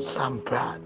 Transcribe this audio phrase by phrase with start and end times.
[0.00, 0.80] Sambat.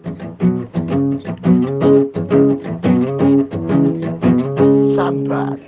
[4.84, 5.58] Sambat.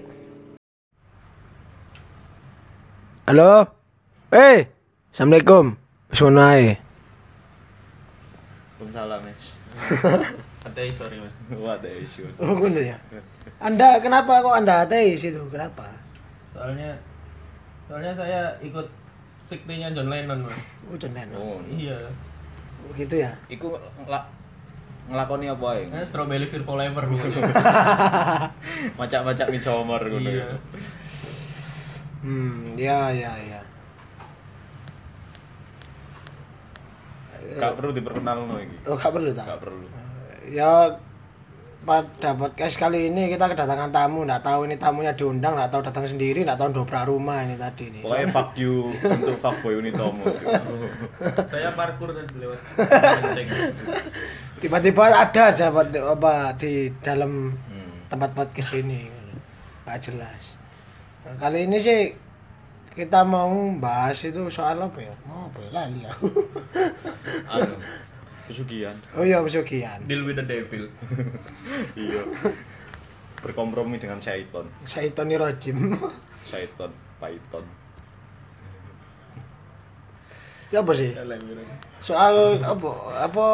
[3.27, 3.67] Halo?
[4.31, 4.67] Eh,
[5.11, 5.75] Assalamualaikum.
[6.15, 6.79] Ae.
[8.77, 9.45] Waalaikumsalam, Mas.
[10.67, 11.31] Ateis, sorry mas.
[11.63, 12.27] Wah, ada isu.
[12.43, 12.99] Oh, ngono ya.
[13.63, 15.39] Anda kenapa kok Anda ateis itu?
[15.47, 15.95] Kenapa?
[16.51, 16.99] Soalnya
[17.87, 18.87] soalnya saya ikut
[19.43, 20.59] sektinya John Lennon mas.
[20.85, 21.29] Oh, Jonen.
[21.33, 22.11] Oh, Iya.
[22.83, 23.31] Oh, gitu ya.
[23.47, 24.27] iku ngla-
[25.07, 25.87] ngelakoni apa ya?
[25.89, 27.39] Kan Strawberry Fear Forever gitu.
[28.95, 30.45] Macak-macak midsummer ngono iya.
[30.45, 30.59] ya.
[32.23, 33.61] Hmm, ya ya ya.
[37.57, 38.77] Gak perlu diperkenal no iki.
[38.85, 39.47] Oh, gak perlu tak?
[39.47, 39.87] Gak perlu.
[40.47, 40.91] Ya
[41.87, 46.03] pada podcast kali ini kita kedatangan tamu, nggak tahu ini tamunya diundang, nggak tahu datang
[46.03, 48.03] sendiri, nggak tahu dobrak rumah ini tadi nih.
[48.03, 50.27] Pokoknya fuck you untuk fuckboy Unitomo.
[51.47, 52.59] saya parkur dan lewat.
[54.59, 58.03] Tiba-tiba ada aja apa, di dalam Hmm.
[58.11, 59.07] tempat podcast ini,
[59.87, 60.59] nggak jelas.
[61.23, 62.19] Nah, kali ini sih
[62.97, 65.15] kita mau bahas itu soal apa ya?
[65.23, 65.71] Mau apa ya?
[65.71, 66.13] Lali ya.
[67.47, 67.75] Anu,
[68.47, 68.97] pesugihan.
[69.13, 69.99] oh iya, pesugihan.
[70.07, 70.87] Deal with the devil.
[71.99, 72.23] Iya.
[73.43, 74.67] Berkompromi dengan syaiton.
[74.83, 75.99] Saitoni Rojim.
[76.51, 77.67] Syaiton, Python.
[80.67, 81.15] ya apa sih?
[82.03, 82.91] soal apa
[83.23, 83.47] apa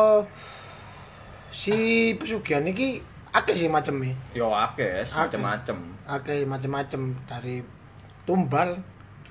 [1.53, 1.77] si
[2.17, 3.05] pesugihan ini
[3.37, 5.77] akeh sih macamnya Yo akeh, macem-macem.
[6.09, 7.61] akeh macam-macam dari
[8.25, 8.81] tumbal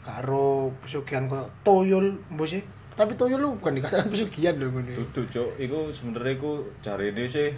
[0.05, 2.61] karo pesugihan kok toyol mbok sih
[3.01, 5.49] tapi toyol lu bukan dikatakan pesugihan loh ngene Dudu, Cuk.
[5.57, 6.51] Iku sebenarnya iku
[6.85, 7.49] jarine sih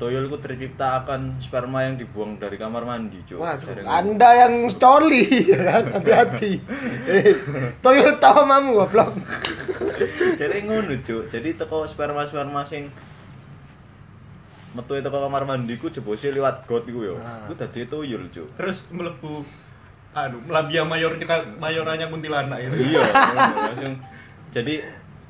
[0.00, 3.36] Toyol itu tercipta akan sperma yang dibuang dari kamar mandi, Cuk.
[3.36, 6.56] Waduh, anda yang coli ya hati-hati.
[7.04, 7.36] Eh,
[7.84, 9.12] Toyol tau mamu goblok.
[10.40, 11.28] Jadi ngono, Cuk.
[11.28, 12.88] Jadi teko sperma-sperma sing
[14.72, 17.14] metu teko kamar mandi ku jebose liwat got iku yo.
[17.20, 17.44] Ah.
[17.44, 18.56] Iku dadi toyol, Cuk.
[18.56, 19.44] Terus melebu
[20.16, 22.96] anu labia mayornya mayoranya kuntilanak itu.
[22.96, 23.04] Iya,
[23.68, 23.94] langsung.
[24.50, 24.74] Jadi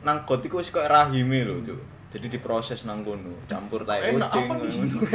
[0.00, 1.80] nang got iku wis koyo rahime lho, Cuk.
[2.10, 4.98] Jadi diproses nang kono, campur tai kucing ngono.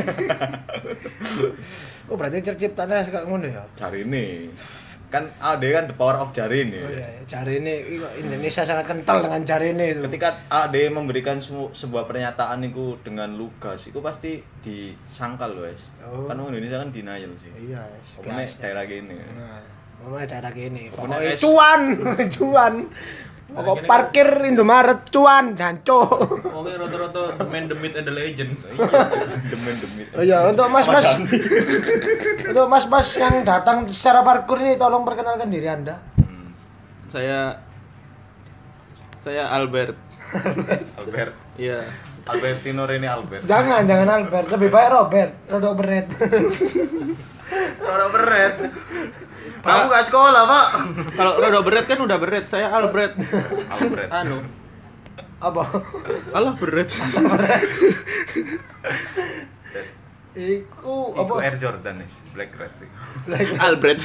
[2.05, 3.65] Oh berarti terciptanya kayak ngono ya.
[3.75, 4.53] Jarine.
[5.05, 6.75] Kan ada kan the power of jarine.
[6.77, 10.01] Oh iya, jari ini Indonesia sangat kental dengan jari ini itu.
[10.05, 11.37] ketika AD memberikan
[11.71, 16.25] sebuah pernyataan itu dengan lugas itu pasti disangkal loh es Oh.
[16.25, 17.81] kan Indonesia kan denial sih Iya,
[18.13, 18.57] pokoknya biasa.
[18.59, 19.61] daerah gini Nah,
[20.05, 20.83] pokoknya daerah gini.
[20.87, 21.81] Pokoknya Pokoknya es- cuan,
[22.31, 22.73] cuan.
[23.45, 26.01] Pokok parkir Indomaret cuan, janco.
[26.51, 28.57] Oke, rata-rata man the myth and the legend.
[28.73, 29.25] iya Cuk.
[29.45, 31.05] demen demen Oh iya, untuk mas-mas
[32.49, 36.01] untuk mas-mas yang datang secara parkur ini tolong perkenalkan diri Anda.
[36.15, 36.51] Hmm.
[37.07, 37.61] Saya
[39.19, 39.93] saya Albert.
[40.97, 41.85] Albert Iya.
[42.25, 46.09] Albertino Rene Albert Jangan, jangan Albert, lebih baik Robert, Rodok Beret.
[47.77, 48.55] Orang beret
[49.61, 50.67] kamu gak sekolah pak
[51.13, 53.13] Kalau Rodo Beret kan udah Beret, saya Albert.
[53.69, 54.41] Albert Anu,
[55.39, 55.63] Apa?
[56.31, 56.89] alah Beret.
[60.35, 61.33] Iku Iku apa?
[61.41, 62.73] Air Jordan es Black Red
[63.57, 63.99] Albert.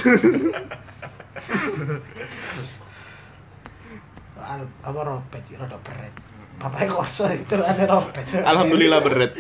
[4.41, 6.15] Al, apa Robert, ya, Rodok Beret.
[6.61, 8.27] Bapaknya kosong itu ada Robert.
[8.37, 9.33] Alhamdulillah Beret.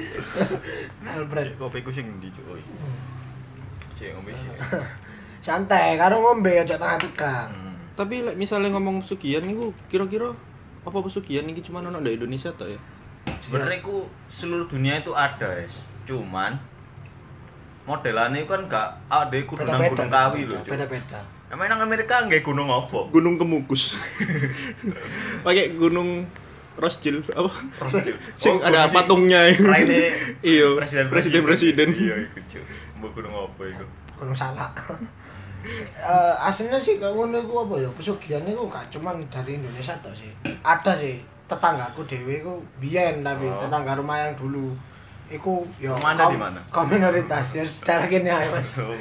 [1.04, 1.56] Albert.
[1.56, 2.62] kopi ku sing ndi Cuk oi
[3.96, 4.48] Cek ngombe sih.
[5.40, 7.48] Santai, karo ngombe aja tengah tiga.
[7.48, 7.74] Hmm.
[7.92, 10.32] Tapi like, misalnya ngomong pesugihan niku kira-kira
[10.80, 12.80] apa pesugihan iki cuma ono di Indonesia toh ya?
[13.38, 16.56] sebenarnya ku seluruh dunia itu ada es cuman
[17.84, 19.92] modelannya kan gak ada Beda-beda.
[19.92, 20.72] gunung kawi loh Cuk.
[20.72, 21.20] Beda-beda.
[21.48, 23.98] emang nang Amerika nggak gunung apa Gunung Kemukus.
[25.44, 26.24] Pakai gunung
[26.76, 27.52] Rosjil apa?
[28.38, 29.52] Sing Oh, ada gunung patungnya.
[29.52, 31.88] Raine Iya, presiden presiden-presiden.
[31.92, 32.64] iya iku Cuk.
[32.96, 33.84] mbok gunung apa iku
[34.16, 34.72] Gunung Salak.
[35.62, 37.88] Eh aslinya sih kalau ngono iku apa ya?
[37.90, 40.32] Pesugihan iku gak cuman dari Indonesia toh sih.
[40.60, 43.60] Ada sih tetanggaku dhewe iku biyen tapi Oh.
[43.60, 44.72] tetangga rumah yang dulu
[45.28, 46.60] iku ya kaum- di mana?
[46.68, 48.78] kaum minoritas ya secara gini aja Mas.
[48.78, 48.94] oh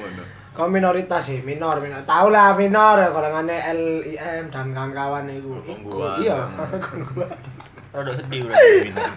[0.50, 2.01] Kaum minoritas sih, minor, minor.
[2.03, 5.56] Tahu lah minor ya golongannya LIM dan kawan-kawan iku.
[5.61, 6.19] Iku Gangguan.
[6.19, 6.38] iya,
[6.83, 7.31] gangguan.
[7.89, 9.09] Rada sedih berarti minor.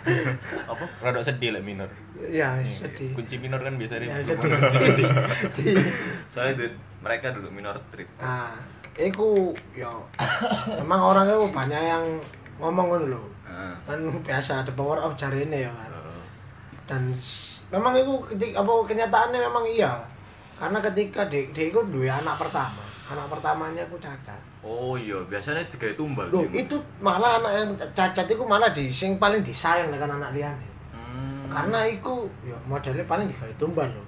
[0.65, 0.85] apa?
[0.99, 1.91] Rada sedih lah minor.
[2.17, 3.13] Iya, sedih.
[3.13, 4.49] Kunci minor kan biasanya Ya, sedih.
[4.81, 5.09] sedih.
[5.53, 5.75] sedih.
[6.25, 8.57] soalnya duit mereka dulu minor trip Nah,
[8.95, 9.93] iku ya
[10.79, 12.05] memang orang itu banyak yang
[12.57, 13.23] ngomong ngono lho.
[13.45, 13.75] Heeh.
[13.85, 15.91] Kan biasa the power of jarene ya kan.
[15.93, 16.23] Heeh.
[16.89, 17.03] Dan
[17.69, 19.93] memang itu ketik apa kenyataannya memang iya.
[20.53, 25.67] karena ketika dek dek iku duwe anak pertama anak pertamanya aku cacat Oh iya, biasanya
[25.67, 26.63] juga tumbal Loh, sih.
[26.63, 31.45] itu malah anak yang cacat itu malah di sing paling disayang dengan anak liane Hmm.
[31.51, 34.07] karena iku ya modelnya paling digawe tumbal loh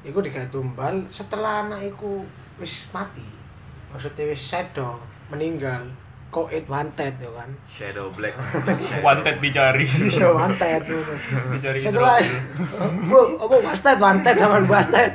[0.00, 2.24] iku digawe tumbal setelah anak iku
[2.56, 3.20] wis mati
[3.88, 4.96] maksudnya wis sedo
[5.28, 5.84] meninggal
[6.28, 8.34] koit wanted ya kan Shadow Black.
[8.58, 9.02] Black Shadow.
[9.02, 9.86] Wanted dicari.
[9.86, 11.14] Iya wanted ngono.
[11.52, 12.18] Dicari setelah
[13.02, 15.12] bu apa wasted wanted zaman wasted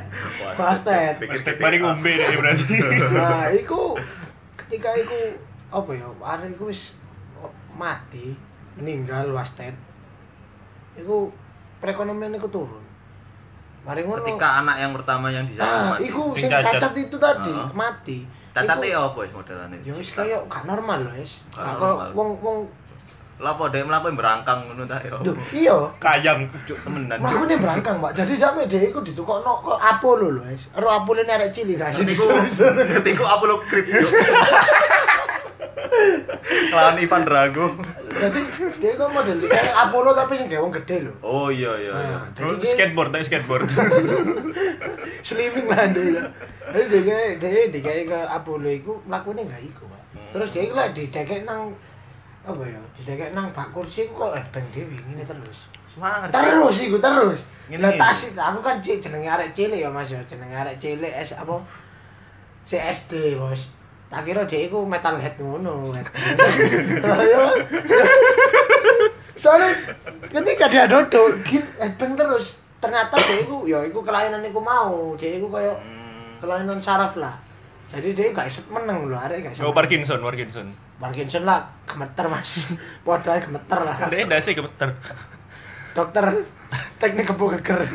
[0.52, 2.74] wasted Hashtag mari ngombe deh berarti.
[3.12, 3.94] nah iku
[4.58, 5.36] ketika iku
[5.70, 6.96] apa ya arek iku wis
[7.72, 8.34] mati
[8.74, 9.76] meninggal wasted
[10.94, 11.28] iku
[11.78, 12.82] perekonomian iku turun
[13.82, 16.06] mari ngono Ketika anak yang pertama yang di sana ah mati.
[16.06, 16.92] iku Sing cacat.
[16.94, 17.68] itu tadi Ah.
[17.72, 18.18] mati
[18.52, 19.80] Ya apa wis modelane?
[19.80, 21.40] ya wis kaya gak normal loh wis.
[21.56, 22.58] Kok wong wong
[23.42, 25.18] Lah apa dhek mlaku berangkang ngono ta ya.
[25.18, 26.46] Duh, iya Kayang.
[26.62, 28.14] Cuk temenan Nah, berangkang, Mbak.
[28.14, 30.70] Jadi sampe dhek iku ditukokno kok Apollo lho, wis.
[30.70, 32.06] Ero Apollo arek cilik gak sih.
[32.06, 34.06] Ngerti ku, ngerti ku apa lo krip cuk.
[36.72, 37.66] Lawan Ivan Drago.
[38.12, 38.40] Jadi
[38.78, 41.12] dia kok model kayak Apollo tapi sing wong gede lho.
[41.20, 42.18] Oh iya iya iya.
[42.22, 43.66] Nah, Oh, dia skateboard, tapi skateboard.
[45.26, 46.22] slimming lah dia.
[46.70, 50.00] Jadi dia kayak dia digawe ke Apollo iku mlakune gak iku, Pak.
[50.30, 51.74] Terus dia lek didekek nang
[52.42, 52.80] apa ya?
[52.98, 55.70] Didekek nang bak kursi iku kok erbeng dhewe ngene terus.
[55.94, 56.34] Semangat.
[56.34, 57.40] Terus iku terus.
[57.72, 61.32] Lah tas aku kan cik jenenge arek cilik ya Mas ya, jenenge arek cilik S
[61.38, 61.62] apa?
[62.66, 63.62] CSD, Bos.
[64.10, 65.88] Tak kira dia iku metalhead ngono.
[67.02, 67.42] Ya.
[69.38, 69.72] Soalnya
[70.28, 72.60] ketika dia dodol, gin headbang terus.
[72.78, 75.16] Ternyata dia iku ya iku kelainan iku mau.
[75.16, 76.38] Dia iku koyo Hmm.
[76.42, 77.38] kelainan saraf lah.
[77.92, 79.60] Jadi dia gak meneng lho, arek gak.
[79.64, 79.72] Oh.
[79.72, 80.72] Parkinson, Parkinson.
[81.02, 82.70] Parkinson lah gemeter, Mas.
[83.02, 84.06] Padahal gemeter lah.
[84.06, 84.94] Dia dasi gemeter.
[85.98, 86.46] Dokter
[87.02, 87.82] teknik kebo geger.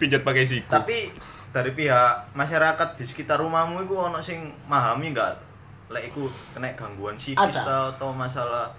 [0.00, 0.72] Pijat pakai siku.
[0.72, 1.12] Tapi
[1.52, 5.38] dari pihak masyarakat di sekitar rumahmu itu ono sing memahami enggak
[5.92, 6.26] lek iku
[6.56, 7.94] kena gangguan psikis Ada.
[7.94, 8.72] atau, masalah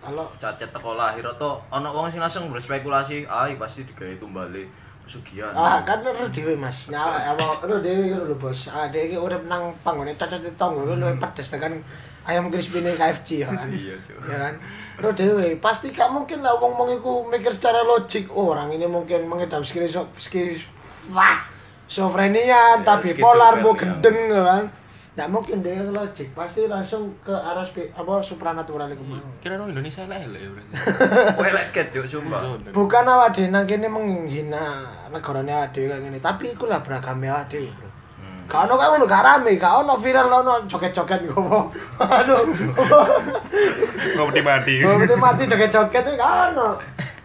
[0.00, 4.64] Kalau cacat teko lahir atau ono wong sing langsung berspekulasi, ah pasti digawe tumbale
[5.10, 5.50] pesugihan.
[5.58, 6.86] ah kan ero dhewe Mas.
[6.94, 8.70] Nah, apa ero dhewe ngono lho, Bos.
[8.70, 11.82] Ah dhewe iki urip nang panggone cocok ditonggo lho luwih pedes tekan
[12.22, 13.66] ayam crispy ning KFC ya kan.
[13.74, 13.98] Iya,
[14.30, 14.54] ya kan
[15.18, 19.64] dhewe pasti gak mungkin lah wong-wong iku mikir secara logik oh, orang ini mungkin mengidap
[19.66, 20.68] skizofrenia skis
[21.10, 21.40] wah
[21.88, 23.64] schizophrenia Ya, entah bipolar skizofrenia.
[23.64, 24.64] mau gendeng ya kan
[25.18, 29.18] Gak mungkin dia logik, pasti langsung ke arah spi- apa supranatural itu mau.
[29.42, 31.90] Kira orang Indonesia lah ya berarti.
[31.98, 32.38] Juk sumpah.
[32.38, 32.70] Zona.
[32.70, 37.18] Bukan awak dhewe nang kene menghina negarane awak dhewe kayak ngene, tapi iku lah beragam
[37.26, 37.90] awak dhewe, Bro.
[38.22, 38.46] Hmm.
[38.46, 41.60] Gak ono kayak ngono, gak rame, gak ono viral ono joget-joget ngopo.
[42.06, 42.46] Aduh.
[44.14, 44.74] Mati mati.
[44.86, 46.78] Mati mati joget-joget itu gak ono.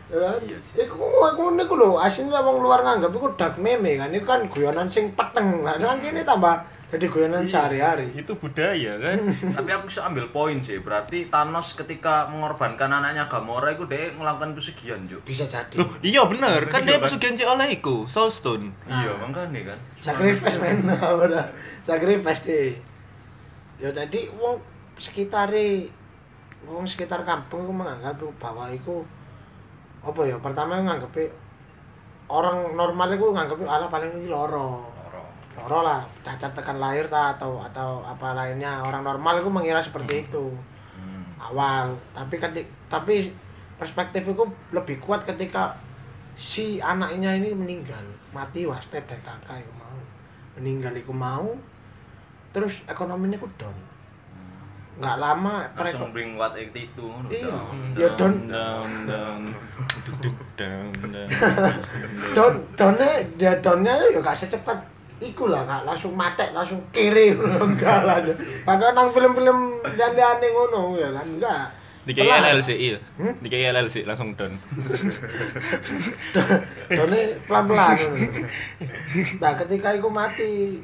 [0.05, 0.37] Ya kan?
[0.45, 0.73] Iya sih.
[0.85, 4.13] Iku ngono iku lho, asline wong luar nganggep iku dark meme kan.
[4.13, 5.65] Iku kan guyonan sing peteng.
[5.65, 6.61] Lah nang kene tambah
[6.93, 8.13] jadi guyonan sehari-hari.
[8.13, 9.17] Itu budaya kan.
[9.57, 14.53] Tapi aku bisa ambil poin sih, berarti Thanos ketika mengorbankan anaknya Gamora itu dia melakukan
[14.53, 15.25] pesugihan, Juk.
[15.25, 15.81] Bisa jadi.
[15.81, 16.69] Loh, iya bener.
[16.69, 17.03] Kan Iya dia kan?
[17.09, 18.69] pesugihan si oleh iku, Soul Stone.
[18.85, 19.79] Iya, makanya kan.
[19.97, 20.85] sacrifice men
[21.87, 22.77] sacrifice deh
[23.75, 24.61] ya jadi wong
[24.95, 25.89] sekitare
[26.63, 29.03] wong sekitar kampung menganggap bahwa itu
[30.05, 31.33] apa ya pertama nganggep
[32.29, 34.85] orang normal itu nganggep ala paling ini loro.
[35.57, 35.79] Loro.
[35.81, 38.85] Lah cacat tekan lahir ta atau atau apa lainnya.
[38.85, 40.53] Orang normal itu mengira seperti itu.
[40.95, 41.25] Hmm.
[41.41, 41.97] awal.
[42.13, 43.33] Tapi ketik tapi
[43.75, 45.73] perspektif itu lebih kuat ketika
[46.37, 48.05] si anaknya ini meninggal.
[48.29, 49.99] Mati wasted dari kakak itu mau.
[50.57, 51.49] Meninggal itu mau
[52.55, 53.75] terus ekonominya ku down
[54.95, 57.07] nggak lama Langsung mereka bring what it itu.
[57.27, 57.51] Iya.
[57.51, 58.17] down, Ya, down.
[58.17, 59.41] don- Down down.
[60.55, 61.29] Down down.
[62.31, 64.79] down downnya dia downnya ya gak secepat
[65.17, 67.35] iku lah gak langsung macet langsung kiri
[67.65, 68.23] enggak lah
[68.63, 69.59] karena nang film-film
[69.93, 71.61] yang aneh ngono ya kan enggak
[72.05, 72.53] Di KI Pelan.
[72.53, 72.99] LLC iya.
[73.17, 73.33] Hmm?
[73.35, 74.53] Di KI LLC langsung down.
[76.87, 77.97] downnya pelan-pelan
[79.39, 80.79] nah ketika iku mati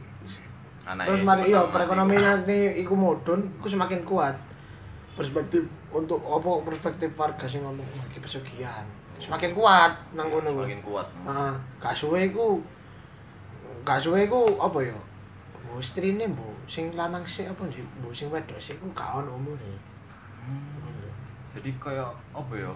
[0.85, 4.35] Anaknya terus mari iya perekonomian nih iku mudun iku semakin kuat
[5.13, 8.87] perspektif untuk apa perspektif warga sing ngomong "Wah, iki pesugihan
[9.21, 10.73] semakin kuat nang ngono kuwi.
[10.73, 11.07] Semakin kuat.
[11.29, 12.57] Heeh, gak suwe iku
[13.85, 14.97] gak suwe iku apa ya?
[16.65, 17.85] Sing lanang sik apa sih?
[18.01, 19.73] Bu sing wedok sik iku gak ono umure.
[20.41, 21.13] Hmm.
[21.53, 22.71] Jadi kayak apa ya?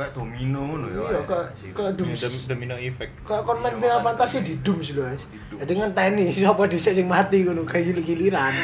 [0.00, 1.00] Kayak domino ngono ya.
[1.12, 1.20] Iya.
[1.92, 3.12] Ini dom- domino effect.
[3.20, 4.04] Kayak kon main Iya, Final makanya.
[4.16, 5.24] Fantasy di Doom sih lho, Guys.
[5.52, 8.54] Jadi kan teni sapa dhisik sing mati ngono kayak gilir-giliran.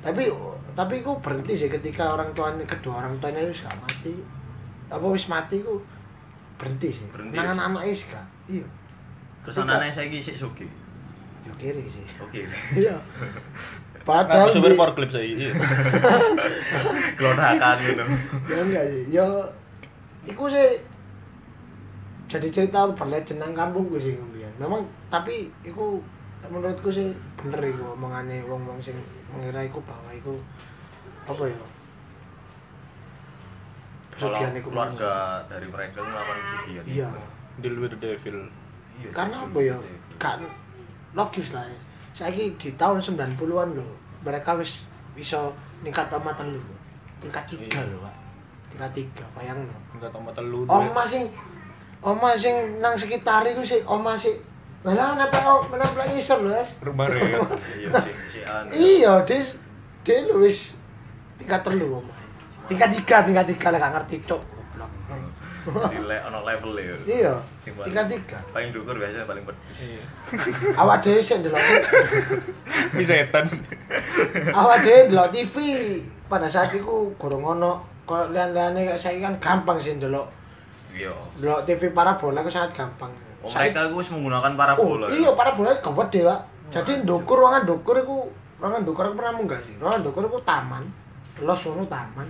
[0.00, 0.28] tapi
[0.72, 4.12] tapi iku berhenti sih ketika orang tuanya kedua orang tuanya wis gak mati.
[4.88, 5.80] Apa wis mati iku
[6.54, 7.06] berhenti sih.
[7.08, 7.56] Berhenti Nang ya, sih?
[7.56, 8.26] anak-anak wis gak.
[8.46, 8.66] Iya.
[9.42, 10.68] Terus anaknya saya sik sugih.
[11.42, 12.04] Yo kiri sih.
[12.18, 12.44] Oke.
[12.76, 13.00] Iya.
[14.02, 15.22] Padahal supir di- power clip saya.
[17.14, 18.04] Kelonakan gitu.
[18.44, 19.26] ya enggak sih ya
[20.22, 20.78] iku sih
[22.30, 26.00] jadi cerita berlegend nang kampung gue sih kemudian memang tapi iku
[26.48, 28.96] menurutku sih bener iku omongane wong-wong sing
[29.30, 30.34] mengira iku bahwa iku
[31.22, 31.58] apa ya?
[34.12, 36.84] Pesugihan iku keluarga dari mereka melakukan pesugihan.
[36.84, 37.08] iya.
[37.62, 38.48] Deal with the devil.
[39.00, 39.76] Iya, karena apa ya?
[40.20, 40.40] kan
[41.16, 41.78] logis lah ya.
[42.12, 43.86] Saiki di tahun 90-an lho
[44.20, 44.84] mereka wis
[45.16, 45.48] bisa
[45.80, 46.60] ningkat sama telu
[47.24, 47.88] tingkat tiga Iya.
[47.88, 48.14] lho pak
[48.72, 50.64] tingkat tiga bayangno Enggak tahu mata lu.
[50.64, 51.28] Oma sing
[52.00, 54.34] Oma sing nang sekitar iku sih Oma sih
[54.82, 56.66] Malah nempel nempel ngisor lho, Mas.
[56.82, 57.46] Rumah real.
[57.78, 58.38] Iya sih, si.
[58.74, 59.54] Iya, Dis.
[60.02, 60.74] Dia lu wis
[61.38, 62.10] tingkat telu Oma.
[62.66, 64.42] Tingkat tiga, tingkat tiga lah gak ngerti cok.
[64.42, 64.90] Goblok.
[65.86, 66.98] Di le ono level ya.
[67.06, 68.38] Iya, Sing paling- tingkat tiga.
[68.50, 69.78] Paling dukur biasanya paling pedes.
[69.78, 70.02] Iya.
[70.74, 71.62] Awak dhewe sing ndelok
[72.92, 73.46] Ini setan.
[74.50, 75.54] awak dhewe ndelok TV
[76.26, 77.72] pada saat itu gorong ono
[78.02, 80.26] kok lian-liane kayak saya kan gampang sih ndelok
[80.92, 81.14] Iya.
[81.40, 83.08] ndelok TV parabola itu sangat gampang.
[83.42, 85.06] Oh, Saiki- mereka gue menggunakan parabola.
[85.08, 86.40] Oh, iya parabola itu gede, Pak.
[86.70, 88.30] Jadi ndukur ruangan ndukur iku
[88.60, 89.74] ruangan ndukur aku pernah munggah sih.
[89.82, 90.84] Ruangan ndukur iku taman.
[91.42, 92.28] Los ngono taman.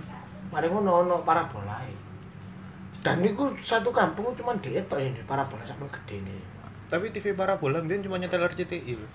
[0.49, 1.77] Mari ngono ono parabola
[3.03, 6.39] Dan niku satu kampung cuma dia tok ini parabola sampe gede nih.
[6.87, 8.95] Tapi TV parabola mbiyen cuma nyetel RCTI.
[8.95, 9.07] lho.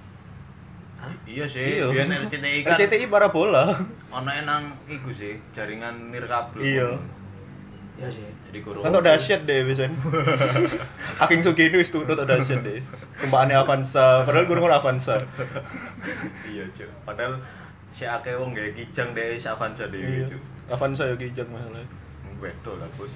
[1.24, 1.86] Iya sih, Iya.
[1.88, 3.70] biar RCTI kan RCTI parabola.
[4.10, 6.58] ono enang iku sih, jaringan nirkabel.
[6.58, 6.88] Iya.
[7.98, 8.26] Ya sih.
[8.48, 8.80] Jadi guru.
[8.80, 9.92] Kan dahsyat deh biasanya.
[11.22, 12.80] Aking Sugino wis tutut tok dahsyat deh.
[13.18, 15.20] Tumpaane Avanza, padahal guru ngono Avanza.
[16.44, 16.88] Iya, Cuk.
[17.04, 17.38] Padahal
[17.92, 20.26] si akeh wong gawe kijang deh si Avanza dhewe, Iya.
[20.30, 20.42] Cuk.
[20.68, 21.84] Avanza ya kijang masalah.
[22.38, 23.10] Bedo lah, Bos.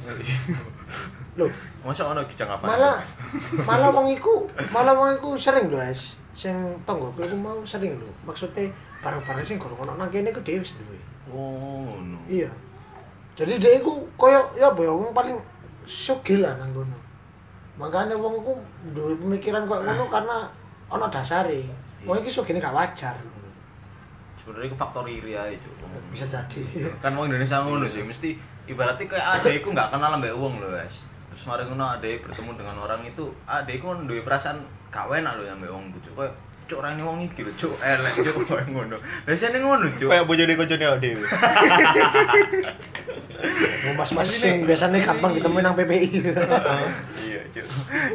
[1.34, 1.48] Loh,
[1.80, 2.68] Masa ono kijang Avanza?
[2.68, 2.96] malah
[3.62, 6.18] malah wong iku, malah wong iku sering lho, Es.
[6.32, 6.56] Sing
[6.88, 8.08] tonggoku iku mau sering lho.
[8.24, 8.72] Maksudnya
[9.04, 10.98] barang-barang sing gorong ono nang kene iku dhewe wis duwe.
[11.32, 11.96] Oh.
[12.28, 12.50] Iya.
[13.36, 15.36] Jadi dia iku koyo ya apa ya wong paling
[15.84, 16.98] sugih lah nang kono.
[17.80, 18.52] Makanya wong iku
[18.96, 20.36] duwe pemikiran koyo ngono karena
[20.88, 21.68] ana dasare.
[22.04, 23.16] Wong iki sugihne gak wajar.
[24.42, 25.68] Sebenarnya itu faktor iri aja.
[26.10, 26.60] Bisa jadi.
[27.04, 30.70] kan wong Indonesia ngono sih mesti ibaratnya kayak adek iku nggak kenal mbek wong lho
[30.70, 34.62] guys terus mari ngono adek bertemu dengan orang itu adek iku duwe perasaan
[34.92, 36.32] gak enak lho ya mbek wong cuk kayak
[36.68, 40.24] cuk ra ini wong iki lho cuk elek cuk kayak ngono biasanya ngono cuk Kayak
[40.28, 41.24] bojone kocone awake dhewe.
[43.98, 46.08] Mas-mas sing biasanya gampang ditemuin nang PPI.
[47.26, 47.66] iya cuk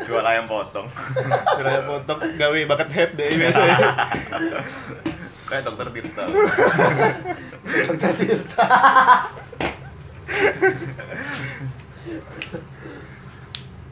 [0.05, 0.87] jual ayam potong
[1.57, 3.77] Kira potong gawe bakat head deh biasanya.
[5.47, 6.23] kayak dokter Tirta
[7.87, 8.65] Dokter Tirta.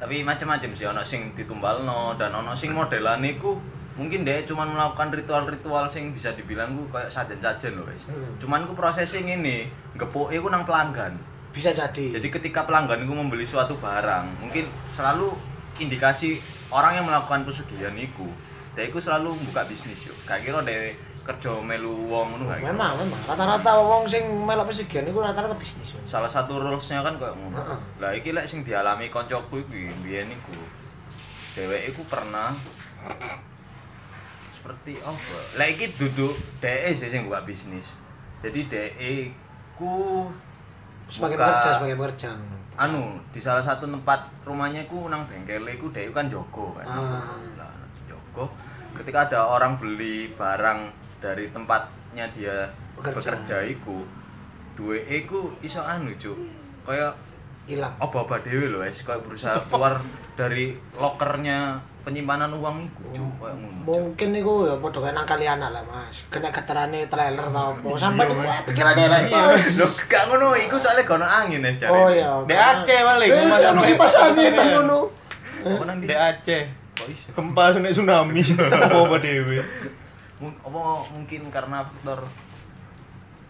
[0.06, 3.58] Tapi macam-macam sih ono sing ditumbalno dan ono sing modelan iku
[3.98, 8.38] mungkin dia cuma melakukan ritual-ritual sing bisa dibilang ku kayak sajen-sajen loh guys Hmm.
[8.38, 9.66] cuman ku prosesing ini
[9.98, 11.18] gepuk iku nang pelanggan
[11.56, 12.20] Bisa jadi.
[12.20, 15.32] Jadi ketika pelanggan itu membeli suatu barang, mungkin selalu
[15.80, 18.28] indikasi orang yang melakukan pesugihan itu,
[18.76, 20.20] dia itu selalu buka bisnis yuk.
[20.28, 20.92] Kayak kira dia
[21.26, 22.70] kerja melu wong ngono kayak gitu.
[22.70, 25.90] memang memang rata-rata wong sing melok pesugihan iku rata-rata bisnis.
[26.06, 27.58] Salah satu rulesnya kan kayak ngono.
[27.58, 27.78] Heeh.
[27.98, 30.54] Lah iki lek sing dialami koncoku iki biyen iku.
[31.58, 32.54] Dheweke iku pernah
[34.54, 35.38] seperti apa?
[35.58, 37.90] Lah iki duduk DE sih sing buka bisnis.
[38.46, 39.14] Jadi DE
[39.76, 40.30] ku
[41.06, 42.30] Sebagai pekerja, sebagai pekerja.
[42.76, 47.38] anu di salah satu tempat rumahnya ku nang bengkel ku dia kan jogo kan Ah.
[47.56, 47.72] Lah,
[48.04, 48.52] jogo
[48.98, 53.18] ketika ada orang beli barang dari tempatnya dia Bekerja.
[53.34, 54.06] bekerja iku
[54.74, 56.38] duwe iku iso anu cuk
[56.86, 57.18] kayak
[57.66, 57.98] Hilang.
[57.98, 59.98] oba-oba dewe loh guys kayak berusaha keluar
[60.36, 63.86] dari lokernya penyimpanan uang iku cuk kayak ngono Cuk.
[63.88, 66.18] Mungkin niku ya padha kaya nang kali anak lah, Mas.
[66.28, 67.88] Kena geterane trailer ta apa.
[67.96, 69.66] Sampai niku wah, pikirannya elek terus.
[69.76, 72.30] Loh, gak ngono iku soalnya gak ono angin ya cari Oh iya.
[72.46, 74.98] DAC paling, Eh, ono kipas angin nang ngono.
[76.00, 76.64] di Aceh.
[76.94, 78.40] kok iso Gempa tsunami.
[78.86, 79.60] Apa dhewe.
[80.42, 80.80] Apa
[81.16, 82.28] mungkin karena faktor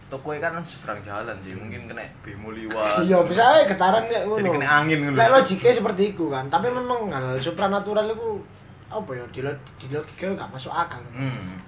[0.06, 4.38] toko kan seberang jalan sih mungkin kena bemo liwat Iya, bisa aja getaran kayak ngono.
[4.38, 8.38] jadi kena angin ngono Lek logiknya seperti itu kan, tapi memang hal supranatural itu
[8.86, 9.42] apa ya di,
[9.82, 11.02] di logika gak masuk akal.
[11.10, 11.58] hmm.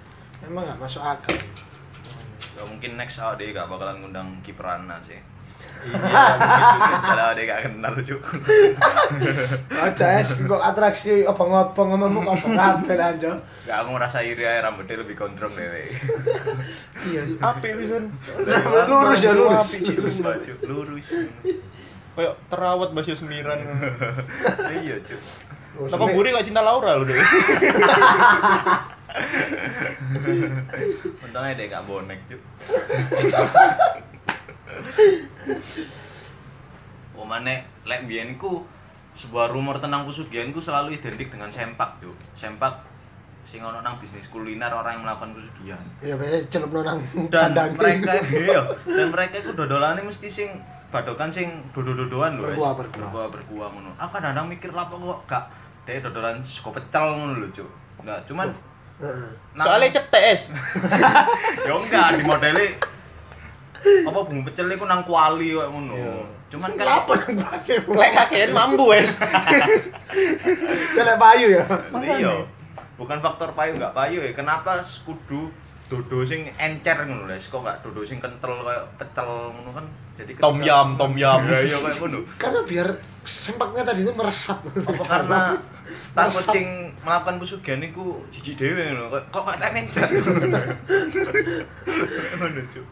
[0.47, 1.35] Memang gak masuk akal.
[2.55, 5.19] Ya, mungkin next awak dia gak bakalan ngundang kiprana sih
[5.79, 5.95] Iya,
[6.99, 8.19] kalau dia gak kenal cuk
[9.79, 13.31] Aja es kok atraksi obong-obong ngomong obong kabeh anjo.
[13.63, 15.87] gak aku ngerasa iri aja rambutnya lebih gondrong deh
[17.05, 17.21] Iya.
[17.41, 18.11] Apik pisan.
[18.85, 19.71] Lurus ya lurus.
[19.79, 20.19] lurus
[20.61, 21.07] lurus
[22.11, 23.59] Kayak terawat Mas Yusmiran.
[24.77, 25.15] iya cuk
[25.79, 27.15] Toko sebenarnya- buri kok cinta Laura lho, Dek.
[31.23, 32.41] Untungnya deh gak bonek cuk.
[37.19, 38.63] Omane lek biyen ku
[39.17, 42.15] sebuah rumor tentang pesugihan ku selalu identik dengan sempak cuk.
[42.37, 42.85] Sempak
[43.43, 45.83] sing ono nang bisnis kuliner orang yang melakukan pesugihan.
[45.99, 47.01] Ya biasanya celup nang
[47.33, 50.61] Dan mereka iya, dan mereka itu dodolane mesti sing
[50.93, 52.53] badokan sing dodo-dodoan lho.
[52.53, 53.09] Berkuah, berkuah.
[53.09, 53.91] berkuah berkuah ngono.
[53.97, 55.43] Aku kadang mikir lapo kok gak
[55.89, 57.69] deh dodolan sego pecel ngono lho cuk.
[58.05, 58.53] Enggak, cuman
[59.57, 60.53] nang- Soalnya cetes.
[61.67, 62.77] ya enggak di modele
[63.79, 65.95] apa bumbu pecel iku nang kuali kok ngono.
[65.95, 66.15] Iya.
[66.49, 67.75] Cuman kan Kenapa nang pakai?
[68.01, 69.15] Lek kakean mambu wes.
[70.95, 71.65] Celek payu ya.
[72.03, 72.33] iya.
[72.99, 74.31] Bukan faktor payu enggak payu ya.
[74.35, 75.53] Kenapa kudu
[75.89, 79.85] dodo sing encer ngono lho, kok enggak dodo sing kental kayak pecel ngono kan.
[80.19, 81.41] Jadi Tom yum, tom yum.
[81.47, 82.19] Iya, kayak ngono.
[82.35, 82.87] Karena biar
[83.23, 84.59] sempaknya tadi itu meresap.
[84.67, 85.41] Apa karena
[86.17, 89.09] takut sing melakukan pesugihan iku jijik dhewe ngono.
[89.09, 90.05] Kok kok kok tak encer.
[92.37, 92.85] Ngono cuk.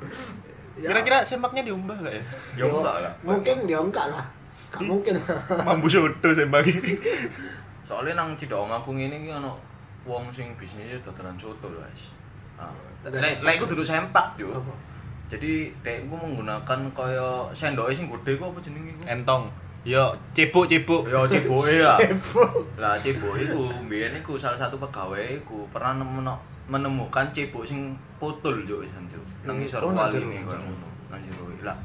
[0.78, 2.24] Ya, Kira-kira sempaknya diumbah gak ya?
[2.62, 3.14] Enggak lah.
[3.26, 4.26] Mungkin enggak lah.
[4.70, 5.14] Enggak mungkin.
[5.66, 6.66] Mambu soto sembak.
[7.88, 9.58] Soalnya nang Cidawang aku ngene iki ono
[10.04, 12.04] wong sing bisnisnya dodolan soto guys.
[12.58, 12.74] Nah,
[13.42, 14.50] lek iku duduk sempak, yo.
[14.50, 14.74] Apa?
[15.28, 19.04] Jadi dek menggunakan kaya sendoke sing gede ku apa jenenge iku?
[19.06, 19.44] Entong.
[19.88, 21.08] Yo, cebuk cebuk.
[21.08, 21.96] Ya ceboke ya.
[22.00, 22.52] Cebok.
[22.76, 28.64] Lah cebok iku mbiyen iku salah satu pegawai iku pernah nemu- menemukan cebok sing putul
[28.64, 29.20] yo wisan yo.
[29.44, 31.44] Nang Hmm, isor oh, jero, ini nang jero.
[31.48, 31.64] jero.
[31.64, 31.78] Lah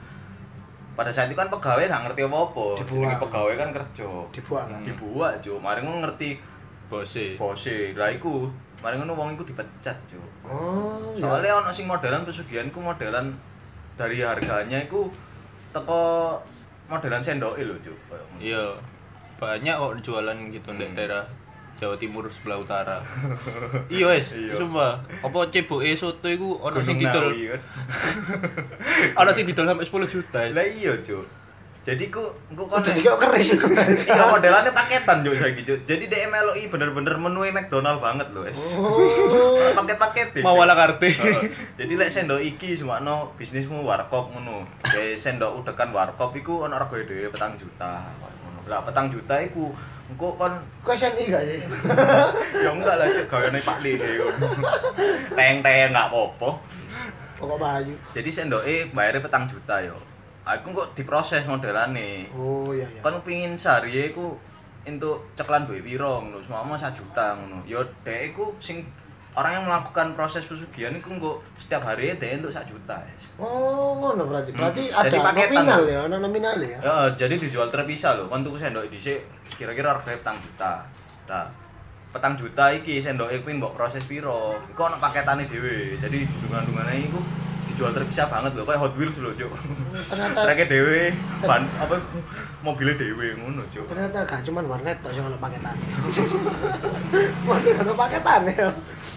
[0.92, 2.66] pada saat itu kan pegawai gak ngerti apa-apa.
[2.84, 4.08] Jenenge pegawai kan kerja.
[4.28, 4.80] Dibuang kan.
[4.84, 5.56] Dibuat, Cuk.
[5.56, 6.36] Mari ngono ngerti
[6.92, 7.40] Bose.
[7.40, 7.96] bose.
[7.96, 8.44] Lah iku
[8.84, 10.28] mari ngono wong iku dipecat, Cuk.
[10.44, 11.24] Oh, ya.
[11.24, 13.32] Soalnya ono sing modelan pesugihan ku modelan
[13.96, 15.08] dari harganya iku
[15.72, 16.36] teko
[16.86, 18.36] modelan sendoke lho, ngono.
[18.36, 18.76] Iya.
[19.40, 20.92] Banyak kok jualan gitu di Hmm.
[20.92, 21.24] daerah
[21.76, 22.98] Jawa Timur sebelah utara.
[23.90, 24.54] iya wes, Iya.
[24.54, 25.02] sumpah.
[25.20, 27.30] Apa ceboke soto iku ono sing didol.
[29.18, 30.38] Ono sing didol sampai 10 juta.
[30.46, 30.54] Wes.
[30.54, 31.26] Lah iya, Cuk.
[31.82, 32.22] Jadi ku
[32.54, 33.58] ku kon jadi kok keris.
[34.06, 35.82] Iya modelannya paketan Cuk saiki, Cuk.
[35.82, 38.54] Jadi DM LOI bener-bener menu McDonald banget loh, es.
[38.78, 39.02] Oh.
[39.82, 41.10] Paket-paket Mau ala karte.
[41.10, 41.50] Heeh.
[41.74, 44.62] Jadi lek sendok iki semakno bisnismu warkop ngono.
[44.86, 48.06] Kayak sendok udekan warkop iku ono regane dhewe petang juta.
[48.70, 49.74] Lah petang juta iku
[50.12, 51.60] engko kon Kok SNI gak sih?
[52.64, 54.26] ya enggak lah cuk gaweane Pak ngono.
[55.32, 56.50] Teng-teng enggak apa-apa.
[57.38, 57.94] Pokok bayu.
[58.12, 59.96] Jadi sendoke bayarnya petang juta yo.
[60.42, 62.26] Aku kok diproses modelane.
[62.34, 63.00] Oh iya iya.
[63.00, 64.34] Kon pengin sehari iku
[64.82, 67.62] entuk ceklan duit piro ngono, semama 1 juta ngono.
[67.66, 68.82] Yo dhek iku sing
[69.32, 73.00] orang yang melakukan proses pesugihan iku engko setiap hari dhek entuk 1 juta.
[73.00, 73.24] Yes.
[73.40, 74.52] Oh, ngono berarti.
[74.52, 74.60] Hmm.
[74.60, 75.64] Berarti Jadi ada paketan.
[75.64, 76.78] nominal ya, ada nominal ya.
[76.84, 78.26] Ya, jadi dijual terpisah loh.
[78.28, 79.24] Kon tuku sendok dhisik
[79.56, 80.84] kira-kira harga petang juta.
[81.32, 81.48] Nah,
[82.12, 84.60] petang juta iki sendoke kuwi mbok proses piro?
[84.68, 85.96] Iku ono paketane dhewe.
[85.96, 87.20] Jadi dungan-dungane iku
[87.72, 89.48] dijual terpisah banget loh, kayak Hot Wheels loh, Cuk.
[90.12, 91.96] Ternyata Treke dhewe, ban apa
[92.60, 93.88] mobilnya dhewe ngono, Cuk.
[93.88, 95.76] ternyata gak cuman warnet tok sing ono paketan.
[97.48, 98.68] Masih ono paketan ya.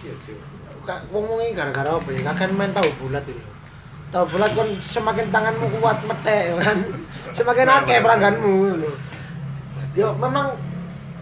[0.01, 0.39] Iya, Cuk.
[0.85, 2.21] Kak ngomong iki gara-gara apa ya?
[2.31, 3.41] Kakek main tahu bulat ini.
[4.13, 6.77] Tahu bulat kon semakin tanganmu kuat metek ya kan.
[7.33, 8.91] Semakin akeh pelangganmu lho.
[9.97, 10.53] Yo memang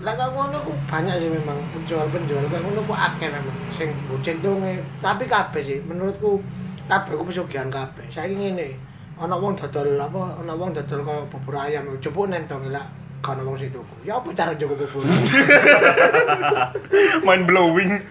[0.04, 3.96] lah kok ngono ku banyak sih memang penjual-penjual kayak ngono ku akeh memang sing
[4.44, 4.84] donge.
[5.00, 6.44] Tapi kabeh sih menurutku
[6.90, 8.06] kabeh ku pesugihan kabeh.
[8.10, 8.68] Saiki ngene.
[9.14, 12.84] Ana wong dodol apa ana wong dodol kaya bubur ayam coba nentong lah
[13.24, 13.80] kan wong situ.
[14.04, 15.04] Ya apa cara jogo bubur?
[17.26, 18.02] Mind blowing.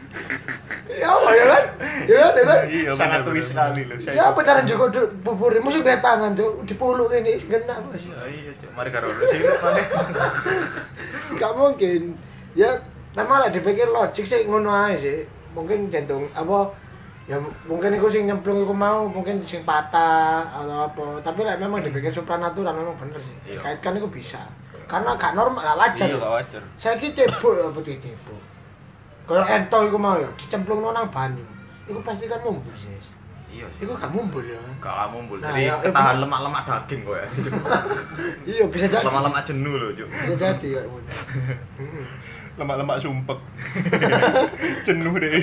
[0.93, 1.65] ya apa ya kan?
[2.05, 2.61] Ya kan, ya kan?
[2.69, 3.97] Iya, Sangat tulis sekali loh.
[3.99, 4.15] saya.
[4.15, 4.87] Ya apa cara jogo
[5.21, 5.51] bubur?
[5.53, 8.05] Mesti kayak tangan tuh dipuluk ini genah Bos.
[8.07, 8.71] Ya, iya, Cuk.
[8.73, 9.83] Mari karo sih mana.
[11.37, 12.03] Gak mungkin.
[12.55, 12.71] Ya
[13.13, 15.19] memang lah dipikir logik sih ngono ae sih.
[15.53, 16.73] Mungkin jantung apa
[17.23, 21.79] ya mungkin iku sing nyemplung iku mau mungkin sing patah atau apa tapi lah memang
[21.81, 23.63] dipikir supranatural memang bener sih Iya.
[23.63, 24.43] dikaitkan itu bisa
[24.85, 26.63] karena gak normal gak wajar Iya, gak wajar.
[26.75, 28.41] saya ki cebok apa di cebok
[29.25, 31.47] kaya entol iku mau ya dicemplung nang banyu
[31.85, 32.91] iku pasti kan mumbul sih
[33.49, 33.85] Iya sih.
[33.85, 35.39] iku gak mumbul ya Gak kamu mbul.
[35.39, 37.27] Nah, Jadi ya, ketahan lemak-lemak daging kok ya.
[38.51, 40.09] iya bisa jadi Lemak-lemak jenuh loh, Cuk.
[40.11, 40.69] bisa jadi
[41.79, 42.03] Hmm.
[42.59, 43.39] Lemak-lemak sumpek.
[44.89, 45.39] Jenuh deh.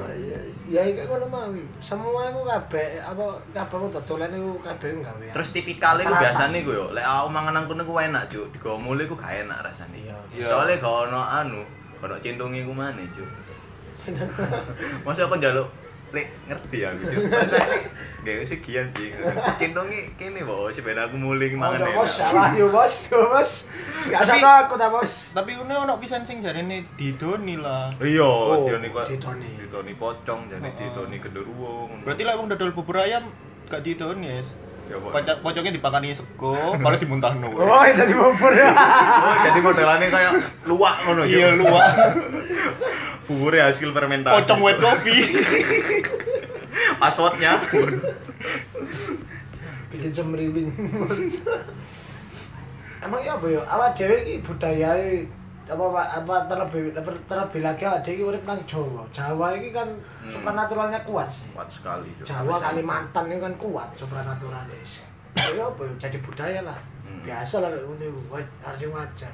[0.00, 0.38] Wah, iya
[0.70, 1.52] ya iki ngono mau
[1.84, 6.84] semua iku kabeh apa kabeh dodolan iku kabeh gawe Terus tipikalnya ku biasane ku yo,
[6.96, 8.48] lek aku mangan nang kono ku enak, Cuk.
[8.56, 10.00] Digawa mule ku gak enak rasane.
[10.00, 10.16] Iya.
[10.32, 10.46] Iya.
[10.48, 11.60] Soale gak ono anu,
[12.00, 13.28] ono cintungi ku maneh, Cuk.
[15.04, 15.68] Masa aku njaluk
[16.10, 17.16] lek ngerti ya gitu
[18.20, 19.08] gak usah gian sih
[19.56, 21.96] cintongi kene bos sebenarnya aku muling Oh, mangan enak.
[21.96, 23.50] bos, salah yo bos, yo bos.
[24.04, 25.32] Gak Tapi- sama aku ta bos.
[25.32, 27.88] Tapi ini ono pisan sing jarene didoni lah.
[27.98, 29.56] iya Oh, dioni kok didoni.
[29.56, 30.72] didoni pocong jadi oh.
[30.74, 32.02] didoni genderuwo ngono.
[32.04, 33.32] Berarti lah wong dodol bubur ayam
[33.66, 34.52] gak didoni, yes.
[34.90, 35.14] Ya, Bos.
[35.14, 37.54] Pocok pocoknya dipakani sego, baru dimuntahno.
[37.54, 38.50] Oh, itu di bubur.
[38.50, 40.32] Oh, jadi modelannya kayak
[40.66, 41.30] luwak ngono Cuk.
[41.30, 41.86] Iya, luwak.
[43.30, 45.22] buburnya hasil fermentasi Pocong white coffee.
[46.98, 47.62] passwordnya
[49.94, 50.74] Bikin semriwing.
[53.00, 53.62] Emang ya apa ya?
[53.64, 55.24] Awak dhewe iki budayae
[55.70, 55.86] apa
[56.18, 59.06] apa, terlebih ter- terlebih lagi dhewe iki urip nang Jawa.
[59.08, 59.86] Jawa iki kan
[60.18, 60.26] Hmm.
[60.28, 61.46] supernaturalnya kuat sih.
[61.50, 62.10] kuat sekali.
[62.20, 65.06] Jawa Kalimantan itu kan kuat supernaturalis.
[65.36, 66.78] Ya apa jadi budaya lah.
[67.02, 67.22] Hmm.
[67.22, 69.32] Biasa lah kayak ngene wa- harus wajar.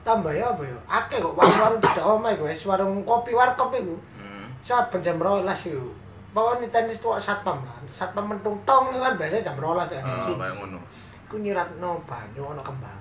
[0.00, 0.78] Tambah ya apa ya?
[0.86, 3.94] Akeh kok warung-warung tidak omah iku wis warung kopi warkop iku.
[4.16, 4.48] Hmm.
[4.60, 5.88] Saben jam 12 iku.
[6.30, 7.82] Pokoknya tenis tuh satpam kan.
[7.88, 10.00] Satpam mentung tong kan biasanya jam 12 ya.
[10.00, 10.32] Siji.
[10.34, 10.78] ngono
[11.24, 13.00] Iku nyiratno banyu ono kembang.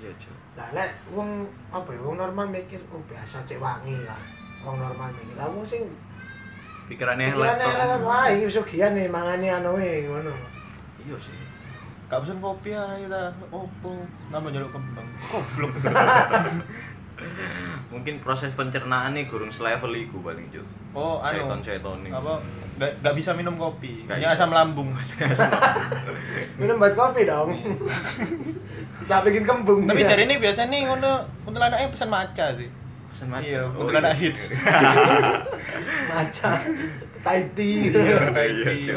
[0.00, 0.36] Iya Cuk.
[0.58, 4.18] Lah lek wong apa ya wong normal mikir oh biasa cek wangi lah.
[4.66, 5.34] Wong normal mikir.
[5.38, 5.82] Lah wong sing
[6.90, 10.34] pikirannya pikirannya elek laptop wah iki sugihan nih mangane anu e ngono.
[11.04, 11.36] iya sih
[12.04, 13.22] Gak pesen kopi aja ta.
[13.48, 14.04] Opo?
[14.28, 15.08] Nambah njaluk kembang.
[15.32, 15.72] Goblok.
[17.92, 20.66] mungkin proses pencernaan nih gurung selevel iku paling Cuk.
[20.94, 21.46] Oh, anu.
[21.46, 22.38] seton-seton nih Apa?
[22.74, 24.02] Gak, gak bisa minum kopi.
[24.06, 24.90] Gak asam lambung.
[26.58, 27.54] Minum buat kopi dong.
[29.10, 29.84] Tak bikin kembung.
[29.84, 32.72] Tapi cari ini biasa nih ngono kuntilanaknya pesan maca sih.
[33.12, 33.44] Pesan maca.
[33.44, 34.22] Iya, Oh, kuntilanak iya.
[34.32, 34.42] hits.
[36.08, 36.50] maca.
[37.20, 37.92] Thai tea.
[37.92, 38.96] Iya, Thai iya,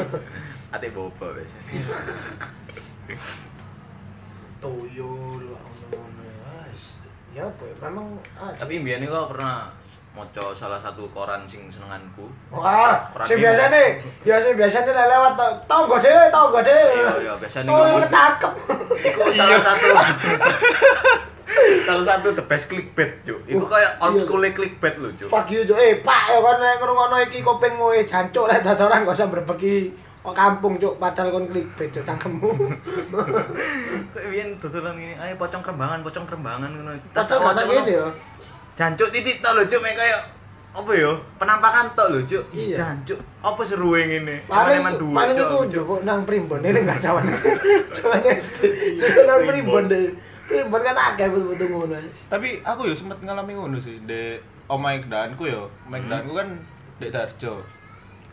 [0.72, 1.92] Ate boba biasanya.
[4.64, 5.44] Tuyul.
[7.30, 7.74] Ya apa ya?
[7.84, 9.68] Memang ah, Tapi mbiyen iku pernah
[10.10, 12.26] maca salah satu koran sing senenganku.
[12.50, 13.44] Wah, Koran sing Bimo.
[13.46, 13.88] biasa nih,
[14.20, 16.82] biasa biasanya nih lewat tau tau gak deh, tau gak deh.
[16.90, 18.02] Iya, iya, biasanya Oh, ngomong.
[18.02, 18.52] ketangkep.
[19.04, 19.86] Iku salah satu
[21.86, 23.38] salah satu the best clickbait, Cuk.
[23.46, 24.22] Iku Oh, kayak old iya.
[24.24, 25.28] school clickbait lho, Cuk.
[25.28, 25.76] Fuck you, Cuk.
[25.76, 29.92] Eh, Pak, ya kan nek ngrungokno iki kuping kowe jancuk lek dodoran gak usah berbagi
[30.28, 30.94] kok kampung, Cuk.
[30.96, 32.50] Padahal kon clickbait Cuk tangkemmu.
[34.12, 36.90] Kayak biyen dodolan ngene, ayo pocong krembangan, pocong krembangan ngono.
[37.10, 38.06] Padahal kata gini ya.
[38.76, 40.20] Jancuk titik tok lho, Cuk, mek kayak
[40.70, 41.12] apa ya?
[41.40, 42.44] Penampakan tok lho, Cuk.
[42.52, 42.76] Iya.
[42.76, 43.18] jancuk.
[43.40, 44.44] Apa seruwe ngene?
[44.44, 45.48] Paling duwe, paling Cuk.
[45.48, 47.24] iku njupuk nang primbon ini enggak cawan.
[47.96, 48.58] Cawan SD.
[49.00, 50.12] Cuk nang primbon deh.
[50.48, 51.96] Primbon kan akeh betul-betul ngono.
[52.28, 54.36] Tapi aku ya sempet ngalami ngono sih di
[54.66, 55.64] omahe danku ya.
[55.84, 56.10] Omahe Hmm.
[56.10, 56.48] danku kan
[56.98, 57.60] di Darjo.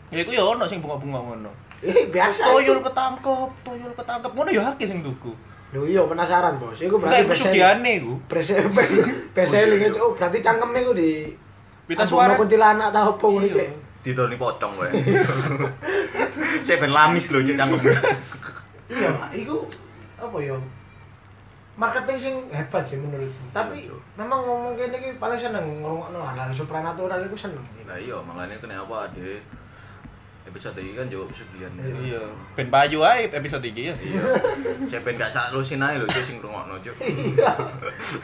[0.08, 1.50] Ya iku ya ono sing bunga-bunga ngono.
[1.84, 2.48] Eh, biasa.
[2.48, 4.30] Toyol ketangkep, toyol ketangkep.
[4.32, 5.32] Ngono ya akeh sing tuku.
[5.74, 6.78] Lho iya penasaran, Bos.
[6.78, 8.12] Iku Enggak berarti iku sugiane iku.
[9.34, 11.10] Beseling itu oh, berarti cangkeme iku di
[11.86, 12.34] Pita suara.
[12.34, 13.54] kuntilanak ta opo ngono, Iya.
[13.62, 13.70] Cek.
[14.02, 14.86] Didoni pocong kowe.
[16.66, 17.78] Saya ben lamis lho, Cuk, cangkem.
[18.86, 19.30] Iya, Pak.
[19.34, 19.66] Iku
[20.16, 20.56] apa ya?
[21.76, 23.44] Marketing sing hebat sih menurutku.
[23.52, 27.60] Tapi memang ngomong kene iki paling seneng ngrungokno hal-hal supranatural iku seneng.
[27.84, 29.42] Lah iya, makanya kenapa Ade
[30.46, 31.74] episode ini kan jawab sekian.
[31.78, 32.22] Iya.
[32.54, 33.94] Ben payu ae episode iki ya.
[33.98, 34.22] Iya.
[34.86, 36.96] Saya ben gak sak lusin ae lho, Cuk, sing ngrungokno, Cuk.
[37.02, 37.50] Iya.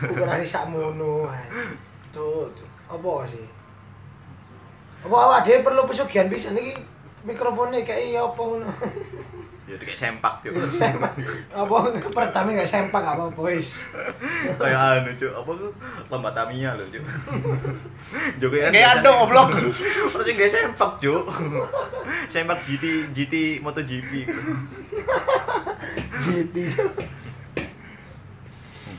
[0.06, 1.44] Ukuran sakmono ae.
[2.14, 2.68] Tuh, tuh.
[2.92, 3.44] apa sih?
[5.02, 6.78] Apa awak dhewe perlu pesugihan pisan iki
[7.26, 8.68] mikrofonnya kayak iya apa ngono.
[9.72, 10.52] Ya kayak sempak, Cuk.
[10.68, 11.16] sempak.
[11.48, 13.80] Apa pertama enggak sempak apa wis.
[14.60, 15.32] Kayak anu, Cuk.
[15.32, 15.72] Apa tuh?
[16.12, 17.04] Lomba Tamiya lho, Cuk.
[18.44, 18.72] Jokowi kan.
[18.76, 19.48] Kayak ado goblok.
[20.12, 21.24] Terus gak sempak, Cuk.
[22.28, 24.28] Sempak GT GT MotoGP.
[26.20, 26.64] Jiti.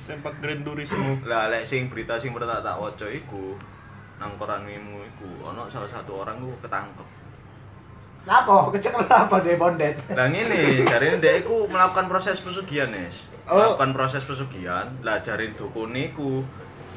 [0.01, 1.21] Sempak Grand Turismo.
[1.29, 3.61] Lah lek sing berita sing pernah tak tak waca iku
[4.17, 7.22] nang koran mimu iku ana salah satu orang ku ketangkep.
[8.23, 9.99] Lapo, kecekel apa deh bondet.
[10.15, 13.27] Lah ngene, jarine dhek iku melakukan proses pesugihan, Nes.
[13.51, 13.59] Oh.
[13.59, 16.39] Melakukan proses pesugihan, lah jarin dukune iku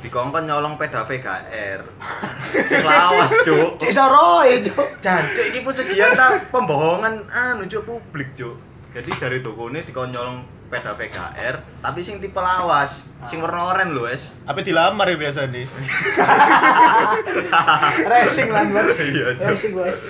[0.07, 1.83] dikongkon nyolong peda VGR.
[2.71, 3.75] Sing lawas, Cuk.
[3.83, 5.03] Cek soroe, Cuk.
[5.03, 8.55] Jancuk iki pesugihan ta pembohongan anu Cuk publik, Cuk.
[8.95, 14.07] Jadi jari dukune dikon nyolong peda VGR, tapi sing tipe lawas, sing warna oranye lho,
[14.07, 14.31] Es.
[14.47, 15.63] Apa dilamar ya biasa nih?
[18.15, 18.99] Racing lan, Bos.
[18.99, 19.39] Iya.
[19.43, 20.01] Racing, Bos.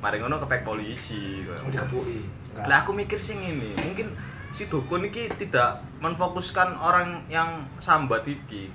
[0.00, 1.44] Mari ngono kepek polisi.
[1.44, 2.20] Mau dikepuki.
[2.56, 4.12] Lah aku mikir sing ini, mungkin
[4.50, 8.68] si dukun iki tidak menfokuskan orang yang sambat iki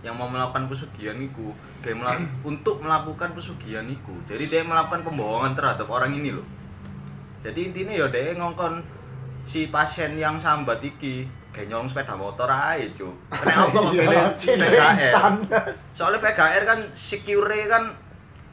[0.00, 4.14] yang mau melakukan pesugihan iku kayak melak- untuk melakukan pesugihan iku.
[4.24, 6.46] Jadi dia melakukan pembohongan terhadap orang ini loh.
[7.40, 8.84] Jadi intinya ya dia ngongkon
[9.42, 13.14] si pasien yang sambat iki kayak nyolong sepeda motor aja cuk.
[13.28, 14.02] Kena apa kok Iya,
[14.36, 14.92] pilih VGR?
[14.92, 15.32] instan.
[15.90, 17.84] Soalnya VGR kan secure kan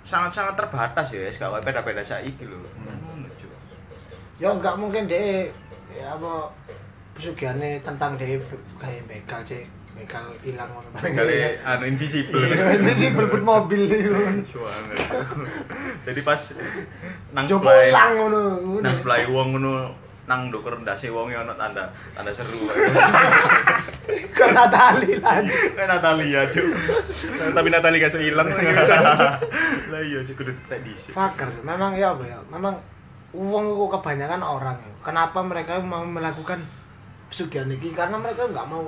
[0.04, 2.60] sangat-sangat terbatas ya, wis gak koyo beda-beda saiki lho.
[2.60, 3.00] Hmm.
[3.00, 3.52] Ngono, Cuk.
[4.40, 5.50] Ya enggak mungkin deh
[5.94, 6.52] ya apa
[7.14, 8.42] pesugihannya tentang dia
[8.82, 12.50] kayak begal cek begal hilang ngono Kali anu invisible.
[12.50, 14.10] Iya, ini sih berbut mobil itu.
[16.10, 16.42] Jadi pas
[17.30, 18.82] nang ngono.
[18.82, 22.64] nang sebelah wong ngono nang ndukur ndase wong ono tanda tanda seru.
[24.36, 25.72] Ke Natali lanjut.
[25.76, 26.68] Kayak Natalia, Cuk.
[27.54, 31.12] Tapi Natali gak hilang Lah iya, Cuk, kudu tak dhisik.
[31.12, 32.40] Fakir, memang ya apa ya?
[32.48, 32.76] Memang
[33.32, 34.94] uang itu kebanyakan orang ya.
[35.02, 36.64] Kenapa mereka mau melakukan
[37.28, 37.92] pesugihan ini?
[37.92, 38.84] Karena mereka nggak mau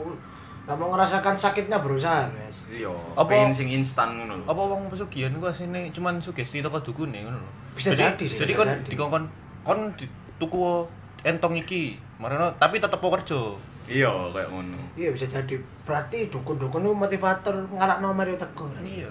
[0.66, 2.58] nggak mau ngerasakan sakitnya berusaha, guys.
[2.66, 4.46] Iya, Apa- pengen sing instan ngono lho.
[4.46, 7.52] apa wong pesugihan iku asine cuman sugesti teko dukune ngono lho.
[7.78, 8.90] Bisa jadi sih, Jadi bisa kon jadi.
[8.90, 9.24] dikongkon
[9.62, 10.90] kon di- tuku
[11.26, 13.58] entong iki, marono tapi tetep kerja.
[13.86, 14.78] Iya, kayak ngono.
[14.94, 15.58] Iya bisa jadi.
[15.86, 18.70] Berarti dukun-dukun itu motivator ngarak nomor itu teguh.
[18.82, 19.10] Iya.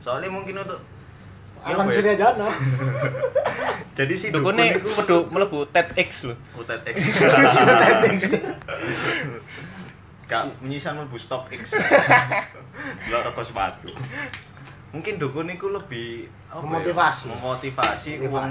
[0.00, 0.80] Soalnya mungkin untuk
[1.64, 2.52] Iya, sini aja no.
[3.96, 6.36] Jadi si dukun Dukune iku kudu mlebu TEDx lho.
[6.60, 6.96] UTX.
[10.28, 11.72] Kak menyisan mlebu stok X.
[13.08, 13.88] Delok rego sepatu.
[14.92, 16.60] Mungkin dukun iku lebih ya?
[16.60, 17.32] Memotivasi.
[17.32, 18.10] Memotivasi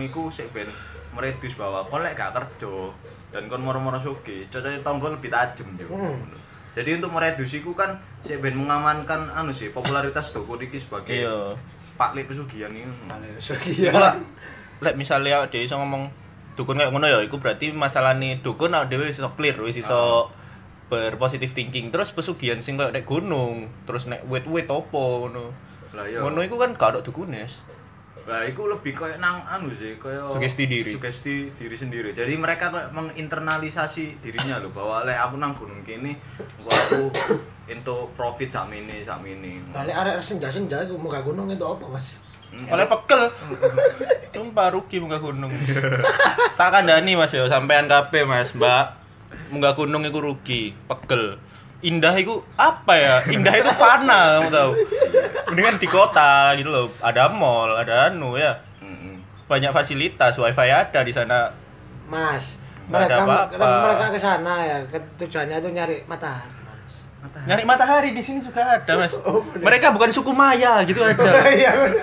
[0.10, 0.73] iku sik ben
[1.13, 2.91] meredus bahwa kon lek gak kerja
[3.34, 5.89] dan kon moro-moro sugih, cocok tombol lebih tajam yo.
[5.89, 6.21] Hmm.
[6.73, 11.54] Jadi untuk meredus iku kan sik ben mengamankan anu sih popularitas dukun iki sebagai Iya.
[11.93, 12.89] Pak Lek pesugihan iki.
[13.38, 13.93] Sekian.
[13.93, 14.17] Iku lah
[14.82, 16.10] lek misalnya dia iso ngomong
[16.58, 19.78] dukun kayak ngono ya, iku berarti masalah nih dukun awake dhewe wis iso clear, wis
[19.78, 20.34] iso
[20.89, 21.93] berpositif thinking.
[21.93, 25.54] Terus pesugihan sing koyo nek gunung, terus nek wit-wit opo ngono.
[25.93, 26.21] Lah iya.
[26.21, 27.45] Ngono iku kan gak ada dukune.
[28.24, 30.96] Lah iku lebih kayak nang anu sih, kayak Sugesti diri.
[30.96, 32.10] Sugesti diri sendiri.
[32.16, 36.16] Jadi mereka kayak menginternalisasi dirinya loh bahwa lek aku nang gunung kene,
[36.64, 37.12] aku
[37.68, 39.60] untuk profit sakmene sakmene.
[39.76, 42.16] Lah lek arek senja-senja iku muka gunung itu apa, Mas?
[42.54, 42.72] Hmm.
[42.72, 43.22] Oleh pekel.
[44.32, 45.52] Sumpah rugi munggah gunung.
[46.60, 49.04] tak kandani Mas ya, sampean kabeh Mas, Mbak.
[49.52, 51.42] Munggah gunung iku rugi, pegel.
[51.84, 53.15] Indah itu apa ya?
[53.28, 54.72] Indah itu fana, kamu tahu.
[55.52, 56.88] Mendingan di kota gitu loh.
[57.04, 58.56] Ada mall, ada anu ya.
[59.43, 61.52] Banyak fasilitas, wifi ada di sana.
[62.08, 62.56] Mas,
[62.88, 63.60] mereka apa-apa.
[63.60, 64.78] mereka ke sana ya,
[65.19, 66.93] tujuannya itu nyari matahari, Mas.
[67.43, 69.19] Nyari matahari di sini juga ada, Mas.
[69.28, 69.67] Oh, bener.
[69.67, 71.52] Mereka bukan suku Maya gitu aja.
[71.52, 72.00] Iya, bener.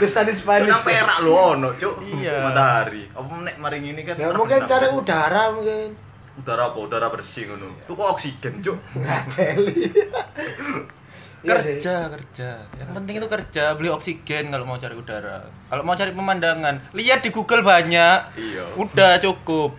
[0.00, 0.72] Bisa di Spanish.
[0.72, 2.00] nang perak lho ono, Cuk.
[2.00, 2.48] Iya.
[2.48, 3.12] Matahari.
[3.12, 6.07] Apa nek maring ini kan Ya mungkin cari udara mungkin.
[6.38, 6.78] Udara apa?
[6.78, 7.74] Udara bersih ngono.
[7.84, 8.78] Tuku oksigen, Cuk.
[8.94, 9.90] Ngadeli.
[11.38, 12.50] Iya kerja kerja
[12.82, 17.22] yang penting itu kerja beli oksigen kalau mau cari udara kalau mau cari pemandangan lihat
[17.22, 18.74] di Google banyak Iya.
[18.74, 19.78] udah cukup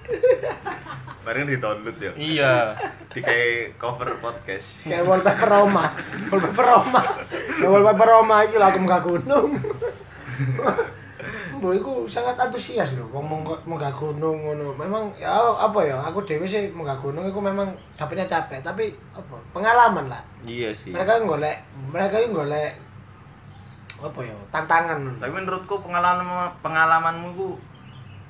[1.27, 2.11] Bareng di-download ya.
[2.15, 2.53] iya
[3.11, 4.71] Di kayak cover podcast.
[4.81, 5.91] Kayak wallpaper Roma.
[6.31, 7.01] Wallpaper Roma.
[7.59, 9.49] Wallpaper Roma aku munggah gunung.
[11.59, 13.27] Mbok iku sangat antusias lho wong
[13.67, 14.71] munggah gunung ngono.
[14.79, 15.27] Memang ya
[15.59, 17.67] apa ya, aku dhewe sih munggah gunung iku memang
[17.99, 19.35] dapetnya capek, tapi apa?
[19.51, 20.23] Pengalaman lah.
[20.47, 21.59] iya sih Mereka golek,
[21.91, 22.79] mereka iki golek
[23.99, 25.19] apa ya, tantangan.
[25.19, 27.59] Tapi menurutku pengalaman pengalamanmu ku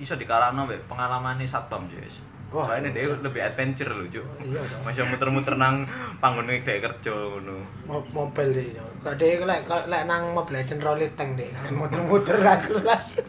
[0.01, 2.28] iso dikalahno mbek pengalamane satpam, Jess.
[2.49, 3.05] Wah, Soalnya iya.
[3.05, 4.25] dia lebih adventure loh, Cuk.
[4.41, 4.79] Iya, Cuk.
[4.81, 5.85] Masih muter-muter nang
[6.17, 7.61] panggone dhek kerja ngono.
[7.85, 8.67] Mo- mobil deh.
[8.99, 11.45] Gak deh lek lek nang mobil legend rolling tank deh.
[11.79, 13.21] Muter-muter gak jelas.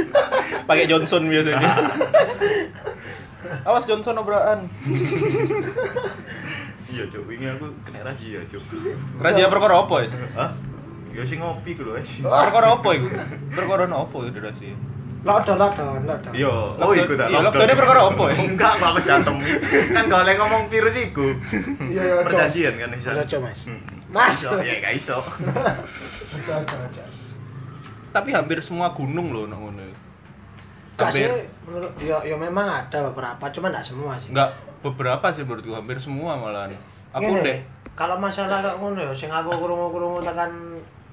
[0.68, 1.70] pakai Johnson biasanya
[3.68, 4.64] awas Johnson obraan
[6.86, 7.26] Iya, Cuk.
[7.26, 8.62] Wingi aku kena razia, Cuk.
[9.18, 10.50] rahasia perkara apa ya Hah?
[11.12, 12.10] Ya sing ngopi ku lho, wes.
[12.18, 13.06] perkara apa itu
[13.50, 14.74] perkara apa itu rahasia
[15.24, 16.34] Lockdown, lockdown, lockdown.
[16.36, 17.32] Iya, oh iku ta.
[17.32, 18.44] Iya, lockdown-nya perkara apa, wes?
[18.44, 19.36] Enggak, kok aku jantem.
[19.96, 21.32] Kan gak oleh ngomong virus iku.
[21.80, 22.14] Iya, iya.
[22.28, 23.08] Perjanjian kan iso.
[23.08, 23.60] Ojo, Mas.
[23.64, 23.80] Hmm.
[24.12, 24.36] Mas.
[24.44, 25.24] Ya, gak iso.
[25.24, 27.04] Ojo, ojo, ojo.
[28.14, 29.82] tapi hampir semua gunung loh nak ngono
[30.94, 34.30] hampir menurut ya, ya memang ada beberapa, cuma enggak semua sih.
[34.30, 34.54] enggak
[34.86, 36.70] beberapa sih menurutku hampir semua malahan
[37.10, 37.58] aku deh
[37.94, 40.50] Kalau masalah kok ngono ya, sing aku krungu-krungu tekan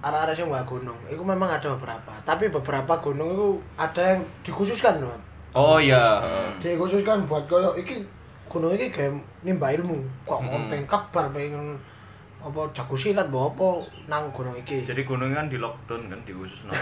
[0.02, 2.14] arah-arah sing mbak gunung, itu memang ada beberapa.
[2.26, 5.18] Tapi beberapa gunung itu ada yang dikhususkan loh.
[5.54, 6.24] oh iya
[6.64, 8.02] Dikhususkan buat koyo iki
[8.50, 10.02] gunung iki kayak nimba ilmu.
[10.26, 10.68] Kok hmm.
[10.74, 11.78] pengen kabar pengen
[12.41, 13.67] apa jago silat mbok apa
[14.08, 14.82] nang gunung iki.
[14.82, 16.75] Jadi gunung kan di lockdown kan di khusus apa.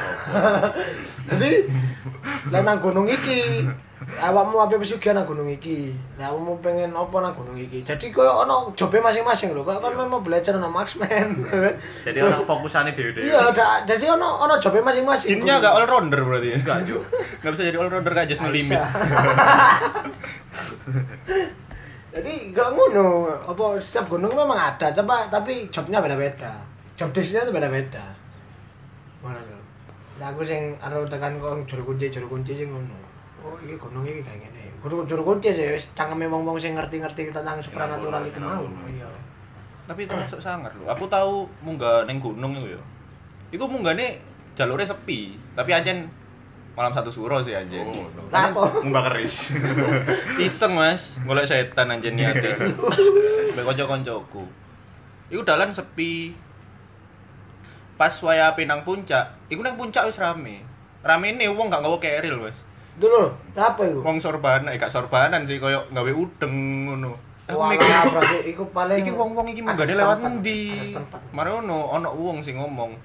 [1.30, 1.68] Jadi
[2.50, 3.68] lah nang gunung iki
[4.18, 5.92] awakmu ape pesugihan nang gunung iki.
[6.16, 7.84] Lah awakmu pengen apa nang gunung iki.
[7.84, 9.62] Jadi koyo ono jobe masing-masing lho.
[9.62, 10.08] Kok kan Iya.
[10.08, 11.44] mau belajar nang Maxman.
[12.02, 13.28] Jadi orang fokusannya dewe-dewe.
[13.28, 15.28] Iya, ada jadi ono ono jobe masing-masing.
[15.30, 17.04] jinnya enggak all rounder berarti ya Enggak, Cuk.
[17.40, 18.80] Enggak bisa jadi all rounder kayak just no limit.
[22.10, 23.30] Jadi enggak ngono.
[23.46, 26.58] Apa setiap gunung memang ada, tapi tapi jobnya beda-beda.
[26.98, 28.02] Job desk-nya itu beda-beda.
[29.22, 29.58] Mana lho?
[30.20, 32.98] Nah aku sing anu tekan kok juru kunci juru kunci sing ngono.
[33.40, 34.74] Oh iki gunung iki kayak ngene.
[34.84, 38.66] Juru juru kunci sih wis cangkeme wong-wong sing ngerti-ngerti tentang supranatural iku mau.
[38.90, 39.08] Iya.
[39.88, 40.90] Tapi termasuk sangar lho.
[40.92, 42.82] Aku tahu munggah ning gunung iku ya.
[43.56, 44.20] Iku munggahne
[44.60, 46.12] jalurnya sepi, tapi ancen
[46.80, 47.84] malam satu suro sih anjen.
[47.84, 48.80] Oh, Lah apa?
[48.80, 49.52] Mbak keris.
[50.48, 52.56] Iseng Mas, golek setan anjen niate.
[53.52, 54.48] Mbek kanca-kancaku.
[55.28, 56.32] Iku dalan sepi.
[58.00, 60.64] Pas waya api nang puncak, iku nang puncak wis rame.
[61.04, 62.56] Ramene wong gak nggawa keril, Mas.
[62.96, 63.28] Dulu,
[63.60, 64.00] apa iku?
[64.00, 66.56] Wong sorbanan, eh gak sorbanan sih koyo gawe udeng
[66.88, 67.20] ngono.
[67.52, 70.62] Aku mikir, berarti iku paling iki wong-wong iki ada munggahne lewat ngendi?
[71.36, 72.96] Mare ono ono wong sing ngomong.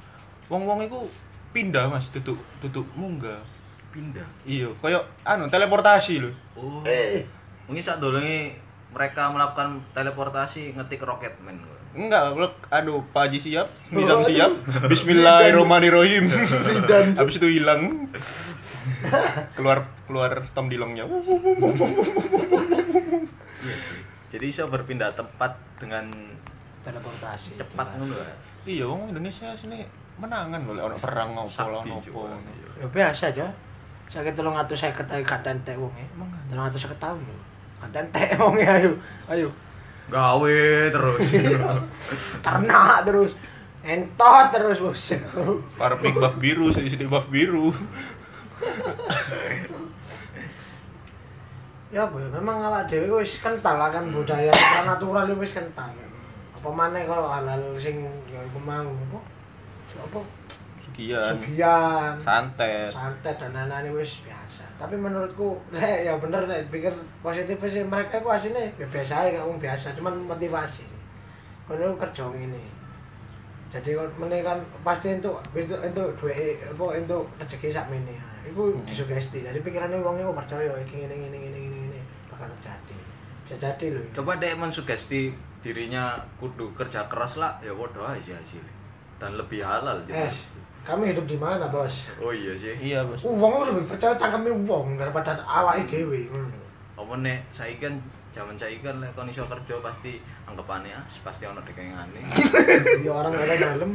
[0.46, 1.10] Wong-wong iku
[1.50, 3.42] pindah Mas, duduk duduk munggah.
[3.94, 4.26] Pindah.
[4.42, 6.30] Iya, koyo anu teleportasi lho.
[6.58, 6.82] Oh.
[6.82, 7.22] Eh,
[7.64, 8.58] Mungkin saat dolonge
[8.90, 11.62] mereka melakukan teleportasi ngetik Rocketman.
[11.94, 12.58] Enggak, blok.
[12.68, 14.50] Aduh, Pak Haji siap, Nizam siap.
[14.90, 16.26] Bismillahirrahmanirrahim.
[16.26, 17.14] Zidan.
[17.18, 18.10] Habis itu hilang.
[19.54, 21.06] keluar keluar Tom Dilongnya.
[23.64, 24.00] Iya sih.
[24.28, 26.10] Jadi bisa berpindah tempat dengan
[26.82, 27.56] teleportasi.
[27.56, 28.34] cepat ngono ya.
[28.66, 32.28] iya, wong Indonesia sini menangan loh, ono perang ngopo Sakti ono juga.
[32.28, 32.76] opo.
[32.76, 33.46] Ya biasa aja.
[34.08, 36.06] Saya tolong atus saya ketahui gak tentek wong ya.
[36.14, 36.42] Emang kan?
[36.50, 37.20] Tolong atus saya tahun.
[37.82, 38.92] Gak tentek wong ya ayo.
[39.26, 39.48] Ayo.
[40.12, 40.60] Gawe
[40.92, 41.20] terus.
[42.44, 43.32] Ternak terus.
[43.84, 45.12] Entot terus bos.
[45.76, 47.68] Para pink buff biru, sini sini buff biru.
[51.94, 54.50] ya apa ya memang awak dhewe wis kental lah kan budaya
[54.88, 55.92] natural wis kental.
[56.56, 59.20] Apa maneh kalau hal-hal sing ya iku mau apa?
[60.00, 60.20] Apa?
[60.94, 62.14] Sugian, Sugian.
[62.14, 62.86] santet.
[62.86, 68.22] santet dan lain-lain wis biasa tapi menurutku lek ya bener lek pikir positif sih mereka
[68.22, 70.86] itu aslinya ya biasa aja kamu biasa cuman motivasi
[71.66, 72.62] kalau kerja ini
[73.66, 78.14] jadi kalau kan pasti untuk untuk untuk duit apa untuk rezeki sak ini
[78.46, 78.84] itu Hmm.
[78.86, 82.96] disugesti jadi pikirannya uangnya kok percaya iki ngene ngene ngene ngene ngene bakal terjadi
[83.42, 88.68] bisa jadi loh Coba deh mensugesti dirinya kudu kerja keras lah, ya bodoh aja hasilnya.
[89.16, 90.28] Dan lebih halal juga.
[90.28, 90.44] es
[90.84, 92.76] kami hidup di mana bos Oh iya sih.
[92.76, 93.24] Iya, Bos.
[93.24, 96.28] uang lebih percaya cangkemnya uang daripada awake dewi
[96.94, 97.96] Apa nek saiki kan
[98.36, 102.20] zaman saiki kan lek kon iso kerja pasti anggapannya ah, pasti ono dekengane.
[103.02, 103.90] Iya orang ada dalam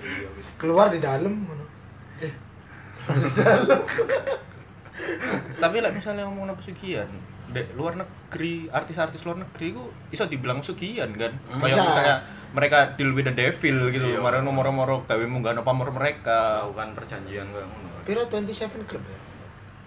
[0.00, 1.44] Iya keluar di dalam
[2.18, 2.32] eh
[5.60, 7.08] Tapi lah misalnya ngomong pesugihan,
[7.50, 11.34] dek luar negeri, artis-artis luar negeri itu iso dibilang pesugihan kan.
[11.46, 11.58] Hmm.
[11.58, 11.88] Kayak Bisa.
[11.88, 12.16] misalnya
[12.50, 14.18] mereka deal with the devil gitu, Iya.
[14.18, 16.66] kemarin moro-moro gawe munggah pamor mereka.
[16.66, 18.02] Melakukan perjanjian ngono.
[18.02, 19.18] Piro 27 Club ya?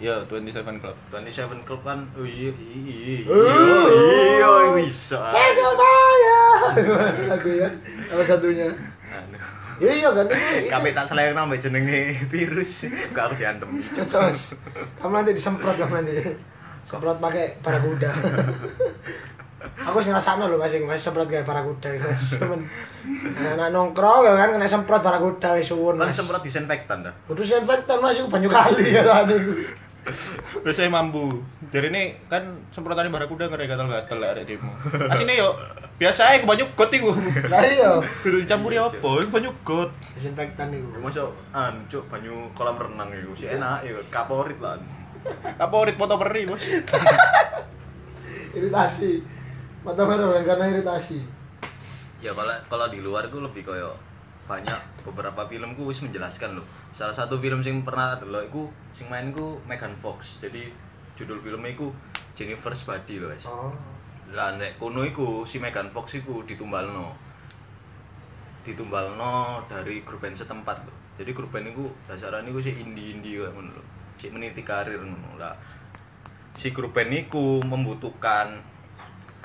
[0.02, 0.98] Ya, 27 Club.
[1.10, 3.36] 27 Club kan oh iya iya Oh.
[3.38, 5.20] iya iya bisa.
[5.32, 6.42] Tega saya.
[7.30, 7.70] Lagu ya.
[8.08, 8.68] Salah satunya.
[9.08, 9.38] Anu.
[9.80, 10.68] Iya kan itu.
[10.68, 12.86] Kabeh tak selera nambah jenenge virus.
[13.12, 13.70] Gak aku diantem.
[13.94, 14.54] Cocos.
[15.00, 16.14] Kamu nanti disemprot kamu nanti.
[16.88, 18.12] Semprot pakai barakuda.
[19.64, 22.36] Aku sih ngrasakno lho masing masih semprot kayak barakuda guys.
[22.42, 22.68] Temen.
[23.40, 26.00] Nah, nongkrong ya kan kena semprot barakuda wis suwun.
[26.00, 27.14] Kan semprot disinfektan dah.
[27.28, 29.36] Kudu disinfektan Mas iku banyak kali ya tadi.
[30.68, 31.40] Biasanya mambu.
[31.72, 32.44] Jadi ini kan
[32.76, 34.72] semprotannya barakuda ngeri gatal-gatal lah ada demo.
[35.08, 35.56] Asine yo
[35.96, 37.16] biasa aja banyak got iku.
[37.48, 38.04] Lah iya.
[38.20, 39.24] Kudu dicampuri apa?
[39.32, 39.96] Banyak got.
[40.20, 41.00] Disinfektan iku.
[41.00, 44.76] Masuk anu cuk banyu kolam renang iku sih enak ya kaporit lah.
[45.60, 46.64] Kaporit foto peri, Bos.
[48.58, 49.12] Iritasi.
[49.84, 51.20] Mata merah karena iritasi.
[52.24, 54.00] Ya kalau kalau di luar gue lebih koyo
[54.48, 56.68] banyak beberapa filmku wis menjelaskan loh.
[56.96, 58.64] Salah satu film sing pernah delok iku
[58.96, 60.40] sing main ku Megan Fox.
[60.40, 60.72] Jadi
[61.20, 61.92] judul filmnya iku
[62.32, 63.44] Jennifer's Body loh, guys.
[63.44, 63.76] Oh.
[64.32, 67.12] Lah nek kono iku si Megan Fox iku ditumbalno.
[68.64, 70.96] Ditumbalno dari grup band setempat loh.
[71.20, 73.84] Jadi grup band iku dasarane iku sih indie-indie kayak ngono.
[74.24, 75.52] Sik meniti karir ngono lah.
[76.56, 78.64] Si grup band iku membutuhkan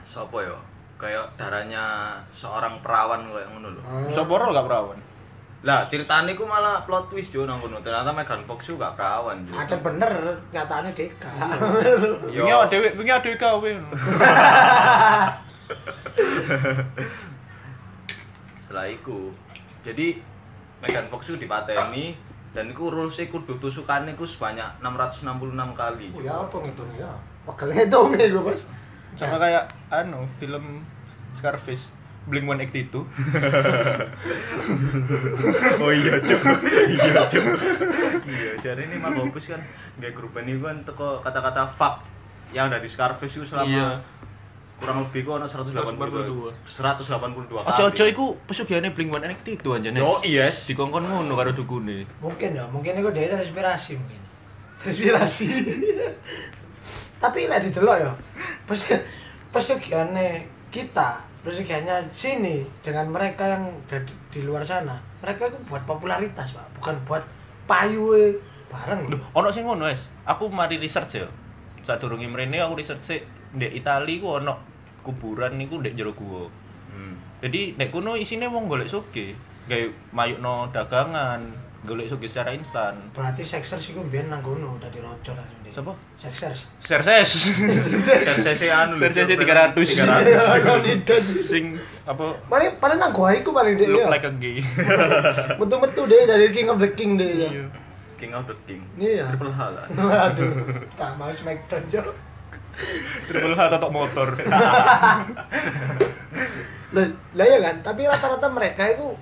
[0.07, 0.55] sapa ya?
[1.03, 3.83] Kayak darahnya seorang perawan kayak ngono lho.
[3.83, 4.07] Oh.
[4.15, 5.03] Soporo gak perawan.
[5.67, 7.83] Lah ceritanya iku malah plot twist jo nang kono.
[7.83, 9.59] Ternyata Megan Fox juga perawan jo.
[9.59, 11.27] Ada bener nyatanya Deka.
[12.39, 12.47] Yo.
[12.47, 13.71] Wingi awake dhewe, wingi adewe gawe.
[18.63, 19.35] setelah itu
[19.83, 20.23] jadi
[20.79, 22.15] Megan Fox itu dipateni
[22.59, 25.23] dan itu rulesnya kudu tusukannya itu sebanyak 666
[25.79, 27.11] kali Oh ya apa ngitungnya ya?
[27.47, 28.67] Pegel ngitung nih gue bos.
[29.15, 30.83] Sama kayak anu film
[31.31, 31.95] Scarface.
[32.27, 33.09] Blink 182
[35.81, 36.41] oh iya cuk
[36.93, 37.45] iya cuk
[38.29, 39.65] iya jadi ini mah bagus kan
[39.97, 42.05] gak grup ini kan teko kata-kata fuck
[42.53, 43.89] yang ada di Scarface itu selama Iya.
[44.79, 45.75] Kurang lebih ku ono 182
[46.71, 47.67] 182 kali.
[47.67, 49.99] Ojo-ojo iku pesugihannya Blink-182 itu anjane.
[49.99, 50.71] Yo yes.
[50.71, 52.07] Dikongkon ngono karo dukune.
[52.23, 54.21] mungkin ya mungkin itu dia terinspirasi mungkin
[54.79, 55.47] terinspirasi
[57.23, 58.13] tapi lah didelok ya
[58.71, 58.87] pes
[59.51, 65.83] pesugihannya kita pesugihannya sini dengan mereka yang ada di, di luar sana mereka itu buat
[65.83, 67.23] popularitas pak bukan buat
[67.67, 68.15] payu
[68.69, 70.13] bareng Loh, ono sing ngono, Wes.
[70.29, 71.29] Aku mari research ya.
[71.81, 73.23] Sadurunge mrene aku research sik
[73.55, 74.55] ndek Itali ku ono
[75.05, 76.49] kuburan niku ndek jero gua.
[76.93, 77.17] Hmm.
[77.41, 79.33] Jadi nek kono isine wong golek soge,
[79.71, 81.41] gawe mayukno dagangan,
[81.87, 82.99] golek soge secara instan.
[83.15, 85.93] berarti seksers itu biar nang kono dadi rojo langsung deh Siapa?
[86.19, 87.31] seksers Serses.
[88.43, 88.99] Serse anu.
[88.99, 89.47] lho, Serse Cuk.
[89.47, 91.07] 300.
[91.07, 91.47] 300.
[91.47, 91.79] sing
[92.09, 94.59] apa paling paling nang gua iku paling deh look ya like a gay.
[95.61, 97.51] betul-betul deh dari king of the king deh ya
[98.19, 98.83] King of the King.
[98.99, 99.31] Iya.
[99.31, 99.87] Triple H lah.
[100.27, 100.51] Aduh,
[100.99, 102.07] tak mau smackdown Cok.
[103.29, 104.29] Triple H totok motor.
[106.89, 107.05] Lah,
[107.37, 109.13] lah ya kan, tapi rata-rata mereka itu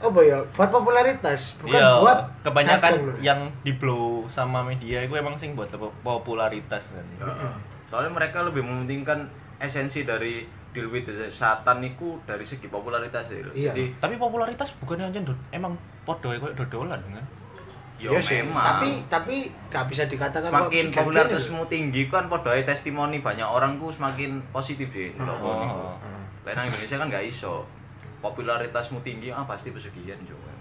[0.00, 5.36] apa ya, buat popularitas, bukan Iya, buat kebanyakan yang di blow sama media itu emang
[5.36, 5.68] sing buat
[6.00, 7.04] popularitas kan.
[7.20, 7.52] Heeh.
[7.92, 9.28] Soalnya mereka lebih mementingkan
[9.60, 13.44] esensi dari deal with the satan itu dari segi popularitas ya.
[13.52, 13.72] Iya.
[13.72, 15.20] Jadi Tapi popularitas bukannya aja
[15.52, 17.24] emang podo kayak dodolan kan?
[17.96, 19.36] Yo Iya sih, memang tapi tapi
[19.72, 24.44] gak bisa dikatakan kok semakin psikiatri popularitasmu tinggi kan ae testimoni banyak orang ku semakin
[24.52, 25.16] positif ya.
[25.16, 25.32] Oh.
[25.40, 25.96] Oh.
[25.96, 26.24] Hmm.
[26.44, 27.64] Lain nang Indonesia kan gak iso.
[28.20, 30.52] Popularitasmu tinggi ah pasti pesugihan juga.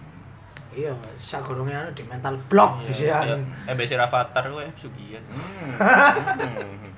[0.75, 0.91] Iya,
[1.23, 3.47] sagurunge anu di mental block di Iya, sian.
[3.67, 5.23] Eh besi Rafathar kowe sugihan.
[5.31, 6.91] Hmm.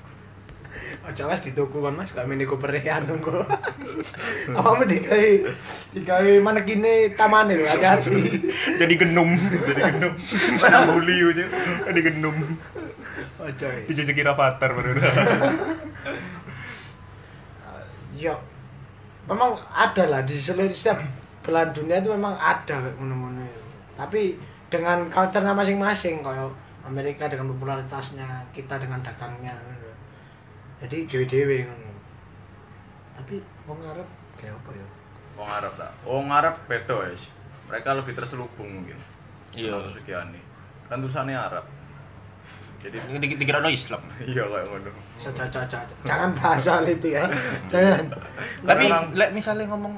[1.08, 3.48] Aja Mas di tuku kan Mas, gak Mini Cooper anu kok.
[4.52, 5.40] Apa mau dikai
[5.96, 8.44] dikai manekine tamane lho, hati-hati.
[8.84, 9.40] Jadi genum.
[9.40, 10.12] Jadi genum.
[10.60, 11.48] Mana bully aja.
[11.88, 12.36] Jadi genum.
[13.40, 13.68] Aja.
[13.88, 15.00] Dijejeki Rafathar baru.
[18.20, 18.36] Yo.
[19.32, 21.00] Memang ada lah di seluruh setiap
[21.40, 23.48] belahan dunia itu memang ada kayak ngono-ngono.
[23.48, 23.64] itu.
[23.96, 24.22] Tapi
[24.68, 26.52] dengan culture masing-masing kayak
[26.84, 29.56] Amerika dengan popularitasnya, kita dengan dagangnya.
[29.56, 29.87] ngono.
[30.78, 30.98] Jadi
[31.66, 31.92] ngono.
[33.18, 34.08] Tapi wong Arab
[34.38, 34.88] kayak apa ya?
[35.38, 35.92] Wong Arab tak.
[36.06, 37.22] Wong Arab beda wis.
[37.68, 38.98] Mereka lebih terselubung mungkin.
[39.58, 39.74] Iya.
[39.74, 40.28] Kalau pesugihan
[40.88, 41.66] Kan tulisannya Arab.
[42.78, 44.02] Jadi Ini dikira no Islam.
[44.30, 44.92] iya kayak ngono.
[45.18, 45.46] Saja,
[46.06, 47.26] Jangan bahas soal itu ya.
[47.72, 48.14] Jangan.
[48.62, 48.86] Tapi
[49.18, 49.98] lek misalnya ngomong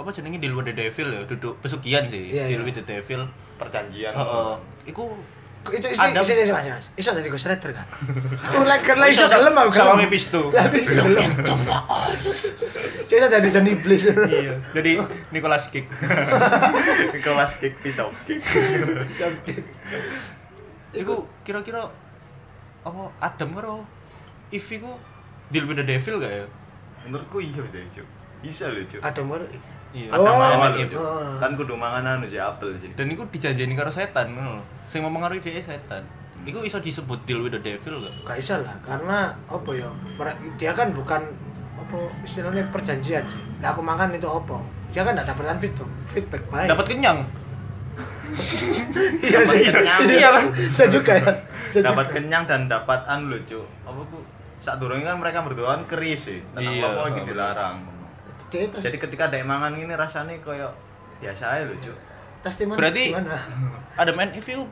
[0.00, 2.32] apa jenenge Deal with the Devil ya, duduk pesugihan sih.
[2.32, 2.68] Iya, Deal iya.
[2.68, 3.24] with the Devil.
[3.56, 4.12] Perjanjian.
[4.12, 4.52] Heeh.
[4.88, 5.16] Iku
[5.70, 7.86] itu Adam- isi isi mas mas iso dari Ghost Rider kan
[8.42, 10.00] aku lagi karena iso gelem aku sama.
[10.00, 10.08] Lah,
[10.72, 11.30] iso gelem
[13.04, 14.54] Cuma dari John Iblis Iya.
[14.70, 15.90] Jadi Nicholas Kick.
[17.20, 18.38] Kelas kick pisau kick.
[19.10, 19.66] Sampai-
[20.92, 21.90] Iku kira-kira
[22.80, 23.74] apa Adam karo
[24.48, 24.94] Eve iku
[25.48, 26.46] deal with the devil gak ya?
[27.02, 28.06] Menurutku iya deh, Cuk.
[28.40, 28.98] Bisa loh, Cuk.
[29.00, 29.42] ada mer
[29.90, 30.14] Iya.
[30.14, 30.22] Oh,
[30.72, 30.86] Eve.
[30.88, 31.02] Cuk.
[31.02, 31.34] Oh.
[31.36, 32.94] Kan kudu mangan anu si apel sih.
[32.94, 34.58] Dan iku dijanjeni karo setan ngono.
[34.58, 34.64] lho.
[34.82, 36.06] Sing mempengaruhi dia setan.
[36.40, 38.14] Iku iso disebut deal with the devil gak?
[38.24, 39.92] gak bisa lah karena apa ya
[40.56, 41.20] dia kan bukan
[41.76, 44.56] apa istilahnya perjanjian sih nah, aku makan itu apa
[44.88, 47.18] dia kan gak dapatkan feedback feedback baik Dapat kenyang.
[49.20, 49.68] iya Dapat sih
[50.16, 51.32] iya kan saya juga ya
[51.68, 52.14] Saya Dapat juga.
[52.16, 53.66] kenyang dan dapat anu loh, Cuk.
[53.84, 54.18] Apa ku
[54.58, 56.40] saat durungnya kan mereka berdua kan keris sih.
[56.50, 57.24] Tentang Iya, apa bener.
[57.28, 57.76] dilarang.
[58.52, 60.68] Jadi ketika ada mangan ini rasanya koyo
[61.18, 61.96] biasa aja loh, Cuk.
[62.40, 63.38] testimoni Berarti- gimana
[63.94, 64.64] Adam and Eve itu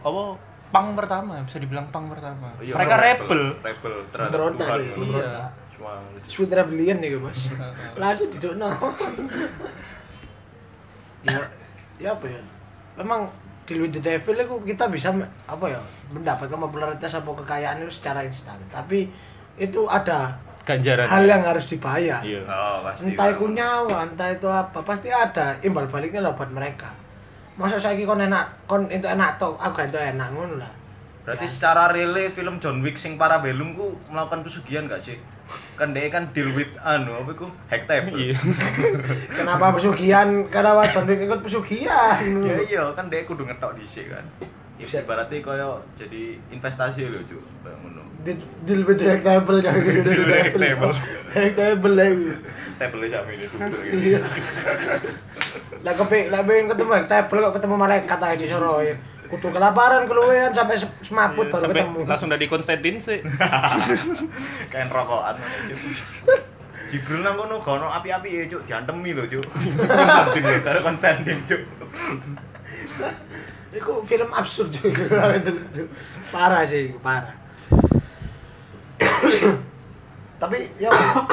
[0.00, 0.22] apa?
[0.68, 2.48] Pang pertama, bisa dibilang pang pertama.
[2.56, 3.60] Iya, Mereka rebel.
[3.60, 4.80] Rebel terhadap Berontak Tuhan.
[4.90, 5.04] ngono.
[5.14, 5.50] berontak.
[5.72, 6.28] Cuma lucu.
[6.28, 7.40] Sweet Rebellion nih mas
[8.00, 8.68] langsung didukno
[11.22, 11.38] ya
[11.98, 12.40] ya apa ya
[12.96, 13.30] memang
[13.62, 15.14] di With the Devil itu kita bisa
[15.46, 15.78] apa ya
[16.10, 19.06] mendapatkan popularitas atau kekayaan itu secara instan tapi
[19.54, 21.06] itu ada Ganjaran.
[21.06, 22.42] hal yang harus dibayar Iya.
[22.44, 23.10] Oh, pasti.
[23.10, 26.94] entah itu nyawa entah itu apa pasti ada imbal baliknya lah buat mereka
[27.52, 30.72] masa saya kon enak kon itu enak toh aku itu enak ngono lah
[31.22, 31.50] Berarti Ya.
[31.50, 35.14] secara relay film John Wick sing Parabellum ku melakukan pesugihan gak sih?
[35.76, 38.18] Kan dia kan deal with anu apa iku hack table.
[38.18, 38.34] Iya.
[39.38, 44.26] kenapa pesugihan kenapa John Wick ikut pesugihan Ya iya kan dia kudu ngetok dhisik kan.
[44.74, 45.00] Bisa.
[45.00, 47.42] Ibaratnya koyo jadi investasi lho, Cuk.
[47.60, 48.02] Kayak ngono.
[48.22, 50.94] di deal with the hack table jangan gitu Hack table.
[51.28, 52.30] hack table lagi
[52.78, 53.58] Table sama ini tuh.
[53.90, 54.18] iya
[55.82, 58.94] lah kepe lah pengen ketemu table kok ketemu malaikat aja di Soroy
[59.26, 63.18] kudu kelaparan keluwean sampai se- semaput Iya, baru sampai ketemu langsung dari Konstantin sih.
[64.70, 65.40] Kayak rokokan.
[66.86, 68.68] Jibril nang kono gak ono api-api ya, Cuk.
[68.68, 69.46] Diantemi lho, Cuk.
[70.68, 71.62] Karo Konstantin, Cuk.
[73.72, 75.32] Iku film absurd juga.
[76.34, 77.32] parah sih, parah.
[80.38, 80.90] tapi ya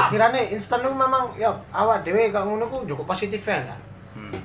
[0.08, 4.42] kirane instan itu memang ya awak dhewe kok ngono ku cukup positif ya kan Hmm.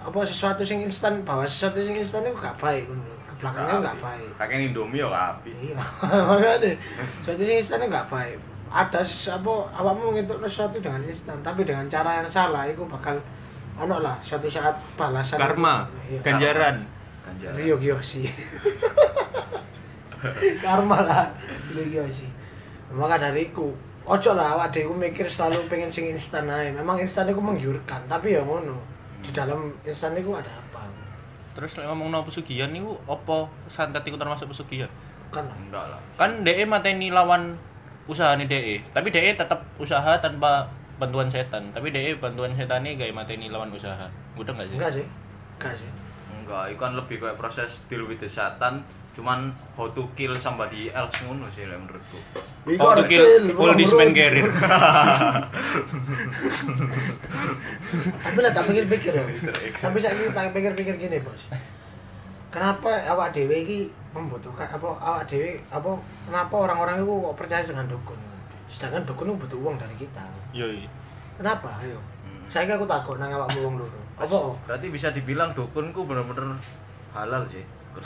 [0.00, 4.28] apa sesuatu sing instan bahwa sesuatu sing instan itu gak baik ngono belakangnya gak baik
[4.36, 5.50] Kakek Indomie ya kapi.
[5.62, 5.76] iya
[6.28, 6.76] makanya
[7.20, 8.36] sesuatu sing instan itu gak baik
[8.66, 13.20] ada apa awakmu ngitung sesuatu dengan instan tapi dengan cara yang salah itu bakal
[13.76, 16.20] ono lah suatu saat balasan karma Iya.
[16.22, 16.76] ganjaran
[17.36, 17.52] Ganjar.
[17.60, 18.24] Rio Kiyoshi.
[20.64, 21.28] Karma lah
[21.76, 22.28] Rio Kiyoshi.
[22.96, 23.76] Maka dariku
[24.06, 26.72] ojo lah awak mikir selalu pengen sing instan ae.
[26.72, 28.80] Memang instan itu menggiurkan tapi ya ngono.
[29.20, 30.88] Di dalam instan itu ada apa?
[31.56, 34.88] Terus lek ngomong no pesugihan niku apa santet iku termasuk pesugihan?
[35.32, 35.44] Lah.
[35.44, 36.00] Enggak lah.
[36.16, 37.60] kan DE mateni lawan
[38.08, 41.76] usaha nih DE tapi DE tetap usaha tanpa bantuan setan.
[41.76, 44.08] Tapi DE bantuan setan ini gak mateni lawan usaha.
[44.40, 44.76] Udah nggak sih?
[44.80, 45.06] Enggak sih.
[45.60, 46.05] Enggak sih
[46.46, 48.86] Enggak, itu kan lebih kayak proses deal with the Satan
[49.16, 52.20] cuman how to kill somebody else ngono sih lek menurutku.
[52.76, 54.44] How to kill full this man carrier
[58.20, 59.24] tapi lah tak pikir-pikir ya
[59.80, 61.40] sampai saat ini tak pikir-pikir gini bos.
[62.52, 63.78] Kenapa awak dewe ini
[64.12, 65.96] membutuhkan apa awak dewe apa
[66.28, 68.20] kenapa orang-orang itu kok percaya dengan dukun?
[68.68, 70.28] Sedangkan dukun itu butuh uang dari kita.
[70.52, 70.84] Yoi.
[71.40, 71.80] Kenapa?
[71.80, 71.96] Ayo.
[72.24, 72.44] Hmm.
[72.52, 74.36] saya aku takut nang awakmu uang dulu apa?
[74.64, 76.56] Berarti bisa dibilang dukunku bener-bener
[77.12, 77.64] halal sih.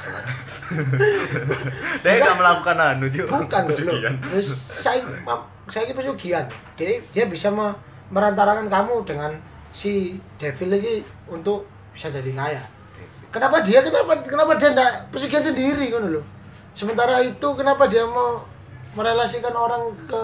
[2.02, 3.42] Dia nggak melakukan anu juga.
[3.42, 4.14] bukan pesugihan.
[4.62, 5.02] Saya
[5.66, 6.44] saya ini pesugihan
[6.74, 7.78] dia dia bisa me-
[8.10, 9.38] merantarakan kamu dengan
[9.70, 11.62] si devil lagi untuk
[11.94, 12.62] bisa jadi kaya
[13.30, 16.26] kenapa dia kenapa kenapa dia enggak pesugihan sendiri kan loh
[16.74, 18.42] sementara itu kenapa dia mau
[18.98, 20.20] merelasikan orang ke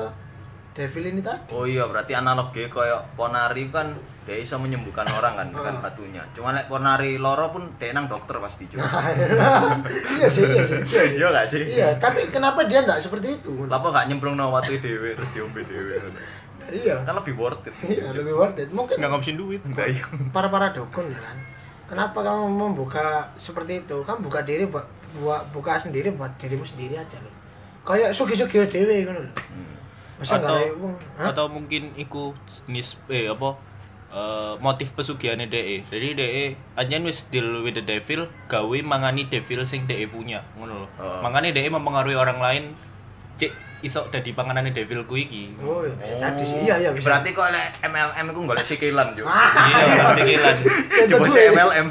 [0.75, 3.95] devil ini tadi Oh iya, berarti analognya kayak Ponari kan
[4.27, 5.81] dia bisa menyembuhkan orang kan dengan Ah.
[5.81, 6.23] batunya.
[6.33, 8.91] Cuma lek Ponari loro pun dia nang dokter pasti juga.
[10.13, 11.63] iya sih iya sih iya, Iya gak sih?
[11.65, 15.63] iya tapi kenapa dia enggak seperti itu Lapa gak nyemplung nang watu dhewe terus diombe
[15.63, 15.97] dhewe.
[16.69, 17.75] iya Kan lebih worth it.
[17.85, 20.05] iya lebih worth it mungkin nggak ngabisin duit Enggak iya.
[20.35, 21.37] para para dukun kan
[21.87, 23.07] kenapa kamu membuka
[23.37, 27.31] seperti itu kamu buka diri buat buat buka sendiri buat dirimu sendiri aja loh
[27.85, 29.75] kayak sugi sugi dewe kan loh Hmm.
[30.19, 30.91] masa nggak atau
[31.23, 33.55] atau mungkin iku jenis eh apa
[34.17, 36.45] eh, motif pesugihan DE jadi DE
[36.81, 40.89] anjen wis deal with the devil gawe mangani devil sing DE punya ngono lho.
[40.97, 41.21] Oh.
[41.21, 42.65] makanya DE mempengaruhi orang lain
[43.37, 43.53] cek
[43.85, 45.53] iso dadi panganane devil ku iki.
[45.61, 46.59] Oh iya bisa jadi sih.
[46.65, 47.13] Iya iya bisa.
[47.13, 49.29] Berarti kok lek MLM iku golek sikilan yo.
[49.29, 50.55] Ah, iya sikilan.
[51.13, 51.87] Coba si MLM.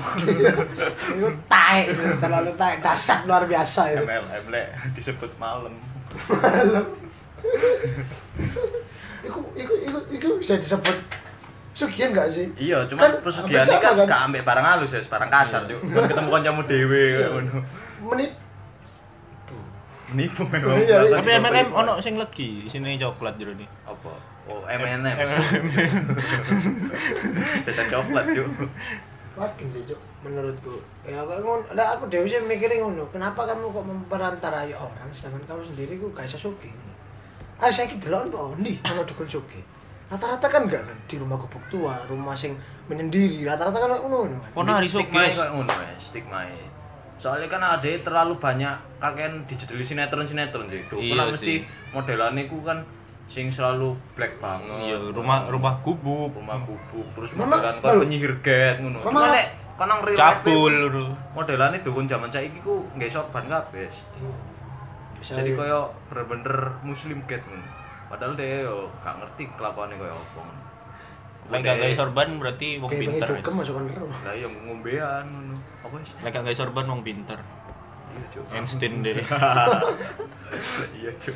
[1.13, 1.81] itu tae
[2.17, 2.73] terlalu tae.
[2.81, 4.67] Dasar luar biasa itu MLM lek
[4.97, 5.77] disebut malam.
[9.25, 10.97] itu itu itu itu bisa disebut
[11.75, 14.07] sugihan nggak sih Iya, cuma Kan pesugihan ini kan kan?
[14.07, 15.83] gak ambek barang halus ya, barang kasar juk.
[15.83, 17.59] Kan ketemu kancamu dhewe kayak ngono.
[18.07, 18.31] menit
[20.05, 20.77] Menipu memang.
[20.77, 21.17] Iya, iya.
[21.17, 24.13] tapi MLM ono sing legi sini coklat jero nih apa?
[24.45, 25.01] Oh, M&M.
[25.01, 25.65] M&M.
[27.65, 28.45] Jajan coklat juk.
[29.35, 29.99] Waduh sih, Cuk.
[30.23, 30.79] menurutku.
[31.03, 33.09] Ya aku ngono, lah aku dewe sih mikirin ngono.
[33.09, 36.71] Kenapa kamu kok memperantarai orang sedangkan kamu sendiri ku gak iso sugih.
[37.57, 39.65] Ah saya ki delok kok ndi ana dukun sugih.
[40.05, 42.53] Rata-rata kan enggak kan di rumah gubuk tua, rumah sing
[42.85, 44.51] menyendiri, rata-rata kan ngono kan.
[44.53, 46.39] ono hari Stigma sugih kayak ngono ya, stigma
[47.15, 50.83] Soalnya kan ada terlalu banyak kakek dijedeli sinetron-sinetron sih.
[50.91, 51.63] Dukun Iya lah mesti
[51.95, 52.83] modelannya ku kan
[53.25, 54.93] sing selalu black banget.
[54.93, 59.01] iya rumah rumah gubuk rumah gubuk terus modelan kan penyihir get ngono.
[59.01, 59.47] Cuma nek
[59.79, 60.75] kanang real cabul
[61.33, 63.89] modelane dukun zaman saiki ku nggak sorban kabeh.
[63.89, 64.35] Iya.
[65.25, 67.65] Jadi koyo bener-bener muslim get ngono.
[68.05, 70.39] Padahal dia yo gak ngerti kelakuannya koyo apa.
[70.41, 70.61] ngono.
[71.45, 74.17] lek gak gawe sorban berarti wong kayak pinter dugem masuk kan terus.
[74.25, 75.55] Lah iya ngombean ngono.
[75.85, 76.15] Apa sih?
[76.21, 77.39] lek gak gawe sorban wong pinter
[78.15, 78.45] Iya, Cuk.
[78.55, 79.15] Einstein deh
[81.03, 81.35] Iya, Cuk.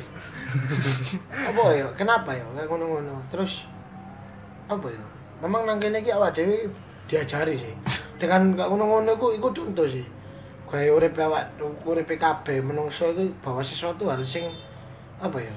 [1.28, 1.86] Apa ya?
[1.92, 2.44] Kenapa ya?
[2.56, 3.20] Kayak ngono-ngono.
[3.28, 3.68] Terus
[4.64, 5.02] apa ya?
[5.44, 6.72] Memang nang kene iki awak dhewe
[7.04, 7.74] diajari sih.
[8.16, 10.06] Dengan gak ngono-ngono iku iku contoh sih.
[10.70, 11.52] Kayak urip awak
[11.84, 14.48] urip kabeh menungso iku bawa sesuatu hal sing
[15.20, 15.52] apa ya?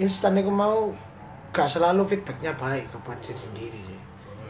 [0.00, 0.96] Instan iku mau
[1.50, 3.98] gak selalu feedbacknya baik kepada diri sendiri sih.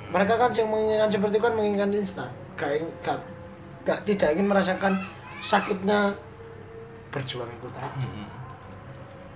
[0.09, 2.31] Mereka kan yang menginginkan seperti itu kan menginginkan instan.
[2.55, 2.71] Gak,
[3.03, 3.19] gak,
[3.83, 4.93] gak tidak ingin merasakan
[5.41, 6.15] sakitnya
[7.11, 8.07] berjuang itu tadi.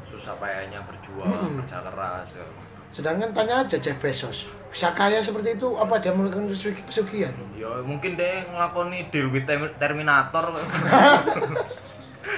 [0.06, 1.58] Susah payahnya berjuang, Hmm.
[1.60, 2.28] kerja keras.
[2.32, 2.46] ya.
[2.88, 7.34] Sedangkan tanya aja Jeff Bezos, bisa kaya seperti itu apa dia melakukan pesugi- pesugihan?
[7.52, 10.54] Ya mungkin dia ngelakoni deal with Termi- Terminator.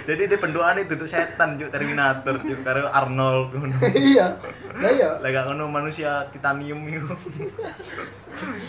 [0.05, 3.76] Jadi dia pendoaan itu tuh setan juk Terminator juk karo Arnold ngono.
[3.95, 4.34] iya,
[4.74, 5.11] lah iya.
[5.18, 7.07] Lah gak ngono manusia titanium itu.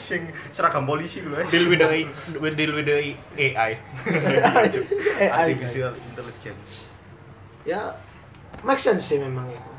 [0.05, 1.36] Sing seragam polisi lho.
[1.36, 1.45] eh.
[1.49, 1.89] deal with the
[2.53, 3.72] deal with the AI
[5.18, 6.88] Eh, Artificial intelligence.
[7.61, 7.99] Ya,
[8.61, 9.72] make sense sih memang itu.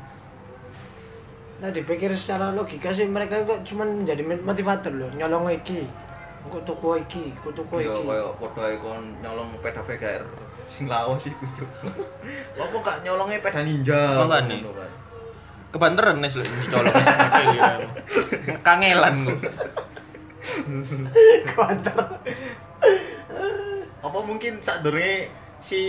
[1.59, 5.83] nah dipikir secara logika sih mereka kok cuma menjadi motivator loh nyolong iki
[6.47, 10.23] kok tuku iki kok tuku Yo iki koyo padha ae kon nyolong peda VGR
[10.71, 11.69] sing lawas iku cuk.
[12.61, 14.23] Apa gak nyolongnya peda ninja?
[14.23, 14.47] Kan.
[15.69, 17.69] Kebanteran nih dicolok wis model ya.
[18.63, 19.39] Kangelan kok.
[21.53, 22.23] Kuantar.
[23.99, 25.27] Apa mungkin sadurunge
[25.59, 25.81] si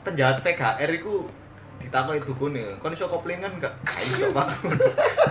[0.00, 1.28] penjahat VGR iku
[1.78, 3.70] ditakoki dukune, kon iso koplingan gak?
[3.86, 4.48] Gak iso, Pak.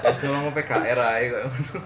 [0.05, 1.79] Wis nyolong VGR ae ngono.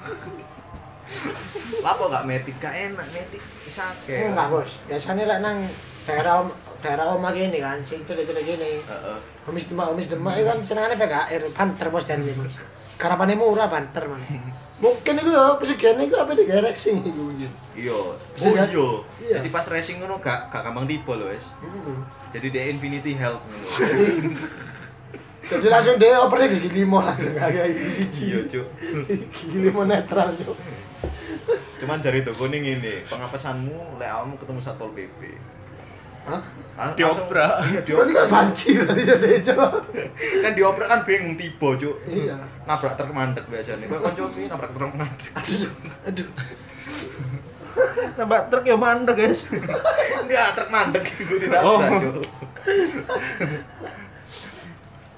[1.81, 4.29] Lapo gak metik gak enak metik wis akeh.
[4.29, 5.57] enggak bos biasanya lah nang
[6.03, 9.17] daerah om- daerah oma gini kan sing cilik-cilik gini Heeh.
[9.45, 12.53] Omis demak, omis demak itu kan senangannya PKR, banter bos dan ini bos.
[12.97, 14.21] Karapannya murah banter man.
[14.85, 17.49] Mungkin itu ya pesugihan itu apa di racing itu mungkin.
[17.73, 17.93] Iya.
[17.93, 19.01] Oh jadi-.
[19.29, 21.45] Jadi pas racing ngono gak gak gampang tiba lho, wis.
[21.61, 22.01] Hmm.
[22.33, 23.61] Jadi dia Infinity Health ngono.
[25.41, 28.23] Jadi langsung dia opernya gigi limo langsung kayak gigi siji.
[28.29, 28.67] Iya, Cuk.
[29.33, 30.57] Gigi limo netral cuk.
[31.77, 35.33] Cuman jari tuh kuning ini, pengapesanmu lek awakmu ketemu Satpol PP.
[36.21, 36.37] Hah?
[36.77, 38.29] Ah, langsung- Iya, Berarti kan diobrak.
[38.29, 39.29] banci tadi jadi.
[40.39, 41.97] Kan diobrak kan bingung tiba, Cuk.
[42.05, 42.37] Iya.
[42.63, 43.89] Nabrak truk mandek biasanya.
[43.89, 45.33] Kok kanca sih nabrak truk mandek.
[45.33, 45.71] Aduh,
[46.05, 46.27] aduh.
[48.13, 49.41] Nambah truk ya mandek, guys.
[50.29, 51.81] Dia truk mandek iku ditabrak, Oh.
[51.81, 52.21] Cuk.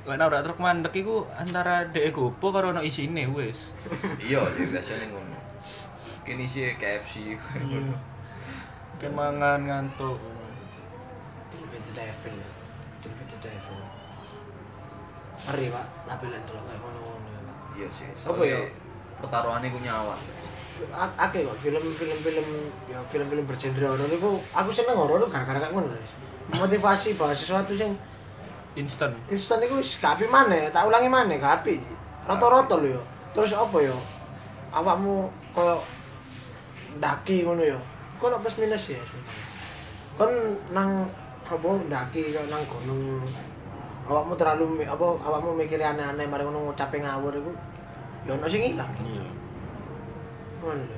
[0.03, 3.59] Lek nabrak truk mandek iku antara dhek gopo karo ono isine wis.
[4.19, 5.35] Iya, biasanya ngono.
[6.23, 7.35] Kini sih KFC.
[8.99, 10.15] Kayak mangan ngantuk.
[11.51, 12.35] Lebih the devil.
[13.03, 13.79] Lebih the devil.
[15.43, 17.41] Ngeri pak, tapi lain kalau kayak ngono-ngono ya.
[17.75, 18.07] Iya sih.
[18.23, 18.59] Apa ya?
[19.19, 20.15] Pertaruhannya ku nyawa.
[21.19, 22.47] Akeh kok film-film film
[22.87, 25.91] ya film-film bergenre horor itu aku seneng horor gara-gara kayak ngono.
[25.91, 26.11] Guys.
[26.55, 27.99] Motivasi bahwa sesuatu yang
[28.73, 29.13] Instan.
[29.29, 31.77] instan itu wis gak api maneh, tak ulangi maneh gak api.
[32.25, 33.01] Rata-rata lho yo.
[33.37, 33.93] Terus apa yo?
[34.73, 35.77] Awakmu koyo
[36.97, 37.79] ndaki ngono yo.
[38.19, 39.01] Kok ono plus minus ya.
[40.17, 40.31] Kon
[40.73, 41.09] nang
[41.43, 43.25] apa ndaki kok nang gunung.
[44.03, 47.51] Awakmu terlalu apa awakmu mikir aneh-aneh mari ngono ngucape ngawur iku
[48.27, 48.91] yo ono sing ilang.
[48.99, 49.27] Iya.
[50.61, 50.97] Ngono lho.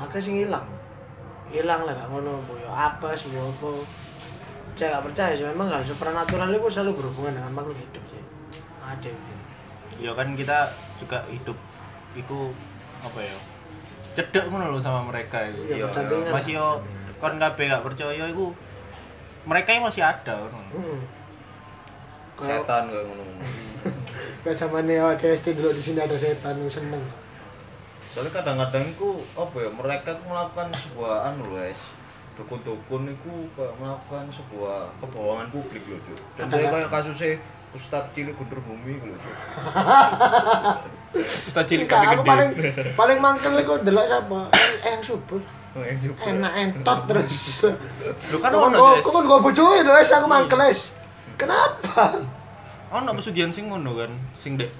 [0.00, 0.64] Akeh sing ilang.
[1.52, 3.70] Ilang lah gak ngono apa yo apes apa apa.
[4.74, 8.22] Saya gak percaya sih memang hal supernatural itu selalu berhubungan dengan makhluk hidup sih.
[8.82, 9.12] Ada.
[10.02, 11.54] Ya kan kita juga hidup
[12.18, 12.50] iku
[13.04, 13.36] apa ya?
[14.14, 15.60] Cedek ngono lho sama mereka itu.
[15.74, 16.30] Iya, Iya.
[16.30, 16.68] Masih yo
[17.18, 18.54] kon kabeh gak percaya iku
[19.44, 20.58] mereka masih ada ngono.
[20.74, 21.00] Hmm.
[22.42, 23.24] Setan kayak ngono.
[24.46, 27.02] kayak zamannya awak SD dulu di sini ada setan seneng.
[28.14, 31.82] Soalnya kadang-kadang ku apa ya mereka ku melakukan sebuah anu guys
[32.34, 33.32] dukun-dukun itu
[33.78, 36.18] melakukan sebuah kebohongan publik loh cuy.
[36.34, 37.38] Contohnya kayak kasusnya
[37.74, 39.14] Ustadz Cilik Guntur Bumi gitu.
[41.14, 42.22] Kita cilik kami gede.
[42.26, 42.50] paling
[42.94, 44.50] paling mangkel iku delok sapa?
[44.82, 45.40] Yang subur.
[45.74, 46.22] Oh, yang juga.
[46.22, 47.66] Enak entot terus.
[48.30, 50.94] Lu kan ono, kok- kan gak bojoe lho, wis aku mangkel wis.
[51.34, 52.22] Kenapa?
[52.94, 54.70] Ono pesugihan sing ngono kan, sing dek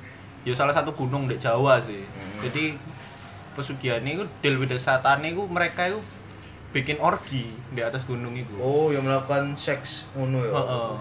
[0.46, 2.02] ya salah satu gunung dek Jawa sih.
[2.02, 2.38] Hmm.
[2.46, 2.78] Jadi
[3.58, 5.98] pesugihan itu del with satan itu mereka itu
[6.70, 8.54] bikin orgi di atas gunung itu.
[8.58, 10.50] Oh, yang melakukan seks ngono ya.
[10.50, 10.94] Heeh.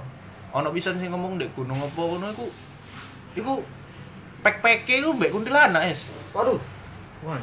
[0.54, 2.46] Ono pisan sing ngomong dek gunung apa ngono iku
[3.34, 3.54] iku
[4.46, 6.06] pek-peke iku mbek kuntilanak, Es.
[6.36, 6.62] Waduh,
[7.26, 7.40] Wah.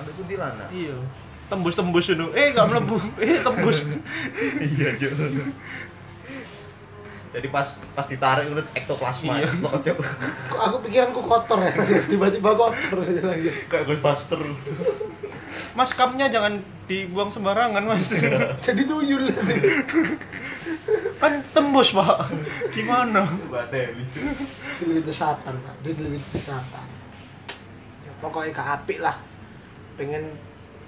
[0.00, 0.68] Ada kuntilanak.
[0.68, 0.96] Iya.
[1.48, 2.30] Tembus-tembus ngono.
[2.36, 2.96] Eh, gak mlebu.
[3.24, 3.82] Eh, tembus.
[4.60, 5.12] iya, cuy.
[7.30, 9.38] Jadi pas pas ditarik menurut ektoplasma.
[9.38, 9.48] Iya.
[9.54, 9.98] Cuk.
[10.50, 11.72] kok aku pikiranku kotor ya.
[12.10, 13.48] Tiba-tiba kotor gitu lagi.
[13.70, 14.40] Kayak Ghostbuster.
[15.78, 16.58] Mas kapnya jangan
[16.90, 18.10] dibuang sembarangan, Mas.
[18.66, 19.30] Jadi tuyul.
[21.20, 22.32] Kan tembus, Pak.
[22.72, 23.28] Gimana?
[24.80, 25.74] Dilewit satan, Pak.
[25.84, 26.86] Dilewit satan.
[28.02, 29.20] Ya, pokoknya gak apik lah.
[30.00, 30.32] Pengen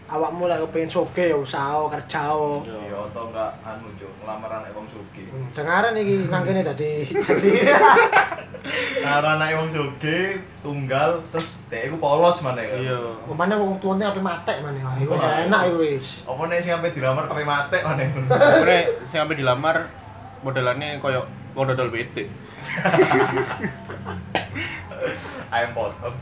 [0.09, 2.33] awakmu lah pengen soge ya usaha kerja.
[2.65, 5.25] Iya, atau enggak anu, cuy, ngelamaran wong sugih.
[5.33, 7.09] Hmm, Dengaran iki nang kene dadi
[9.03, 12.79] Nah, anak wong sugih tunggal terus dhek iku polos maneh kan.
[12.79, 12.99] Iya.
[13.33, 14.81] Mana wong tuane ape matek maneh.
[14.85, 16.23] Wah, Iku enak iku wis.
[16.29, 18.07] Apa nek sing sampe dilamar kape mate maneh.
[18.63, 19.91] Ore sing sampe dilamar
[20.43, 21.23] modelannya koyo
[21.55, 22.27] wong dodol PT.
[25.55, 26.15] Ayam potong.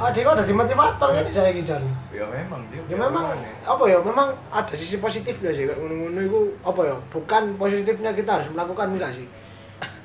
[0.00, 1.84] Ah, dia kok dadi motivator kan saya iki Jan.
[2.08, 2.80] Ya memang, cuy.
[2.88, 3.36] Ya memang
[3.68, 8.40] apa ya memang ada sisi positifnya sih kayak ngono-ngono iku apa ya bukan positifnya kita
[8.40, 9.28] harus melakukan enggak sih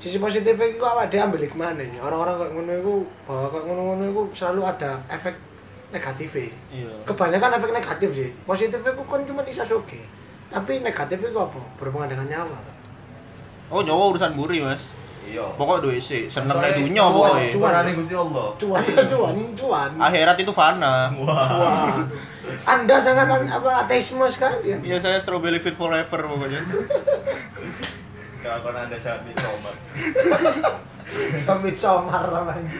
[0.03, 2.93] sisi positifnya itu apa dia ambil hikmahnya orang-orang kayak ngono iku
[3.23, 5.35] bahwa kayak ngono-ngono iku selalu ada efek
[5.95, 6.91] negatifnya Iya.
[7.07, 10.01] kebanyakan efek negatif sih positifnya itu kan cuma bisa soge
[10.55, 12.57] tapi negatif itu apa berhubungan dengan nyawa
[13.65, 14.93] Oh, nyawa urusan buri, Mas.
[15.25, 15.41] Iya.
[15.57, 17.49] Pokok duit sih, seneng Soalnya nek dunya cuan, pokoknya.
[17.49, 18.45] Cuanane Gusti Allah.
[18.61, 19.89] Cuan, cuan, cuan.
[19.97, 21.09] Akhirat itu fana.
[21.17, 21.97] Wah.
[22.63, 24.77] Anda sangat an- apa ateisme sekali ya.
[24.85, 26.61] Iya saya strawberry fit forever pokoknya.
[28.45, 29.33] Kalau ada saat ini
[31.45, 32.73] Sampai comar namanya.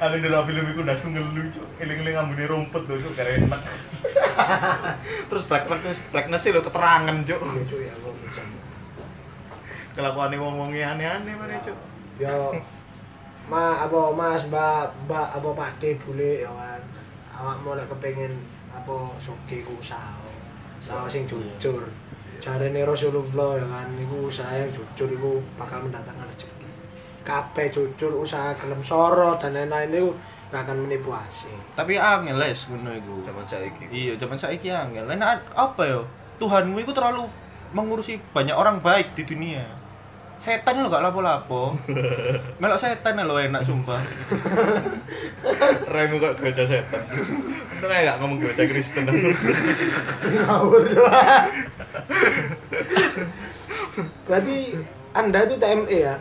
[0.00, 1.60] Aku dulu film itu langsung ngelucu.
[1.76, 3.60] Eling-eling ambune rumput lho, cuk, keren enak.
[5.28, 7.40] Terus blackness blackness lho keterangan, cuk.
[7.44, 8.42] Lucu ya gua bisa.
[9.92, 11.76] Kelakuane wong-wonge aneh-aneh mana, cuk.
[12.16, 12.56] Yo
[13.50, 16.80] Ma apa Mas Mbak Mbak apa Pak D bule ya kan.
[17.34, 18.32] Awakmu lek kepengin
[18.70, 20.16] apa sugih ku usaha.
[20.80, 21.90] Usaha sing jujur.
[22.40, 26.59] Jarene Rasulullah ya kan niku usaha yang jujur iku bakal mendatangkan rezeki.
[27.20, 30.10] Kabeh jujur usaha gelem soro dan lain-lain niku
[30.50, 31.54] gak akan menipu asing.
[31.78, 33.22] Tapi angel les ngono iku.
[33.22, 33.84] Zaman saiki.
[33.92, 35.06] Iya, zaman saiki angel.
[35.06, 36.00] Lah nek apa ya?
[36.42, 37.28] Tuhanmu itu terlalu
[37.70, 39.62] mengurusi banyak orang baik di dunia.
[40.40, 41.76] Setan lo gak lapo-lapo.
[42.60, 44.00] Melok setan lo enak sumpah.
[45.92, 47.04] Remu kok baca setan.
[47.84, 49.04] Aja gak ngomong baca Kristen.
[49.04, 50.82] Ngawur
[54.24, 54.58] Berarti
[55.10, 56.14] Anda itu TME ya?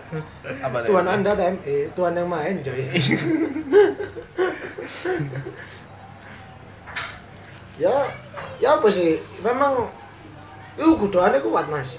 [0.65, 2.89] Apa Tuhan Anda TME, Tuhan yang main coy.
[7.83, 8.09] ya,
[8.57, 9.21] ya apa sih?
[9.45, 9.93] Memang
[10.73, 11.93] itu kudoannya kuat mas.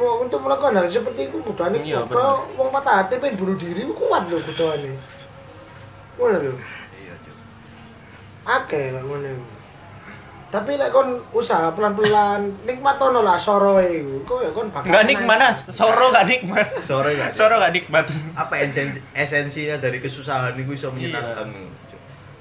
[0.00, 2.16] Mau untuk melakukan hal seperti itu kudoannya Iya, kuat.
[2.16, 4.96] Kalau wong patah hati pengen bunuh diri itu kuat loh kudoannya.
[6.16, 6.56] Mana loh?
[6.96, 7.36] Iya, cuk.
[8.48, 9.59] Akeh lah ngono.
[10.50, 14.26] Tapi lek kon usaha pelan-pelan nikmatono lah soro iku.
[14.26, 15.58] Kok ya kon bakal Enggak nikmat, Nas.
[15.70, 16.66] Soro gak nikmat.
[16.82, 17.30] Sore gak?
[17.30, 18.10] Soro gak nikmat.
[18.34, 21.54] Apa esensi esensinya dari kesusahan itu bisa menyenangkan?
[21.86, 21.89] Cuk.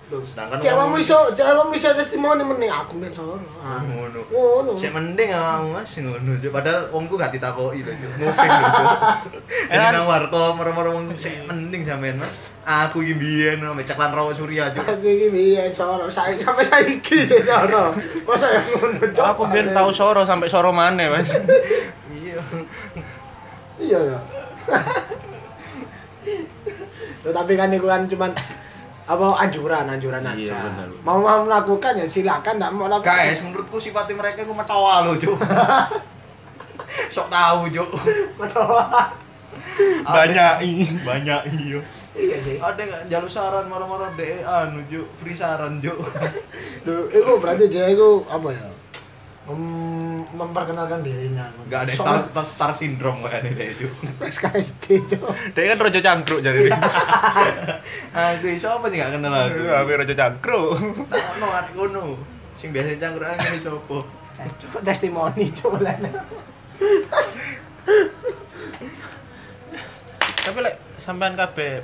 [0.09, 3.37] Sedangkan Cek wong- kamu iso, cek kamu iso testimoni mending aku men soro.
[3.61, 3.77] Ah.
[3.79, 4.25] Ngono.
[4.25, 4.71] Ngono.
[4.73, 6.49] Sik mending awakmu Mas ngono, Cuk.
[6.49, 8.11] Padahal wongku gak ditakoki lho, Cuk.
[8.17, 8.89] Moving lho, Cuk.
[9.69, 10.03] Jadi Enak.
[10.03, 12.49] warko moro-moro wong sik mending sampean, Mas.
[12.65, 14.81] Aku iki biyen ame ceklan rawa surya, Cuk.
[14.83, 17.93] Aku iki biyen soro, saya sampai saiki sih soro.
[18.25, 19.25] Masa yang ngono Cok?
[19.27, 21.29] Aku biyen tahu Soro sampai Soro mana, Mas.
[22.09, 22.41] Iya.
[23.77, 24.19] Iya ya.
[27.21, 28.31] Tapi kan itu kan cuman
[29.09, 30.37] apa anjuran anjuran aja.
[30.37, 30.87] Iya, benar.
[31.01, 33.09] Mau mau melakukan ya silakan, enggak mau lakukan.
[33.09, 35.33] Guys, menurutku sifatnya mereka ku metawa lho, Cuk.
[37.17, 37.89] Sok tahu, Cuk.
[38.37, 39.09] Matawa.
[40.05, 40.85] Banyak i.
[41.01, 41.79] Banyak iya.
[42.13, 42.55] Iya sih.
[42.61, 45.09] Ada nggak jalur saran moro-moro DE anu, Cuk.
[45.17, 45.97] Free saran, Cuk.
[46.85, 48.69] Loh, itu berarti dia itu apa ya?
[49.49, 51.49] Mem- memperkenalkan dirinya.
[51.65, 53.89] Enggak ada star, star syndrome kayak ini, Cuk.
[54.21, 55.57] SKSD, Cok.
[55.57, 56.69] Dia kan rojo cangkruk jadi.
[58.13, 59.61] Aku iso apa sih gak kenal aku.
[59.65, 60.69] Aku rojo cangkruk.
[61.09, 62.03] Tak ono arek ngono.
[62.55, 63.97] Sing biasa cangkrukan kan iso apa?
[64.37, 65.97] Cok, testimoni cok lah.
[70.39, 71.81] Tapi lek sampean kabeh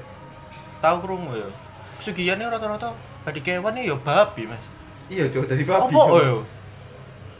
[0.79, 1.49] tahu krungu ya.
[1.97, 2.93] Pesugihannya rata-rata
[3.23, 4.61] tadi kewan ya babi, Mas.
[5.09, 5.93] Iya, Cuk, dari babi.
[5.93, 6.45] Apa yo?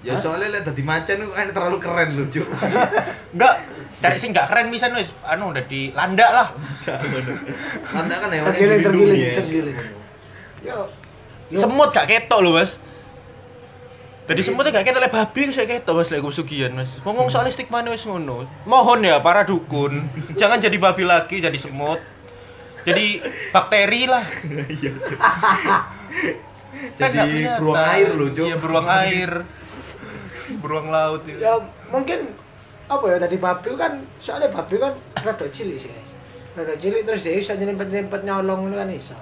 [0.06, 2.45] Ya soalnya lihat tadi macan itu kan terlalu keren lu, Cuk.
[3.34, 3.53] Enggak,
[4.06, 6.47] cari sing enggak keren pisan wis anu udah di landak lah.
[7.89, 9.34] Anda kan hewan yang Tergiling, dilindungi tergiling, ya.
[9.41, 9.78] tergiling.
[10.62, 10.78] Yo.
[11.49, 11.58] Yo.
[11.58, 12.78] Semut gak ketok lho, Mas.
[14.26, 16.93] Tadi semutnya gak ketok lek babi saya ketok Mas lek pesugihan, Mas.
[17.01, 18.45] Ngomong soal stigma wis ngono.
[18.70, 20.06] Mohon ya para dukun,
[20.39, 21.97] jangan jadi babi lagi, jadi semut.
[22.86, 23.18] Jadi
[23.49, 24.22] bakteri lah.
[24.70, 25.18] Iya, Cuk.
[27.01, 28.45] Kan Jadi beruang air lu, Cuk.
[28.45, 29.32] Iya, beruang air.
[30.62, 31.41] Beruang laut itu.
[31.41, 31.58] Ya
[31.89, 32.34] mungkin
[32.86, 34.93] apa ya tadi babi kan soalnya babi kan
[35.26, 35.89] rada cilik sih.
[36.54, 39.18] Rada cilik terus dia bisa nyelempet-nyelempet nyolong itu kan iso.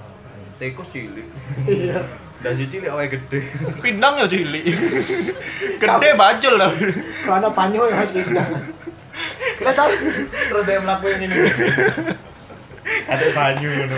[0.60, 1.28] Tikus cilik.
[1.66, 2.04] Iya.
[2.44, 3.40] Dan si cilik awake gede.
[3.80, 4.64] Pindang ya cilik.
[5.84, 6.72] Gede bajul lah.
[7.24, 8.44] Karena banyu ya harus bisa.
[9.60, 9.92] Kita tahu.
[10.52, 11.36] Terus dia melakukan ini.
[13.08, 13.98] Ada banyu ngono.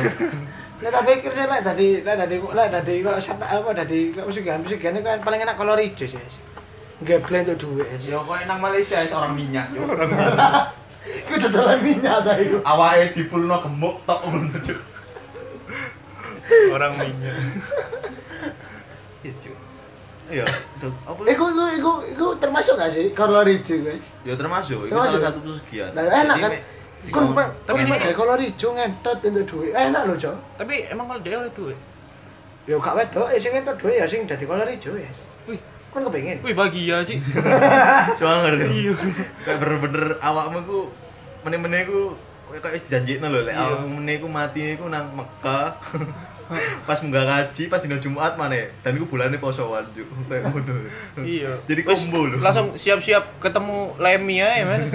[0.75, 4.27] Nah, tapi pikir saya lah tadi, lah tadi, lah tadi kok sampai apa tadi kok
[4.27, 6.19] pesugihan pesugihan kan paling enak kalau hijau sih.
[7.03, 7.87] Ngeblend tuh duit.
[7.99, 9.83] Ya kok nang Malaysia is orang minyak, Cuk.
[11.05, 12.57] Itu dodolan minyak dah itu.
[12.63, 14.79] Awake di fullno gemuk tok ngono, Cuk.
[16.71, 17.35] Orang minyak.
[19.23, 19.57] Iya, Cuk.
[20.25, 20.41] Iya,
[20.81, 24.01] Duh, apa Iku iku iku iku termasuk gak sih kalau hijau guys?
[24.25, 25.21] Ya termasuk, itu Termasuk.
[25.21, 25.93] salah satu pesugihan.
[25.93, 26.51] Nah, enak kan?
[27.13, 29.77] Kun Tapi pak kalau hijau ngentot untuk duit.
[29.77, 30.35] Eh, enak loh, Cok.
[30.57, 31.77] Tapi emang kalau dia oleh duit.
[32.65, 35.13] Ya gak wedok, ya sing entuk duit ya sing dadi kolor ijo ya.
[35.45, 35.61] Wih,
[35.95, 36.43] Kon kepengin.
[36.43, 37.23] wih bahagia Ci.
[38.19, 38.67] Cuma ngerti.
[38.67, 38.93] Iya.
[39.47, 40.79] Kayak bener-bener awakmu ku
[41.47, 42.11] meneh-meneh ku
[42.51, 43.63] kayak kayak dijanjikno lho lek Iya.
[43.63, 45.71] awakmu meneh ku mati ku nang Mekah.
[46.85, 50.83] pas munggah ngaji, pas dino Jumat mana dan iku bulannya posoan juk kayak ngono.
[51.23, 51.63] Iya.
[51.63, 52.37] Jadi combo lho.
[52.43, 54.91] Langsung siap-siap ketemu Lemmy ya, Mas.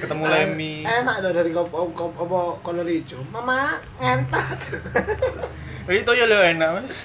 [0.00, 0.82] Ketemu Lemi.
[0.82, 3.20] Enak dong dari kop kop apa kolor hijau.
[3.28, 4.56] Mama ngentat.
[5.84, 6.96] Itu ya lo enak mas.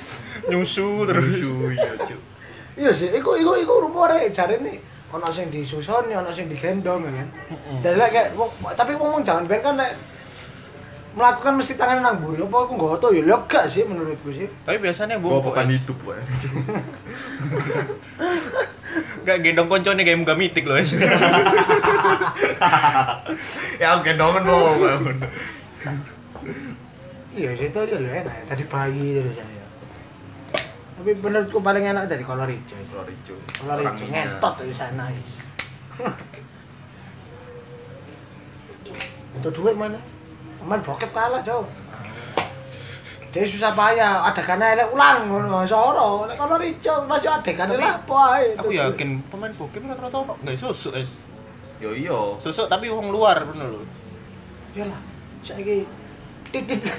[0.48, 1.26] Nyusu terus.
[1.26, 2.22] Lucu iya, Cuk.
[2.76, 4.84] Iya sih, iku iku iku rumore jarene
[5.16, 7.28] ono sing disusoni, ono sing digendong ya kan.
[7.80, 8.30] Jadi lek kayak
[8.76, 9.96] tapi ngomong jangan ben kan lek
[11.16, 14.52] melakukan mesti tangan nang mburi apa aku nggowo to ya lho gak sih menurutku sih.
[14.68, 15.56] Tapi biasanya Gua bungkuk.
[15.56, 15.80] bukan ya.
[15.80, 16.20] YouTube, Pak.
[19.24, 20.76] Gak gendong koncone kayak muka mitik loh.
[23.80, 24.76] Ya oke dongen lo.
[27.32, 29.65] Iya sih itu aja lho enak ya, tadi bayi terus saya.
[30.96, 32.80] Tapi menurutku paling enak dari kolor hijau.
[32.88, 33.40] Sorry, Cuk.
[33.60, 35.12] Kolor hijau ngentot dari sana.
[35.12, 35.32] is.
[39.36, 40.00] Untuk duit mana?
[40.64, 41.68] Aman bokep kalah jauh.
[43.36, 46.24] Dia susah payah, adegannya elek ulang ngono soro.
[46.32, 48.48] Nek kolor hijau masih adegannya Tapi, apa ae.
[48.56, 51.12] Aku yakin pemain bokep rata-rata ono nggak susuk es.
[51.84, 52.40] Yo iya.
[52.40, 53.84] Susuk tapi uang luar bener loh.
[54.72, 55.00] Iyalah.
[55.44, 55.84] Saiki
[56.58, 56.96] titit.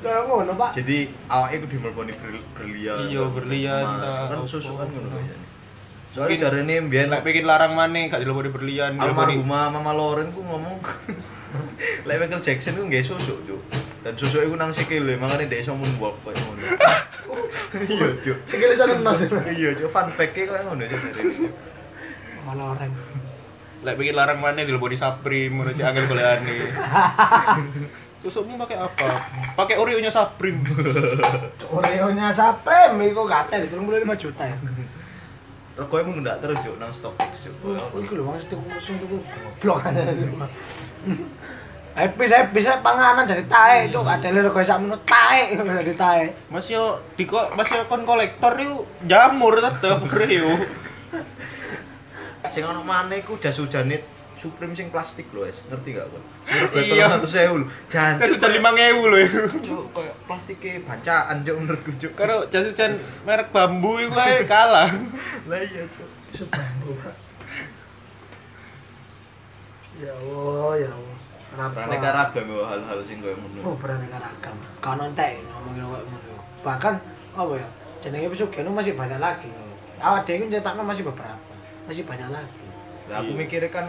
[0.00, 0.70] Lah ngono, Pak.
[0.74, 2.98] Jadi awake itu dimelponi bril- brilian.
[3.06, 4.46] Iya, berlian, Kan apa.
[4.46, 5.08] susu kan ngono.
[5.08, 5.16] ya.
[5.16, 5.44] Mungkin-
[6.12, 10.80] Soalnya jarene mbiyen Nek bikin larang mana gak dileboni berlian, almarhumah Mama Loren ku ngomong
[12.08, 13.60] Lek Michael Jackson ku nggak susuk, Cuk.
[14.00, 16.60] Dan susuk iku nang sikile, makane dhek iso moonwalk koyo ngono.
[17.76, 18.38] Iya, Cuk.
[18.44, 19.20] Sikile sono nos.
[19.46, 19.88] Iya, Cuk.
[19.90, 21.00] Fun fact-e koyo ngono, Cuk.
[21.02, 21.48] jarene.
[22.42, 22.92] Malah orang.
[23.76, 26.54] lek bikin larang mana dileboni Saprim, ngono cek angel golekane.
[28.26, 29.06] Susukmu pakai apa?
[29.54, 30.58] Pakai Oreo-nya Saprim.
[31.78, 34.58] Oreo-nya Supreme iku gatel 35 juta ya.
[35.78, 37.54] Rekoe mung ndak terus, Cuk, nang StockX, Cuk.
[37.62, 39.86] Oh, iku lho wong itu sing tuku goblok.
[41.96, 44.02] Epis epis panganan jadi tae, cuk.
[44.02, 45.54] Adele rego sakmono tae
[45.86, 46.24] jadi tae.
[46.50, 50.66] Mas yo di kok Mas yo kon kolektor itu jamur tetep Oreo.
[52.50, 54.15] Sing ono maneh ku jas hujane
[54.46, 55.58] Supreme sing plastik lho, wes.
[55.66, 56.22] Ngerti gak, Kon?
[56.78, 57.18] Iya.
[57.18, 57.18] Iya.
[57.18, 57.66] 100.000 lho.
[57.90, 58.14] Jan.
[58.22, 59.40] Kan sudah 5000 loh itu.
[59.66, 62.12] Cuk, koyo plastike bacaan, Cuk, menurutku, Cuk.
[62.14, 64.86] Karo jas hujan merek bambu itu ae kalah.
[65.50, 66.06] Lah iya, Cuk.
[69.98, 71.16] Ya Allah, ya Allah.
[71.46, 71.72] Kenapa?
[71.72, 73.58] Beraneka ragam yo hal-hal sing koyo ngono.
[73.64, 74.56] Oh, beraneka ragam.
[74.84, 76.34] Kan entek ngomongin koyo ngono.
[76.62, 76.94] Bahkan
[77.34, 77.68] apa ya?
[78.04, 79.48] Jenenge Pesugihan masih banyak lagi.
[79.98, 81.40] Awak dhewe nyetakno masih beberapa.
[81.88, 82.66] Masih banyak lagi.
[83.08, 83.86] Lah aku mikirnya kan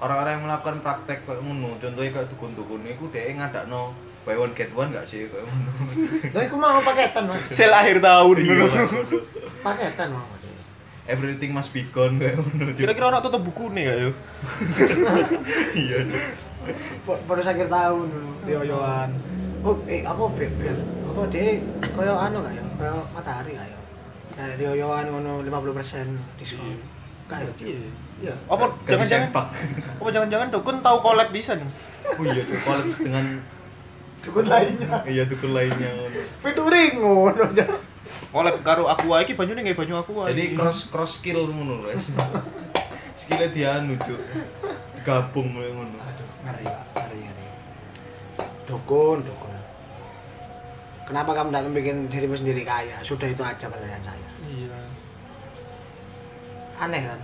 [0.00, 4.74] orang-orang yang melakukan praktek kayak ngono, contohnya kayak dukun-dukun iku dhek ngadakno buy one get
[4.74, 5.70] one gak sih kayak ngono.
[6.34, 7.46] Lah iku mau paketan, Mas.
[7.54, 8.64] Sel akhir tahun Iya, ngono.
[8.66, 8.92] Mas.
[9.62, 10.26] Paketan mau.
[11.06, 12.74] Everything must be gone kayak ngono.
[12.74, 14.10] Kira-kira ono tutup bukune gak yo?
[15.78, 15.98] Iya,
[17.06, 19.10] baru akhir tahun dulu di Oyoan.
[19.62, 20.78] Oh, eh apa bel bel?
[21.06, 21.62] Apa dia
[21.94, 22.64] koyo anu gak ya?
[22.74, 23.78] Koyo matahari gak ya?
[24.36, 26.82] Nah, di Oyoan ngono 50% diskon.
[27.26, 27.52] Kayak
[28.16, 28.32] Iya.
[28.48, 29.46] Apa Ganti jangan-jangan sempak.
[30.00, 31.68] apa jangan-jangan dukun tahu collab bisa nih?
[32.16, 32.58] Oh iya, Cuk.
[32.64, 33.24] Collab dengan
[34.24, 34.88] Dukun lainnya.
[35.06, 35.90] iya dukun lainnya.
[36.40, 37.64] Featuring ngono aja.
[38.32, 42.08] Collab karo aku iki banyune nggak banyu aku Jadi cross cross skill ngono lho, wes.
[43.20, 44.20] Skillnya dianu, Cuk.
[45.04, 45.98] Gabung ngono.
[46.00, 46.64] Aduh, ngeri.
[46.66, 47.46] Ngeri, ngeri.
[48.66, 49.54] Dukun, dukun.
[51.06, 52.98] Kenapa kamu tidak bikin dirimu sendiri kaya?
[53.06, 54.25] Sudah itu aja pertanyaan saya.
[56.76, 57.20] Aneh kan?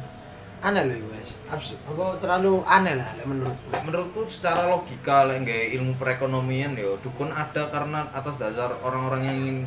[0.62, 1.30] Aneh loh, guys.
[1.50, 3.68] Abs- Apa terlalu aneh lah menurutku.
[3.84, 9.36] menurutku secara logika lek nggawe ilmu perekonomian ya dukun ada karena atas dasar orang-orang yang
[9.36, 9.58] ingin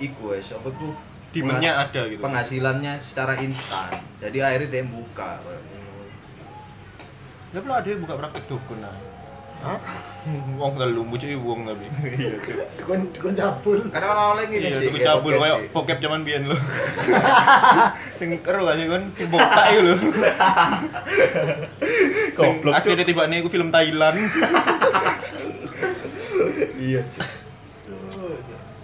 [0.00, 0.90] iku wes apa iku
[1.30, 2.18] Demandnya ada gitu.
[2.18, 5.62] penghasilannya secara instan jadi akhirnya dia buka kayak.
[7.50, 8.96] Lah pula ada yang buka praktek dukun nah.
[10.56, 11.84] Wong gelu mucuki wong tapi.
[12.16, 12.36] iya.
[12.80, 13.78] Dukun dukun cabul.
[13.88, 15.68] karena awalnya gini Iya, sih kayak cabul koyo sih.
[15.72, 16.56] bokep zaman biyen lho.
[18.20, 19.02] Sing kero gak sih kon?
[19.16, 19.96] Sing botak iku lho.
[20.00, 20.12] Sing
[22.36, 23.04] Goblok, asli Cuk.
[23.08, 24.16] tiba iku film Thailand.
[26.80, 27.04] iya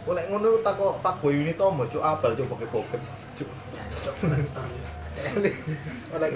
[0.06, 3.00] lek ngono tak kok Pak Boy ini tomo cuk apal cuk pakai bokep
[3.36, 3.48] cuk.
[6.14, 6.30] Orang.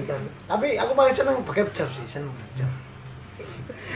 [0.49, 2.68] Tapi aku paling seneng pakai jam sih, seneng jam.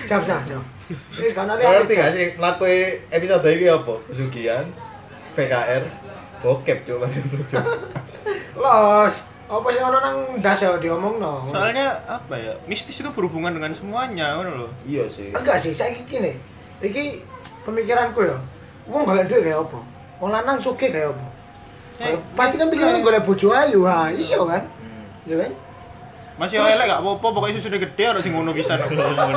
[0.04, 0.60] Jam jam jam.
[0.90, 3.94] Ini sekarang ada Ngerti gak sih ngelakuin episode ini apa?
[4.04, 4.64] Pesugihan,
[5.32, 5.82] PKR,
[6.44, 7.00] bokep cuk.
[8.62, 9.16] Los.
[9.44, 11.44] Apa sih orang nang das ya diomong no?
[11.52, 12.52] Soalnya apa ya?
[12.64, 14.68] Mistis itu berhubungan dengan semuanya ngono lho.
[14.88, 15.28] Iya sih.
[15.36, 16.32] enggak sih, saya gini.
[16.80, 17.20] Iki
[17.68, 18.40] pemikiranku ya.
[18.88, 19.78] Wong golek duit kayak apa?
[20.20, 21.26] Wong lanang sugih kayak apa?
[22.00, 24.08] Eh, Pasti kan pikirannya golek bojo ayu, ha.
[24.10, 24.62] Iya kan?
[24.80, 25.04] Hmm.
[25.28, 25.50] Iya kan?
[26.34, 28.74] Masih elek gak apa-apa pokoknya susunya gede ada sing ngono bisa.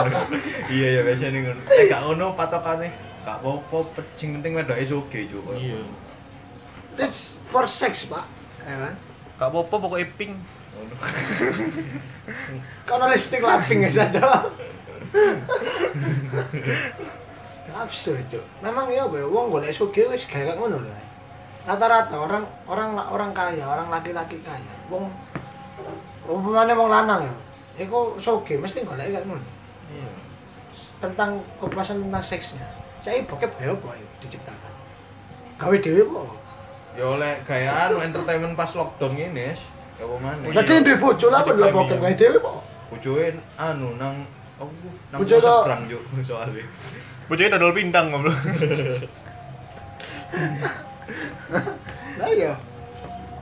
[0.73, 1.61] Iya ya biasanya ngono.
[1.69, 2.89] Eh gak ngono patokane.
[3.21, 5.45] Gak apa-apa, sing penting wedoke sugih cuk.
[5.53, 5.83] Iya.
[6.97, 8.25] It's for sex, Pak.
[8.65, 8.93] Ya kan?
[9.37, 10.33] Gak apa-apa pokoknya pink.
[10.73, 10.93] Ngono.
[12.89, 14.49] Kono lipstick lapsing ya saja.
[17.77, 18.41] Absurd, Cuk.
[18.65, 20.91] Memang ya, wong golek sugih wis kayak ngono lho.
[21.69, 24.73] Rata-rata orang orang orang kaya, orang laki-laki kaya.
[24.89, 25.13] Wong
[26.28, 27.36] umpamane wong lanang ya.
[27.88, 29.43] Iku sugih mesti golek kayak ngono.
[29.93, 30.11] Iya.
[30.99, 32.67] Tentang kepuasan tentang seksnya.
[32.99, 34.73] Saya bokep ya apa ya diciptakan.
[35.57, 36.28] Gawe dhewe kok.
[36.97, 39.55] Ya oleh gaya anu entertainment pas lockdown ini.
[39.97, 40.51] Ya apa maneh?
[40.51, 42.57] Lah dhewe duwe bojo lah Ada bokep gawe dhewe kok.
[42.88, 44.23] Bojoe anu nang
[44.63, 44.71] oh,
[45.11, 46.63] nang Bojo seberang juk soalnya.
[47.28, 48.32] Bocahnya dodol pindang ngobrol.
[52.17, 52.55] Lah iya.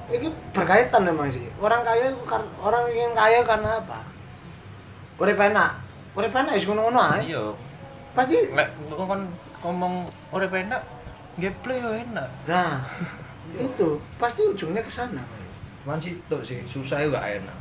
[0.05, 1.49] Ini berkaitan memang sih.
[1.57, 4.05] Orang kaya itu kan orang yang kaya karena apa?
[5.17, 5.81] Urip enak.
[6.13, 7.33] Urip enak wis ngono-ngono ae.
[7.33, 7.45] Iya.
[8.13, 9.27] Pasti Lek kok kon
[9.65, 10.81] ngomong ora enak,
[11.41, 12.29] gameplay yo enak.
[12.45, 12.85] nah
[13.57, 15.25] itu pasti ujungnya ke sana.
[15.85, 17.57] Man situ sih, susah juga enak.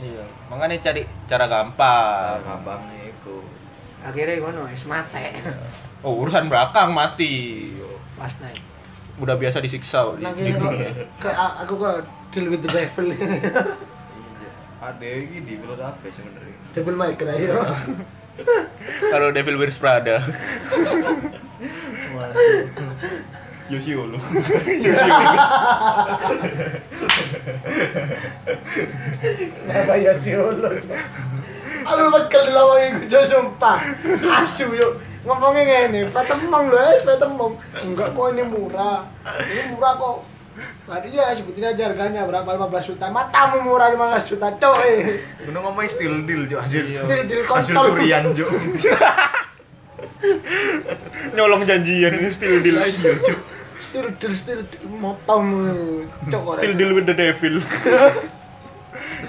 [0.00, 0.24] Iya.
[0.48, 2.40] Makanya cari cara gampang.
[2.42, 3.44] Gampangnya iku.
[4.00, 5.36] Akhirnya ngono wis mate.
[6.04, 7.72] Oh, urusan belakang mati.
[7.76, 7.92] Iya.
[8.20, 8.73] Pasti.
[9.18, 10.14] Udah biasa disiksa.
[10.16, 10.90] di- Nang di kok dunia.
[11.62, 11.96] aku kok
[12.30, 13.06] deal with the devil.
[13.08, 13.30] Iya.
[14.82, 16.56] Ada iki di film apa sebenarnya?
[16.74, 17.38] devil may cry.
[17.40, 17.62] ya.
[19.14, 20.18] Kalau Devil Wears Prada.
[23.70, 24.18] Yoshio lu.
[24.84, 25.18] Yoshio.
[29.64, 30.68] Kenapa si Olo?
[31.84, 33.78] Aku bakal dilawang iku jo sumpah.
[34.40, 35.00] Asu yuk.
[35.24, 37.56] Ngomongnya ngene, petemong lho, es petemong.
[37.80, 39.08] Enggak kok ini murah.
[39.24, 40.16] Ini murah kok.
[40.84, 43.08] Tadi ya sebutin aja harganya berapa 15 juta.
[43.08, 45.24] Matamu murah 15 juta, cok eh.
[45.42, 47.96] Gue ngomongin still deal juk hasil Still deal hasil kontol.
[47.96, 48.52] durian juk.
[51.34, 52.76] Nyolong janjian still deal.
[52.78, 53.40] Iya juk.
[53.80, 54.84] Still deal, still deal.
[54.92, 56.60] Motomu, cok.
[56.60, 57.58] Still deal with the devil.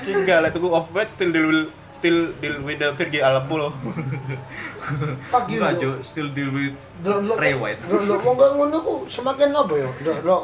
[0.06, 3.74] Tinggal lah tuku off white still deal with still deal with the Virgil Alpo loh.
[5.34, 5.64] Fuck you.
[5.64, 7.82] Enggak juk, still deal with lo Ray White.
[7.90, 9.90] Lo lo wong kok ngono ku semakin apa ya?
[10.04, 10.38] Lo lo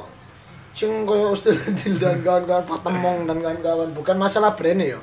[0.71, 4.99] sing koyo Ustil Dil dan kawan-kawan Fatemong dan kawan-kawan bukan masalah brand ya.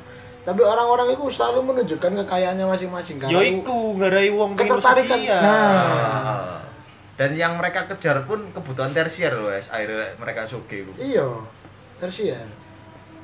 [0.48, 3.28] Tapi orang-orang itu selalu menunjukkan kekayaannya masing-masing kan.
[3.28, 5.20] Yo iku ngarai wong Ketertarikan.
[5.44, 5.44] Nah.
[5.44, 6.58] Ah.
[7.18, 9.68] Dan yang mereka kejar pun kebutuhan tersier loh, es.
[9.68, 10.86] Akhirnya mereka suge.
[10.96, 11.44] Iya.
[12.00, 12.48] Tersier.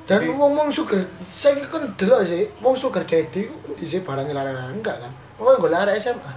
[0.04, 5.00] Dan ngomong sugar, saya kan delok sih, wong sugar daddy di sini barang larang enggak
[5.00, 5.12] kan?
[5.40, 6.32] Pokoknya gue larang SMA.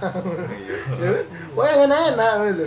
[0.96, 1.10] Ya,
[1.56, 2.66] Wah yang enak-enak gitu.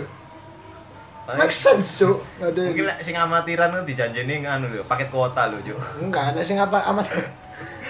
[1.22, 2.22] Make sense, Cuk.
[2.38, 5.78] Ada Mungkin lek sing amatiran kan dijanjeni nganu lho, paket kuota lho, Juk.
[5.98, 7.06] Enggak, ada sing apa amat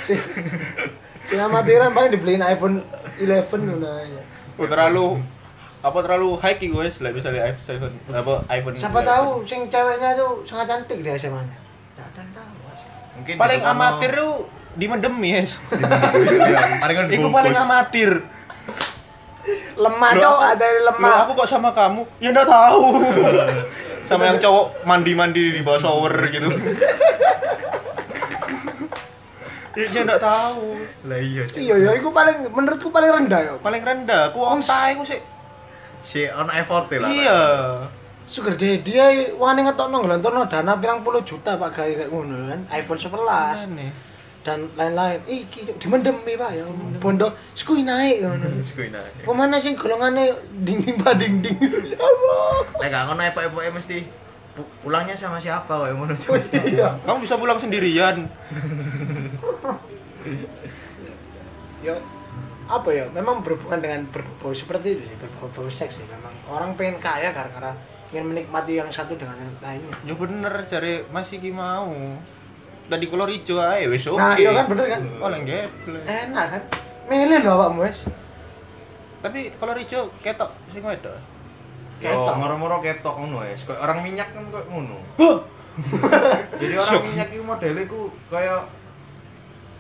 [0.01, 0.17] sing
[1.29, 2.81] sing amatiran paling dibeliin iPhone
[3.21, 4.23] 11 ngono aja.
[4.57, 5.07] Oh, terlalu
[5.83, 9.11] apa terlalu high ki guys lah misalnya iPhone apa iPhone Siapa 11.
[9.13, 11.45] tahu sing ceweknya tuh sangat cantik di.
[11.97, 12.52] Enggak ada yang tahu.
[13.19, 14.33] Mungkin paling di amatir tuh
[14.73, 15.61] dimendemi yes.
[15.69, 18.11] Iya, paling kan Iku paling amatir.
[19.77, 21.17] Lemah cowok ada yang lemah.
[21.27, 22.07] aku kok sama kamu?
[22.23, 22.83] Ya enggak tahu.
[24.03, 26.51] Sama yang cowok mandi-mandi di bawah shower gitu.
[29.73, 30.85] Ya dia enggak tahu.
[31.09, 31.49] Lah iya.
[31.49, 33.53] Iya ya, itu paling menurutku paling rendah ya.
[33.57, 34.29] paling rendah.
[34.29, 35.17] Aku onta aku sih.
[36.05, 37.09] Si on effort lah.
[37.09, 37.41] iya
[38.27, 42.61] Sugar daddy ae wani ngetokno ngelontorno dana pirang puluh juta Pak gawe kayak ngono kan.
[42.71, 43.93] iPhone 11 Aneh.
[44.43, 45.21] dan lain-lain.
[45.23, 46.65] Iki dimendemi Pak ya.
[46.99, 48.47] Bondo skui naik ngono.
[48.59, 49.05] Wis kuwi nah.
[49.23, 51.59] Pemana sing golongane ding-ding pa ding-ding.
[51.61, 52.65] Ya Allah.
[52.79, 53.97] Lek gak ngono epok-epoke mesti
[54.53, 56.39] pu- pulangnya sama siapa kayak ngono Juk.
[56.53, 56.99] Iya.
[57.05, 58.29] kamu bisa pulang sendirian
[61.83, 61.99] ya
[62.69, 67.03] apa ya memang berhubungan dengan berbau seperti itu sih berbau seks sih memang orang pengen
[67.03, 67.75] kaya gara-gara
[68.13, 69.97] ingin menikmati yang satu dengan yang lainnya.
[70.05, 71.91] Ya bener cari masih ki mau.
[72.93, 75.01] Tadi kolor hijau aja wes oke nah iya kan bener kan?
[75.19, 76.63] Oh lenggeple enak kan?
[77.09, 78.05] Milih loh awakmu wes
[79.23, 81.15] tapi kolor hijau ketok sing wedok.
[82.03, 82.35] Yo, Ketok.
[82.35, 83.63] moro-moro ketok ngono wis.
[83.63, 84.99] Kayak orang minyak kan kayak ngono.
[86.61, 88.67] Jadi orang minyak itu modelnya ku kayak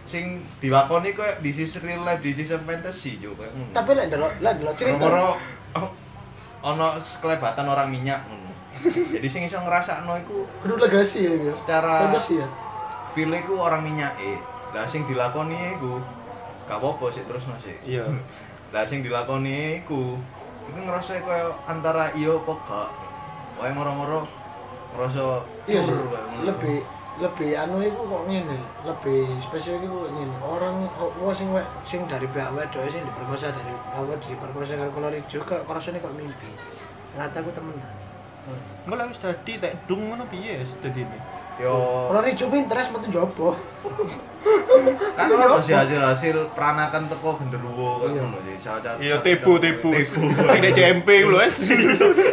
[0.06, 3.50] sing dilakoni kayak this is real life, this is a fantasy ngono.
[3.74, 5.02] tapi lah delok lah delok cerita.
[5.02, 5.34] Moro
[5.74, 5.90] oh,
[6.62, 8.50] ono kelebatan orang minyak ngono.
[9.14, 12.48] Jadi sing iso ngrasakno iku kudu legasi ya secara fantasi ya
[13.12, 14.38] feel iku orang minyak eh.
[14.72, 16.00] Lah sing dilakoni iku
[16.64, 17.76] gak apa-apa sih terus masih.
[17.84, 18.08] iya
[18.72, 20.16] Lah sing dilakoni iku
[20.72, 22.90] iku ngerasa kayak antara iya apa gak.
[23.60, 24.24] Wae moro-moro
[24.96, 25.82] ngerasa iya
[26.46, 26.80] lebih
[27.20, 31.68] lebih anu itu kok ngene lebih spesifik itu kok ngene orang oh, wah sing we-
[31.84, 36.14] sing dari pihak wedok sing diperkosa dari awal diperkosa karo kolor hijau kok rasane kok
[36.16, 36.48] mimpi
[37.12, 37.92] ternyata aku temenan
[38.82, 41.18] Enggak lah wis tadi tek dung ngono piye wis dadi ini.
[41.62, 43.54] Yo Kalau Rijo Pinterest metu jopo.
[45.14, 45.62] kan Itu ono apa?
[45.62, 49.62] sih hasil-hasil peranakan teko genderuwo kan ngono jadi salah satu Iya tebu.
[50.50, 51.54] Sing CMP ku lho wes.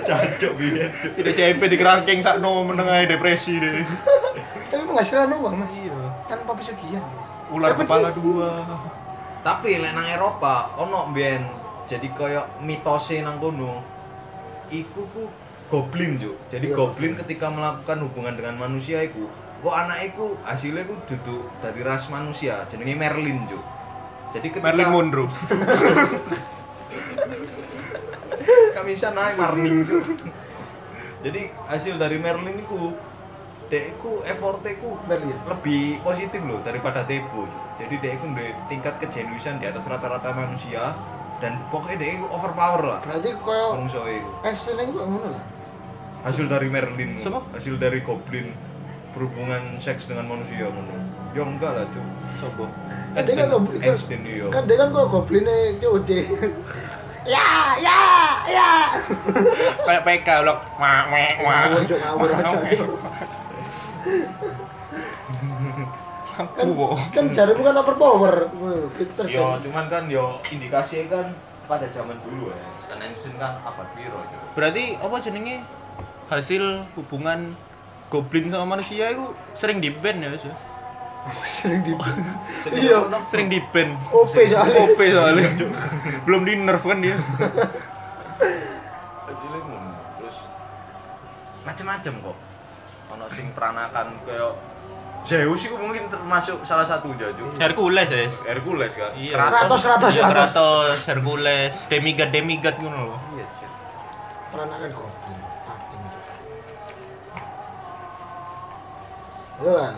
[0.01, 0.89] Cancuk piye.
[1.13, 3.86] Sing di CMP dikerangking sakno meneng ae depresi deh.
[4.70, 5.74] Tapi penghasilan uang mas.
[5.74, 5.97] Iya.
[6.30, 7.03] Tanpa pesugihan.
[7.49, 8.49] Ular Tapi kepala dua.
[9.41, 11.41] Tapi lek nang Eropa ono mbiyen
[11.89, 13.82] jadi koyo mitose nang kono.
[14.70, 15.26] Iku ku
[15.70, 16.38] goblin, Juk.
[16.53, 19.26] Jadi Iya, goblin ketika melakukan hubungan dengan manusia iku,
[19.65, 23.63] kok anak iku hasilnya ku duduk dari ras manusia, jenenge Merlin, Juk.
[24.38, 25.30] Jadi ketika Merlin Monroe.
[28.78, 30.05] kami bisa naik marning Juk.
[31.26, 32.93] Jadi hasil dari Merlin iku
[33.70, 35.38] dek iku effortnya ku Merlin.
[35.45, 37.45] lebih positif loh daripada Tebo.
[37.78, 40.97] Jadi itu udah tingkat kejenuisan di atas rata-rata manusia
[41.39, 42.99] dan pokoknya dia itu overpower lah.
[43.05, 43.30] Berarti
[44.09, 44.30] itu.
[44.43, 45.43] hasilnya itu ngono lah.
[46.20, 47.39] Hasil dari Merlin, Siapa?
[47.55, 48.51] hasil dari Goblin
[49.15, 50.97] berhubungan seks dengan manusia ngono.
[51.32, 51.86] Ya enggak lah.
[52.41, 52.67] Sopo?
[53.15, 53.80] Kan dia kan goblin.
[53.80, 54.45] kan- Einstein iya.
[54.51, 56.09] Kan dia kan kok goblinnya COC.
[57.28, 57.99] Ya, ya,
[58.47, 58.72] ya.
[59.86, 60.59] Kayak PK blok.
[60.80, 61.78] Wah wah wah.
[66.39, 66.47] Kan,
[67.12, 68.47] kan jarimu kan overpower.
[68.95, 69.60] Pinter Yo, kan.
[69.60, 71.26] cuman kan yo indikasinya kan
[71.68, 72.68] pada zaman dulu ya.
[72.88, 74.39] Kan Einstein kan abad piro, Cuk.
[74.56, 75.60] Berarti apa jenenge
[76.32, 77.54] hasil hubungan
[78.08, 80.56] goblin sama manusia itu sering di ban ya wes ya?
[81.43, 81.91] Sering di
[82.64, 83.04] Jadi Iya.
[83.28, 84.80] sering di ban OP soalnya.
[84.88, 85.52] OP soalnya
[86.26, 87.20] belum di nerf kan dia
[89.28, 89.60] hasilnya.
[90.16, 90.38] Terus
[91.68, 92.38] macem-macem kok.
[93.34, 94.53] Sing peranakan kayak
[95.27, 97.51] Zeus itu mungkin termasuk salah satu jaju.
[97.59, 99.11] Hercules ya Hercules kan.
[99.19, 99.36] Iya.
[99.36, 100.53] Kratos, Kratos, Iya, Kratos.
[100.55, 103.45] Kratos Hercules demigod demigod ngono loh Iya.
[104.49, 105.07] Peranakan Cuk.
[109.59, 109.95] Yo kan.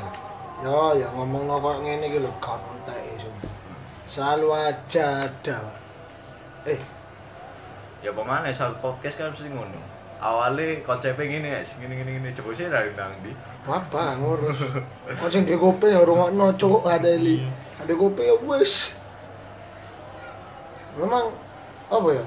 [0.61, 3.53] Yo, ya ngomong kok ngene iki lho, entek sumpah.
[4.05, 5.57] Selalu aja ada.
[6.65, 6.77] Eh,
[8.01, 9.77] Ya pemane soal podcast kan mesti ngono.
[10.21, 12.29] Awalnya konsepnya gini ya, gini gini gini.
[12.37, 13.33] Coba sih dari nang di.
[13.65, 14.57] apa ngurus.
[15.17, 17.41] Kok sing di kopi ya rungokno cuk ada li.
[17.81, 18.93] Ada kopi ya wis.
[20.93, 21.33] Memang
[21.89, 22.25] apa ya?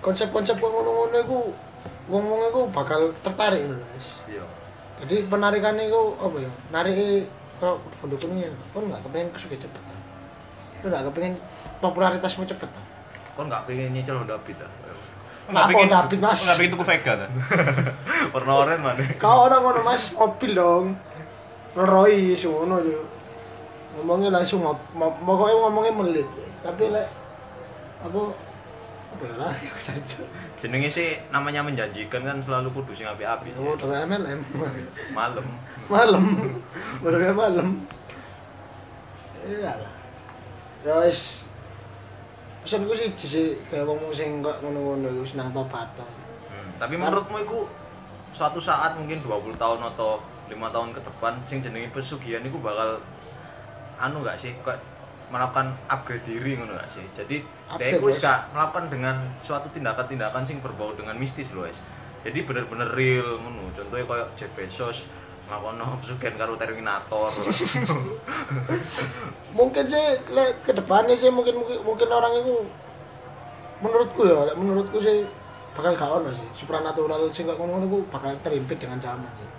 [0.00, 1.38] Konsep-konsep ngono-ngono iku
[2.08, 4.08] wong-wong iku bakal tertarik lho, guys.
[4.32, 4.44] Iya.
[5.04, 6.50] Jadi penarikannya itu apa ya?
[6.72, 7.28] Narik
[7.60, 9.82] kalau pendukungnya, kau nggak kepengen kesukai cepet?
[10.80, 11.36] Lu nggak kepengen
[11.84, 12.70] popularitasmu cepet?
[13.36, 14.72] Kok nggak pengen nyicil Honda Beat ah?
[15.46, 16.42] Apa David, Mas?
[16.42, 17.30] nggak pengen tuku Vega kan
[18.34, 19.02] Warna oranye mana?
[19.22, 20.98] Kau orang ngono mas mobil dong,
[21.78, 23.06] Roy ngono tuh.
[23.96, 24.66] Ngomongnya langsung
[24.98, 26.28] pokoknya ngomongnya melit.
[26.66, 27.08] Tapi lek
[28.02, 28.20] apa
[29.14, 29.48] apa ya.
[30.60, 33.54] Jenenge sih namanya menjanjikan kan selalu kudu sing api-api.
[33.56, 34.42] Oh, udah MLM.
[35.14, 35.46] Malam.
[35.86, 36.24] malam
[36.98, 37.68] baru kayak malam
[39.46, 39.92] iya lah
[40.82, 41.45] ya wis
[42.66, 46.02] pesanku sih sih kayak ngomong sing kok ngono-ngono iku senang topat to.
[46.50, 46.70] Hmm.
[46.82, 47.58] Tapi menurutmu itu
[48.34, 50.18] suatu saat mungkin 20 tahun atau
[50.50, 53.02] lima tahun ke depan sing jenenge pesugihan itu bakal
[53.98, 54.78] anu gak sih kok
[55.32, 57.42] melakukan upgrade diri ngono gak sih jadi
[57.80, 61.78] dia itu gak melakukan dengan suatu tindakan-tindakan sing berbau dengan mistis loh guys
[62.22, 65.02] jadi bener-bener real ngono contohnya kayak Jeff Bezos
[65.46, 67.30] ngelakuin pesugihan karo Terminator.
[69.58, 72.66] Mungkin sih lek ke depannya sih mungkin mungkin, mungkin orang itu
[73.80, 75.24] menurutku ya menurutku sih
[75.72, 76.48] bakal gak ono sih.
[76.58, 79.56] Supranatural sing kok ngono iku bakal terimpit dengan zaman sih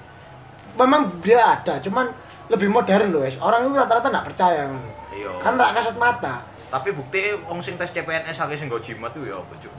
[0.78, 2.14] memang dia ada cuman
[2.48, 4.70] lebih modern loh guys orang itu rata-rata nggak percaya
[5.12, 5.32] iya.
[5.42, 6.46] Kan nggak kasat mata.
[6.68, 9.74] Tapi bukti wong sing tes CPNS akeh sing go jimat tuh ya apa cuk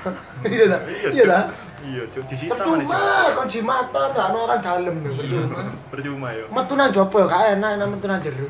[0.52, 0.80] iya lah
[1.12, 1.42] iya lah
[1.84, 2.22] iya cuk.
[2.28, 3.00] Disita mana percuma
[3.36, 5.60] kok jimata nggak ada orang dalam nih percuma.
[5.92, 8.48] percuma ya metu nang jopo ya gak enak enak metu nang jero.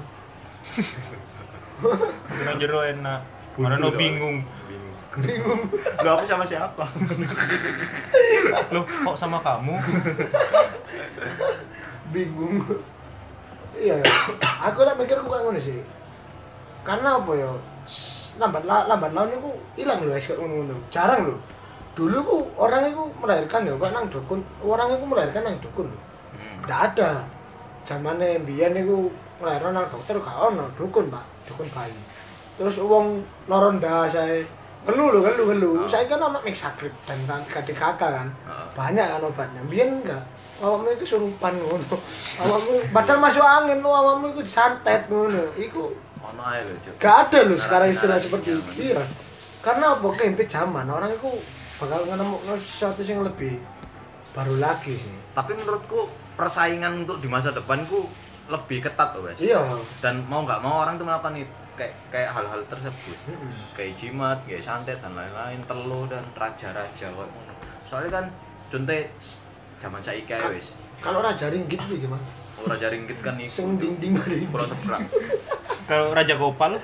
[2.28, 3.20] Dengan jero enak.
[3.56, 4.44] Mana no bingung.
[5.18, 5.60] Bingung.
[5.98, 6.84] Gak apa sama siapa?
[8.74, 9.76] Loh kok sama kamu?
[12.14, 12.62] Bingung.
[13.74, 14.06] Iya ya.
[14.70, 15.82] aku lah mikir kok ngono sih.
[16.86, 17.50] Karena apa ya
[18.40, 21.38] lambat la, lambat laun itu hilang loh es kayak ngono jarang loh
[21.92, 24.40] dulu ku orang itu melahirkan ya kok nang dukun.
[24.64, 26.00] Orang itu melahirkan nang dukun loh
[26.30, 26.64] Hmm.
[26.64, 27.26] ada.
[27.84, 29.10] Zamannya mbiyen itu
[29.42, 31.92] melahirkan nang dokter gak ono dukun pak dukun bayi.
[32.56, 34.40] Terus uang loron dah saya
[34.86, 35.88] gelu loh gelu gelu Ah.
[35.90, 38.28] saya kan ono mixagrip dan kan kaki kakak kan.
[38.48, 38.64] Ah.
[38.72, 39.60] banyak kan obatnya.
[39.68, 40.22] Biar enggak?
[40.60, 41.96] Awakmu itu kesurupan ngono.
[42.38, 45.52] Awakmu padahal masuk angin lo awakmu itu disantet ngono.
[45.58, 45.90] Iku
[47.00, 48.94] Gak ada loh sekarang istilah seperti itu
[49.60, 51.36] karena apa kempit zaman orang itu
[51.76, 53.60] bakal nemu sesuatu yang lebih
[54.32, 58.08] baru lagi sih Tapi menurutku persaingan untuk di masa depanku
[58.50, 59.38] lebih ketat loh, Wes.
[59.38, 59.62] Iya.
[60.02, 63.16] Dan mau nggak mau orang tuh melakukan itu kayak kayak hal-hal tersebut.
[63.78, 67.30] Kayak jimat, kayak santet dan lain-lain, telo dan raja-raja kayak.
[67.86, 68.24] Soalnya kan
[68.74, 69.00] contoh
[69.80, 70.74] zaman ae wis.
[71.00, 72.20] Kalau raja ringgit itu gimana?
[72.60, 73.48] Ora Raja ringgit kan iku.
[73.48, 74.44] Sing ding-ding ding.
[74.52, 75.08] Pro seberang.
[75.88, 76.76] Kalau Raja Gopal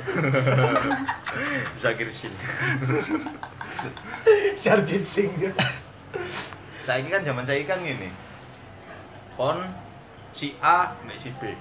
[1.80, 2.32] Zakir Singh.
[4.64, 5.52] Sarjit Singh.
[6.80, 8.08] Saiki kan zaman saiki kan gini.
[9.36, 9.68] Kon
[10.32, 11.52] si A nek si B.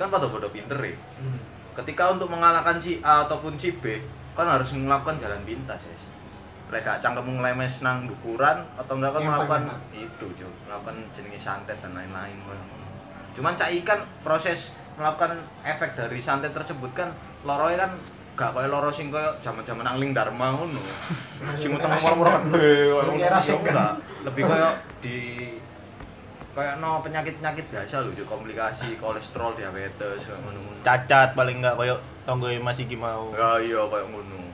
[0.00, 0.96] Kan pada-pada pinter ya.
[0.96, 1.52] Hmm.
[1.72, 3.96] ketika untuk mengalahkan si A ataupun si B
[4.36, 5.96] kan harus melakukan jalan pintas ya
[6.72, 9.62] mereka cangkem ngelemes nang dukuran atau enggak kan melakukan
[9.92, 12.32] itu cuy melakukan jenis santet dan lain-lain
[13.36, 15.36] cuman cai kan proses melakukan
[15.68, 17.12] efek dari santet tersebut kan
[17.44, 17.92] loroe kan
[18.32, 20.80] gak kayak loro sing koyo zaman-zaman angling dharma ngono.
[21.60, 22.40] Sing utang murah-murah.
[23.20, 24.00] Era sing enggak.
[24.24, 24.70] Lebih koyo
[25.04, 25.16] di
[26.52, 30.80] kayak no penyakit-penyakit biasa lho komplikasi kolesterol diabetes kayak ngono-ngono.
[30.80, 33.36] Cacat paling enggak koyo tonggoe Mas iki mau.
[33.36, 34.48] Ya iya kayak ngono.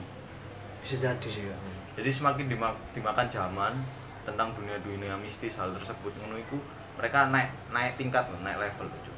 [0.83, 1.47] Bisa jadi sih.
[1.47, 1.55] ya.
[1.99, 3.75] Jadi semakin dima- dimakan zaman
[4.23, 6.55] tentang dunia-dunia mistis hal tersebut ngono iku
[6.95, 9.15] mereka naik naik tingkat loh, naik level loh, Cuk.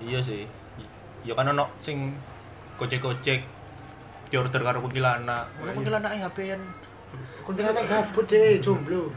[0.00, 0.48] Iya sih.
[1.28, 2.16] Ya kan ono sing
[2.80, 3.44] gojek-gojek
[4.32, 5.44] diorder karo kuntilanak.
[5.60, 6.60] Ono kuntilanak HP-an.
[7.44, 9.12] Kuntilanak gabut deh, jomblo.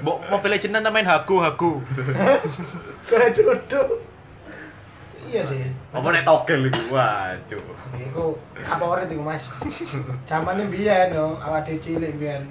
[0.00, 1.84] Mbok Mobile ta main hago hago.
[3.04, 4.13] Karena jodoh.
[5.24, 5.64] Iya sih.
[5.92, 6.94] Apa nek togel iku?
[6.94, 7.64] Wah, Cuk.
[7.96, 9.44] Iku apa ora itu Mas?
[10.28, 12.44] Zamane biyen yo, awak dhewe cilik biyen.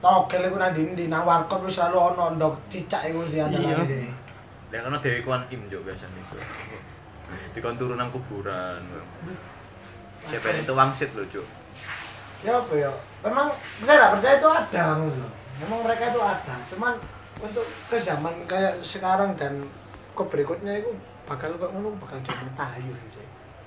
[0.00, 3.84] Togel iku nang ndi nang warkop wis selalu ono ndok cicak iku sih Iya.
[4.70, 6.38] Ya karena Dewi Kwan Im Cuk biasanya itu.
[7.54, 8.82] Dikon turun nang kuburan.
[10.30, 11.46] Siapa itu wangsit loh, Cuk.
[12.40, 12.90] Ya apa ya?
[13.20, 15.26] Memang percaya nggak percaya itu ada ngono.
[15.60, 16.54] Memang mereka itu ada.
[16.72, 16.94] Cuman
[17.40, 19.68] untuk ke zaman kayak sekarang dan
[20.16, 20.90] ke berikutnya itu
[21.30, 22.98] bakal kok ngono bakal jadi tahayul.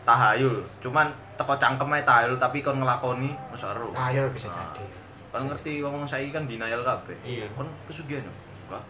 [0.03, 1.07] Tahayul, cuman
[1.40, 3.95] teko cangkem ae tahayul tapi kon ngelakoni masa ero.
[3.95, 4.76] Tahayul bisa Nah.
[4.76, 4.84] jadi.
[5.31, 7.15] Kan ngerti ngomong saiki kan denial kabeh.
[7.23, 7.48] Iya.
[7.56, 8.34] Kon pesugihan yo.
[8.68, 8.84] Enggak.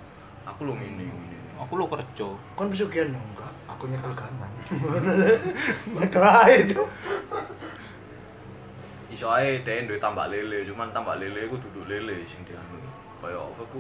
[0.50, 1.38] Aku lo ngene ngene.
[1.62, 2.28] Aku lo kerja.
[2.58, 3.54] Kon pesugihan dong enggak?
[3.70, 4.52] Aku nyekel gaman.
[5.96, 6.82] Waduh itu.
[9.14, 12.82] iso ae dhek duwe tambak lele, cuman tambak lele iku duduk lele sing dianu.
[13.22, 13.78] Kaya apa ku?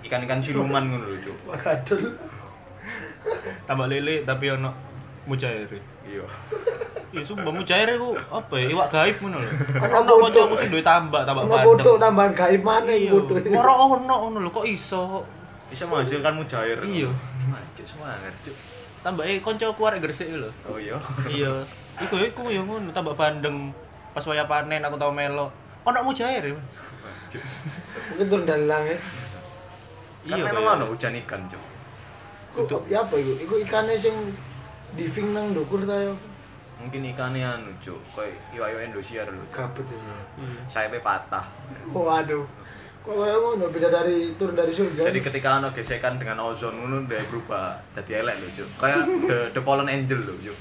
[0.00, 1.36] Ikan-ikan siluman ngono lho, Cuk.
[1.52, 2.16] Waduh.
[3.64, 4.70] Tambah lele tapi ono
[5.24, 5.66] mujair.
[6.02, 6.22] Iya.
[7.08, 8.66] Iya sumpah mujair iku apa ya?
[8.68, 9.50] Iwak gaib ngono lho.
[9.80, 10.44] Ono Ono bodoh.
[10.44, 11.66] kancaku sing duwe tambak, tambak Ono bandeng.
[11.68, 13.10] bodoh tambahan gaib mana Iya.
[13.10, 13.36] yang bodoh.
[13.48, 15.22] Moro ono ngono lho kok iso.
[15.66, 16.78] Bisa menghasilkan mujair.
[16.80, 17.10] Iya.
[17.72, 18.54] Cuk semangat, Cuk.
[19.02, 20.50] Tambake kancaku arek gresik lho.
[20.64, 20.94] Oh iya.
[21.26, 21.66] Iya.
[21.98, 23.74] Iku iku ya ngono tambak bandeng.
[24.12, 25.50] Pas waya panen aku tau melo.
[25.82, 26.54] Ono mujair ya.
[28.08, 28.98] Mungkin turun dari langit.
[30.22, 30.44] Kan Iya.
[30.44, 31.62] memang kayak- ono hujan ikan, Cuk.
[32.56, 33.32] Iku ya apa iku?
[33.36, 34.16] Iku ikane sing
[34.96, 36.16] diving nang ndukur ta ya.
[36.80, 38.00] Mungkin ikannya anu, Cuk.
[38.16, 39.44] Kayak iwak-iwak Indosiar lho.
[39.52, 40.00] Gabut ini.
[40.40, 40.60] Iya.
[40.72, 41.44] Sayapnya patah.
[41.92, 42.44] Waduh.
[43.04, 45.08] Kok kayak ngono beda dari turun dari surga.
[45.08, 48.68] Jadi ketika ono gesekan dengan ozon ngono dia berubah jadi elek lho, Cuk.
[48.80, 50.58] Kayak the, the fallen angel lho, Cuk.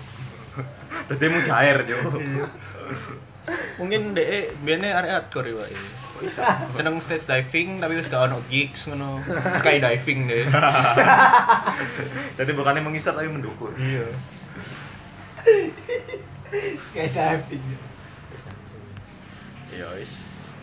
[1.11, 2.03] Dadi mujair, Cuk.
[3.77, 5.69] Mungkin dek biasanya arek hardcore ya, Pak.
[6.79, 9.19] Seneng stage diving tapi wis gak ono gigs ngono.
[9.59, 10.47] Skydiving deh.
[12.39, 13.75] Jadi bukannya mengisar tapi mendukur.
[13.75, 14.07] Iya.
[16.89, 17.63] skydiving.
[19.75, 20.11] Iya, wis.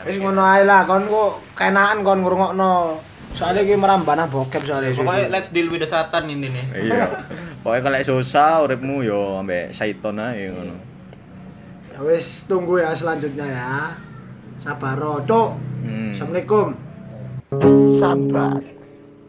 [0.02, 2.98] Wis ngono ae lah, kon kok kenaan kon ngrungokno.
[3.32, 4.92] Soalnya iki merambah bokep soalnya.
[4.92, 6.64] Pokoknya let's deal with the satan ini nih.
[6.90, 7.04] Iya.
[7.64, 10.91] Pokoknya kalau susah uripmu yo ambek syaiton ae ngono.
[12.02, 13.74] Wis tunggu ya selanjutnya ya.
[14.58, 15.54] Sabar, Cuk.
[15.86, 16.10] Hmm.
[16.10, 16.74] Assalamualaikum.
[17.86, 18.81] Sambat.